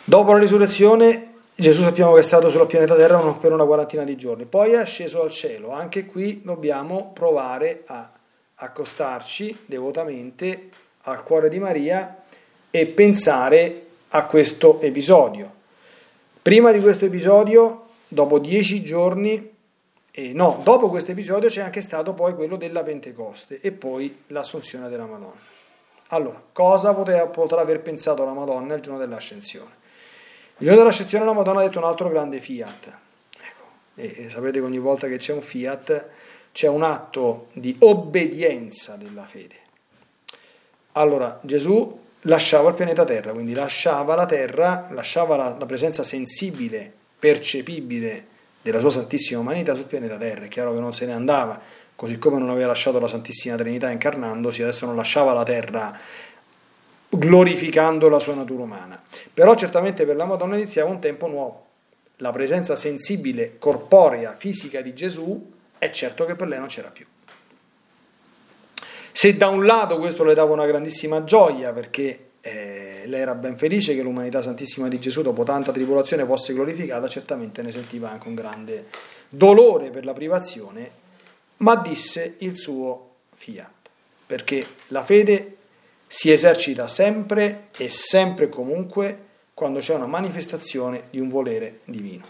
Dopo 0.02 0.32
la 0.32 0.38
risurrezione 0.38 1.28
Gesù 1.60 1.82
sappiamo 1.82 2.14
che 2.14 2.20
è 2.20 2.22
stato 2.22 2.50
sulla 2.50 2.66
pianeta 2.66 2.94
Terra 2.94 3.18
per 3.32 3.50
una 3.50 3.64
quarantina 3.64 4.04
di 4.04 4.16
giorni, 4.16 4.44
poi 4.44 4.74
è 4.74 4.86
sceso 4.86 5.22
al 5.22 5.30
cielo. 5.30 5.72
Anche 5.72 6.06
qui 6.06 6.40
dobbiamo 6.44 7.10
provare 7.12 7.82
a 7.86 8.08
accostarci 8.54 9.64
devotamente 9.66 10.68
al 11.02 11.24
cuore 11.24 11.48
di 11.48 11.58
Maria 11.58 12.22
e 12.70 12.86
pensare 12.86 13.86
a 14.10 14.24
questo 14.26 14.80
episodio. 14.80 15.52
Prima 16.40 16.70
di 16.70 16.80
questo 16.80 17.06
episodio, 17.06 17.88
dopo 18.06 18.38
dieci 18.38 18.84
giorni, 18.84 19.56
eh, 20.18 20.32
no, 20.32 20.60
dopo 20.64 20.88
questo 20.88 21.12
episodio 21.12 21.48
c'è 21.48 21.60
anche 21.60 21.80
stato 21.80 22.12
poi 22.12 22.34
quello 22.34 22.56
della 22.56 22.82
Pentecoste 22.82 23.60
e 23.60 23.70
poi 23.70 24.24
l'assunzione 24.28 24.88
della 24.88 25.04
Madonna. 25.04 25.38
Allora, 26.08 26.42
cosa 26.52 26.92
poteva, 26.92 27.26
potrà 27.26 27.60
aver 27.60 27.80
pensato 27.82 28.24
la 28.24 28.32
Madonna 28.32 28.74
il 28.74 28.80
giorno 28.80 28.98
dell'ascensione? 28.98 29.70
Il 30.56 30.66
giorno 30.66 30.82
dell'ascensione 30.82 31.24
la 31.24 31.32
Madonna 31.32 31.60
ha 31.60 31.62
detto 31.62 31.78
un 31.78 31.84
altro 31.84 32.08
grande 32.08 32.40
fiat. 32.40 32.86
Ecco, 33.40 33.62
e, 33.94 34.24
e 34.24 34.30
sapete 34.30 34.58
che 34.58 34.64
ogni 34.64 34.80
volta 34.80 35.06
che 35.06 35.18
c'è 35.18 35.32
un 35.32 35.40
fiat 35.40 36.06
c'è 36.50 36.66
un 36.66 36.82
atto 36.82 37.50
di 37.52 37.76
obbedienza 37.78 38.96
della 38.96 39.24
fede. 39.24 39.54
Allora, 40.92 41.38
Gesù 41.42 42.06
lasciava 42.22 42.70
il 42.70 42.74
pianeta 42.74 43.04
Terra, 43.04 43.30
quindi 43.30 43.54
lasciava 43.54 44.16
la 44.16 44.26
Terra, 44.26 44.88
lasciava 44.90 45.36
la, 45.36 45.54
la 45.56 45.66
presenza 45.66 46.02
sensibile, 46.02 46.92
percepibile 47.20 48.36
della 48.70 48.80
sua 48.80 48.90
Santissima 48.90 49.40
Umanità 49.40 49.74
sul 49.74 49.84
pianeta 49.84 50.16
Terra. 50.16 50.44
È 50.44 50.48
chiaro 50.48 50.72
che 50.72 50.80
non 50.80 50.92
se 50.92 51.06
ne 51.06 51.12
andava, 51.12 51.60
così 51.94 52.18
come 52.18 52.38
non 52.38 52.50
aveva 52.50 52.68
lasciato 52.68 52.98
la 52.98 53.08
Santissima 53.08 53.56
Trinità 53.56 53.90
incarnandosi, 53.90 54.62
adesso 54.62 54.86
non 54.86 54.96
lasciava 54.96 55.32
la 55.32 55.42
Terra 55.42 55.98
glorificando 57.08 58.08
la 58.08 58.18
sua 58.18 58.34
natura 58.34 58.62
umana. 58.62 59.02
Però 59.32 59.54
certamente 59.54 60.04
per 60.04 60.16
la 60.16 60.24
Madonna 60.24 60.56
iniziava 60.56 60.90
un 60.90 61.00
tempo 61.00 61.26
nuovo. 61.26 61.66
La 62.16 62.30
presenza 62.30 62.76
sensibile, 62.76 63.56
corporea, 63.58 64.34
fisica 64.34 64.80
di 64.80 64.92
Gesù 64.92 65.52
è 65.78 65.90
certo 65.90 66.24
che 66.24 66.34
per 66.34 66.48
lei 66.48 66.58
non 66.58 66.68
c'era 66.68 66.88
più. 66.88 67.06
Se 69.12 69.36
da 69.36 69.48
un 69.48 69.64
lato 69.64 69.98
questo 69.98 70.24
le 70.24 70.34
dava 70.34 70.52
una 70.52 70.66
grandissima 70.66 71.24
gioia 71.24 71.72
perché 71.72 72.26
eh, 72.40 72.87
lei 73.08 73.20
era 73.20 73.34
ben 73.34 73.56
felice 73.56 73.94
che 73.94 74.02
l'umanità 74.02 74.40
santissima 74.40 74.88
di 74.88 75.00
Gesù 75.00 75.22
dopo 75.22 75.42
tanta 75.42 75.72
tribolazione 75.72 76.24
fosse 76.24 76.52
glorificata, 76.52 77.08
certamente 77.08 77.62
ne 77.62 77.72
sentiva 77.72 78.10
anche 78.10 78.28
un 78.28 78.34
grande 78.34 78.86
dolore 79.28 79.90
per 79.90 80.04
la 80.04 80.12
privazione, 80.12 80.90
ma 81.58 81.76
disse 81.76 82.36
il 82.38 82.58
suo 82.58 83.10
fiat, 83.34 83.70
perché 84.26 84.66
la 84.88 85.02
fede 85.02 85.56
si 86.06 86.30
esercita 86.30 86.88
sempre 86.88 87.68
e 87.76 87.88
sempre 87.88 88.46
e 88.46 88.48
comunque 88.48 89.26
quando 89.54 89.80
c'è 89.80 89.94
una 89.94 90.06
manifestazione 90.06 91.04
di 91.10 91.20
un 91.20 91.28
volere 91.28 91.80
divino. 91.84 92.24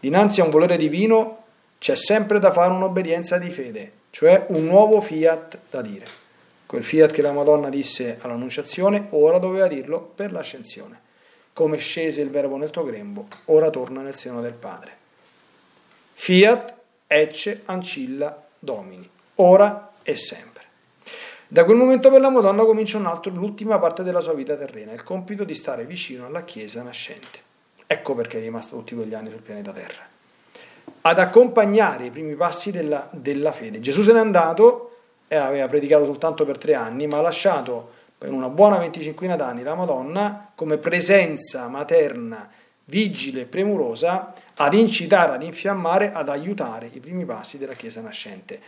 Dinanzi 0.00 0.40
a 0.40 0.44
un 0.44 0.50
volere 0.50 0.76
divino 0.76 1.44
c'è 1.78 1.94
sempre 1.94 2.38
da 2.38 2.52
fare 2.52 2.72
un'obbedienza 2.72 3.38
di 3.38 3.50
fede, 3.50 3.92
cioè 4.10 4.46
un 4.48 4.64
nuovo 4.64 5.00
fiat 5.00 5.58
da 5.70 5.80
dire. 5.80 6.21
Quel 6.72 6.84
fiat 6.84 7.12
che 7.12 7.20
la 7.20 7.32
Madonna 7.32 7.68
disse 7.68 8.16
all'Annunciazione, 8.22 9.08
ora 9.10 9.36
doveva 9.36 9.66
dirlo 9.66 10.00
per 10.00 10.32
l'ascensione. 10.32 11.00
Come 11.52 11.76
scese 11.76 12.22
il 12.22 12.30
Verbo 12.30 12.56
nel 12.56 12.70
tuo 12.70 12.82
grembo, 12.82 13.26
ora 13.44 13.68
torna 13.68 14.00
nel 14.00 14.16
seno 14.16 14.40
del 14.40 14.54
Padre. 14.54 14.96
Fiat 16.14 16.74
ecce 17.06 17.60
ancilla 17.66 18.42
domini, 18.58 19.06
ora 19.34 19.92
e 20.02 20.16
sempre. 20.16 20.62
Da 21.46 21.64
quel 21.64 21.76
momento 21.76 22.10
per 22.10 22.22
la 22.22 22.30
Madonna 22.30 22.64
comincia 22.64 22.96
un 22.96 23.04
altro, 23.04 23.30
l'ultima 23.30 23.78
parte 23.78 24.02
della 24.02 24.22
sua 24.22 24.32
vita 24.32 24.56
terrena, 24.56 24.92
il 24.92 25.02
compito 25.02 25.44
di 25.44 25.54
stare 25.54 25.84
vicino 25.84 26.24
alla 26.24 26.42
Chiesa 26.42 26.80
nascente. 26.80 27.38
Ecco 27.86 28.14
perché 28.14 28.38
è 28.38 28.40
rimasto 28.40 28.76
tutti 28.76 28.94
quegli 28.94 29.12
anni 29.12 29.28
sul 29.28 29.42
pianeta 29.42 29.72
Terra. 29.72 30.08
Ad 31.02 31.18
accompagnare 31.18 32.06
i 32.06 32.10
primi 32.10 32.34
passi 32.34 32.70
della, 32.70 33.10
della 33.10 33.52
fede. 33.52 33.78
Gesù 33.80 34.00
se 34.00 34.14
n'è 34.14 34.20
andato 34.20 34.86
aveva 35.36 35.66
predicato 35.68 36.04
soltanto 36.04 36.44
per 36.44 36.58
tre 36.58 36.74
anni, 36.74 37.06
ma 37.06 37.18
ha 37.18 37.22
lasciato 37.22 38.00
per 38.18 38.30
una 38.30 38.48
buona 38.48 38.78
venticinquina 38.78 39.34
d'anni 39.34 39.62
la 39.62 39.74
Madonna 39.74 40.52
come 40.54 40.76
presenza 40.76 41.66
materna 41.68 42.48
vigile 42.84 43.42
e 43.42 43.44
premurosa 43.46 44.32
ad 44.54 44.74
incitare, 44.74 45.32
ad 45.32 45.42
infiammare, 45.42 46.12
ad 46.12 46.28
aiutare 46.28 46.90
i 46.92 47.00
primi 47.00 47.24
passi 47.24 47.58
della 47.58 47.74
Chiesa 47.74 48.00
nascente. 48.00 48.60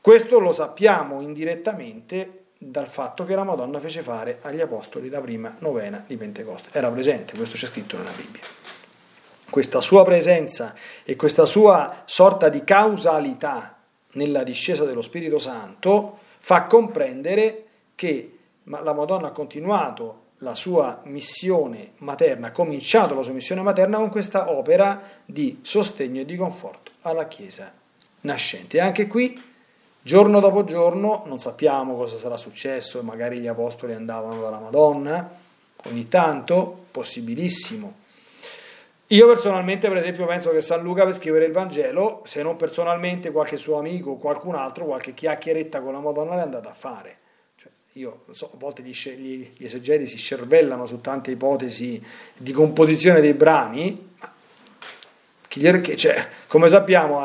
Questo 0.00 0.38
lo 0.38 0.52
sappiamo 0.52 1.20
indirettamente 1.20 2.40
dal 2.58 2.88
fatto 2.88 3.24
che 3.24 3.34
la 3.34 3.44
Madonna 3.44 3.78
fece 3.78 4.02
fare 4.02 4.38
agli 4.42 4.60
Apostoli 4.60 5.08
la 5.08 5.20
prima 5.20 5.54
novena 5.58 6.02
di 6.06 6.16
Pentecoste. 6.16 6.70
Era 6.72 6.88
presente, 6.90 7.36
questo 7.36 7.56
c'è 7.56 7.66
scritto 7.66 7.96
nella 7.96 8.10
Bibbia. 8.10 8.42
Questa 9.48 9.80
sua 9.80 10.04
presenza 10.04 10.74
e 11.04 11.14
questa 11.16 11.44
sua 11.44 12.02
sorta 12.04 12.48
di 12.48 12.64
causalità 12.64 13.71
nella 14.12 14.42
discesa 14.42 14.84
dello 14.84 15.02
Spirito 15.02 15.38
Santo 15.38 16.18
fa 16.38 16.64
comprendere 16.64 17.64
che 17.94 18.38
la 18.64 18.92
Madonna 18.92 19.28
ha 19.28 19.32
continuato 19.32 20.20
la 20.38 20.54
sua 20.54 21.00
missione 21.04 21.92
materna, 21.98 22.48
ha 22.48 22.52
cominciato 22.52 23.14
la 23.14 23.22
sua 23.22 23.32
missione 23.32 23.62
materna 23.62 23.98
con 23.98 24.10
questa 24.10 24.50
opera 24.50 25.00
di 25.24 25.60
sostegno 25.62 26.20
e 26.20 26.24
di 26.24 26.36
conforto 26.36 26.90
alla 27.02 27.28
Chiesa 27.28 27.72
nascente. 28.22 28.76
E 28.76 28.80
anche 28.80 29.06
qui, 29.06 29.40
giorno 30.00 30.40
dopo 30.40 30.64
giorno, 30.64 31.22
non 31.26 31.40
sappiamo 31.40 31.94
cosa 31.96 32.18
sarà 32.18 32.36
successo, 32.36 33.02
magari 33.02 33.38
gli 33.38 33.46
apostoli 33.46 33.94
andavano 33.94 34.40
dalla 34.40 34.58
Madonna, 34.58 35.30
ogni 35.84 36.08
tanto, 36.08 36.86
possibilissimo, 36.90 38.00
io 39.12 39.26
personalmente, 39.26 39.88
per 39.88 39.98
esempio, 39.98 40.24
penso 40.26 40.50
che 40.50 40.62
San 40.62 40.82
Luca 40.82 41.04
per 41.04 41.14
scrivere 41.14 41.44
il 41.44 41.52
Vangelo, 41.52 42.22
se 42.24 42.42
non 42.42 42.56
personalmente 42.56 43.30
qualche 43.30 43.58
suo 43.58 43.78
amico 43.78 44.12
o 44.12 44.18
qualcun 44.18 44.54
altro, 44.54 44.86
qualche 44.86 45.12
chiacchieretta 45.12 45.80
con 45.80 45.92
la 45.92 46.00
Madonna 46.00 46.36
l'è 46.36 46.40
andata 46.40 46.70
a 46.70 46.74
fare. 46.74 47.16
Cioè, 47.56 47.70
io 47.92 48.24
so, 48.30 48.50
a 48.54 48.56
volte 48.56 48.82
gli, 48.82 48.94
gli, 48.94 49.50
gli 49.54 49.64
esegeti 49.64 50.06
si 50.06 50.16
scervellano 50.16 50.86
su 50.86 51.02
tante 51.02 51.30
ipotesi 51.30 52.02
di 52.34 52.52
composizione 52.52 53.20
dei 53.20 53.34
brani, 53.34 54.14
ma 54.18 54.32
chi, 55.46 55.96
cioè, 55.98 56.26
come 56.46 56.70
sappiamo, 56.70 57.20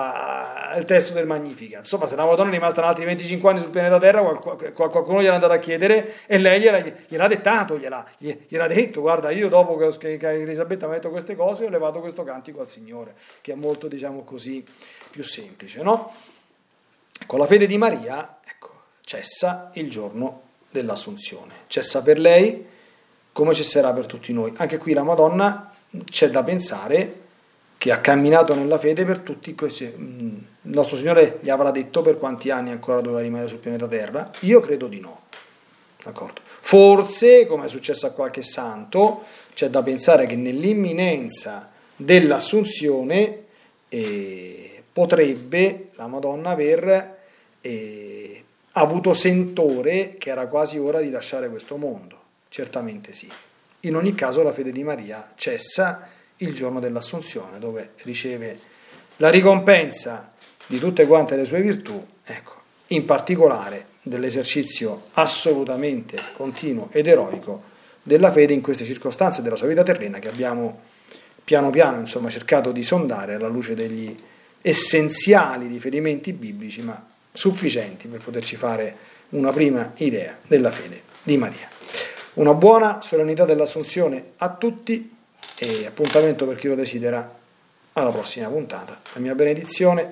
il 0.76 0.84
testo 0.84 1.14
del 1.14 1.26
Magnificat. 1.26 1.80
Insomma, 1.80 2.08
se 2.08 2.16
la 2.16 2.26
Madonna 2.26 2.50
è 2.50 2.54
rimasta 2.54 2.84
altri 2.84 3.06
25 3.06 3.50
anni 3.50 3.62
sul 3.62 3.70
pianeta 3.70 4.00
Terra, 4.00 4.22
qualcuno 4.74 5.22
gliel'ha 5.22 5.36
andato 5.36 5.54
a 5.54 5.58
chiedere 5.58 6.16
e 6.26 6.38
lei 6.38 6.60
gliel'ha, 6.60 6.84
gliel'ha 7.08 7.28
dettato, 7.28 7.78
gliel'ha, 7.78 8.06
gliel'ha, 8.18 8.68
detto, 8.68 9.02
guarda, 9.02 9.32
io 9.32 9.48
dopo 9.48 9.76
che, 9.76 10.18
che 10.18 10.30
Elisabetta 10.30 10.88
mi 10.88 10.94
ha 10.94 10.96
detto 10.96 11.10
queste 11.10 11.36
cose 11.36 11.66
ho 11.66 11.70
levato 11.70 12.00
questo 12.00 12.24
cantico 12.24 12.62
al 12.62 12.70
Signore, 12.70 13.16
che 13.42 13.54
è 13.54 13.56
molto, 13.56 13.88
diciamo 13.88 14.24
così, 14.24 14.66
più 15.10 15.24
semplice, 15.24 15.82
no? 15.82 16.14
Con 17.26 17.40
la 17.40 17.46
fede 17.46 17.66
di 17.66 17.78
Maria, 17.78 18.40
ecco, 18.46 18.70
cessa 19.02 19.72
il 19.74 19.90
giorno 19.90 20.42
dell'Assunzione. 20.70 21.54
Cessa 21.68 22.02
per 22.02 22.20
lei 22.20 22.76
come 23.32 23.54
cesserà 23.54 23.94
per 23.94 24.08
tutti 24.08 24.34
noi. 24.34 24.52
Anche 24.58 24.80
qui 24.80 24.94
la 24.94 25.04
Madonna 25.04 25.72
c'è 26.06 26.30
da 26.30 26.44
pensare 26.44 27.26
che 27.78 27.92
ha 27.92 28.00
camminato 28.00 28.56
nella 28.56 28.80
fede 28.80 29.06
per 29.06 29.20
tutti 29.20 29.54
questi. 29.54 29.94
Il 30.68 30.74
nostro 30.74 30.98
Signore 30.98 31.40
gli 31.42 31.50
avrà 31.50 31.72
detto 31.72 32.02
per 32.02 32.18
quanti 32.18 32.50
anni 32.50 32.72
ancora 32.72 33.00
doveva 33.00 33.22
rimanere 33.22 33.48
sul 33.48 33.60
pianeta 33.60 33.88
Terra? 33.88 34.30
Io 34.42 34.60
credo 34.60 34.88
di 34.88 35.00
no. 35.00 35.22
D'accordo? 36.04 36.42
Forse, 36.44 37.48
come 37.48 37.66
è 37.66 37.70
successo 37.70 38.06
a 38.06 38.12
qualche 38.12 38.44
santo, 38.44 39.24
c'è 39.54 39.70
da 39.70 39.82
pensare 39.82 40.26
che 40.26 40.36
nell'imminenza 40.36 41.72
dell'assunzione 41.96 43.46
eh, 43.88 44.84
potrebbe 44.92 45.90
la 45.94 46.08
Madonna 46.08 46.50
aver 46.50 47.18
eh, 47.62 48.44
avuto 48.74 49.14
sentore 49.14 50.16
che 50.18 50.30
era 50.30 50.48
quasi 50.48 50.78
ora 50.78 51.00
di 51.00 51.10
lasciare 51.10 51.50
questo 51.50 51.78
mondo. 51.78 52.20
Certamente 52.50 53.14
sì. 53.14 53.32
In 53.82 53.96
ogni 53.96 54.14
caso 54.16 54.44
la 54.44 54.52
fede 54.52 54.74
di 54.74 54.84
Maria 54.84 55.32
cessa 55.36 56.10
il 56.38 56.54
giorno 56.54 56.82
dell'Assunzione, 56.82 57.58
dove 57.58 57.92
riceve 58.04 58.60
la 59.18 59.30
ricompensa 59.30 60.34
di 60.68 60.80
tutte 60.80 61.06
quante 61.08 61.36
le 61.36 61.46
sue 61.46 61.62
virtù, 61.62 62.06
ecco, 62.24 62.54
in 62.88 63.06
particolare 63.06 63.86
dell'esercizio 64.02 65.08
assolutamente 65.14 66.18
continuo 66.36 66.90
ed 66.92 67.08
eroico 67.08 67.76
della 68.04 68.32
fede 68.32 68.54
in 68.54 68.62
queste 68.62 68.86
circostanze 68.86 69.42
della 69.42 69.56
sua 69.56 69.68
vita 69.68 69.84
terrena 69.84 70.20
che 70.20 70.30
abbiamo 70.30 70.80
piano 71.44 71.70
piano 71.70 72.00
insomma, 72.00 72.30
cercato 72.30 72.72
di 72.72 72.84
sondare 72.84 73.36
alla 73.36 73.48
luce 73.48 73.74
degli 73.74 74.14
essenziali 74.62 75.68
riferimenti 75.68 76.34
biblici, 76.34 76.82
ma 76.82 77.06
sufficienti 77.32 78.08
per 78.08 78.22
poterci 78.22 78.58
fare 78.58 78.96
una 79.30 79.52
prima 79.54 79.94
idea 79.96 80.38
della 80.46 80.72
fede 80.72 81.02
di 81.24 81.38
Maria. 81.38 81.70
Una 82.34 82.54
buona 82.54 83.02
solennità 83.02 83.46
dell'Assunzione 83.46 84.32
a 84.38 84.50
tutti 84.50 85.16
e 85.58 85.86
appuntamento 85.86 86.46
per 86.46 86.58
chi 86.58 86.68
lo 86.68 86.76
desidera 86.76 87.36
alla 87.94 88.10
prossima 88.10 88.48
puntata. 88.50 89.00
La 89.14 89.22
mia 89.22 89.34
benedizione, 89.34 90.12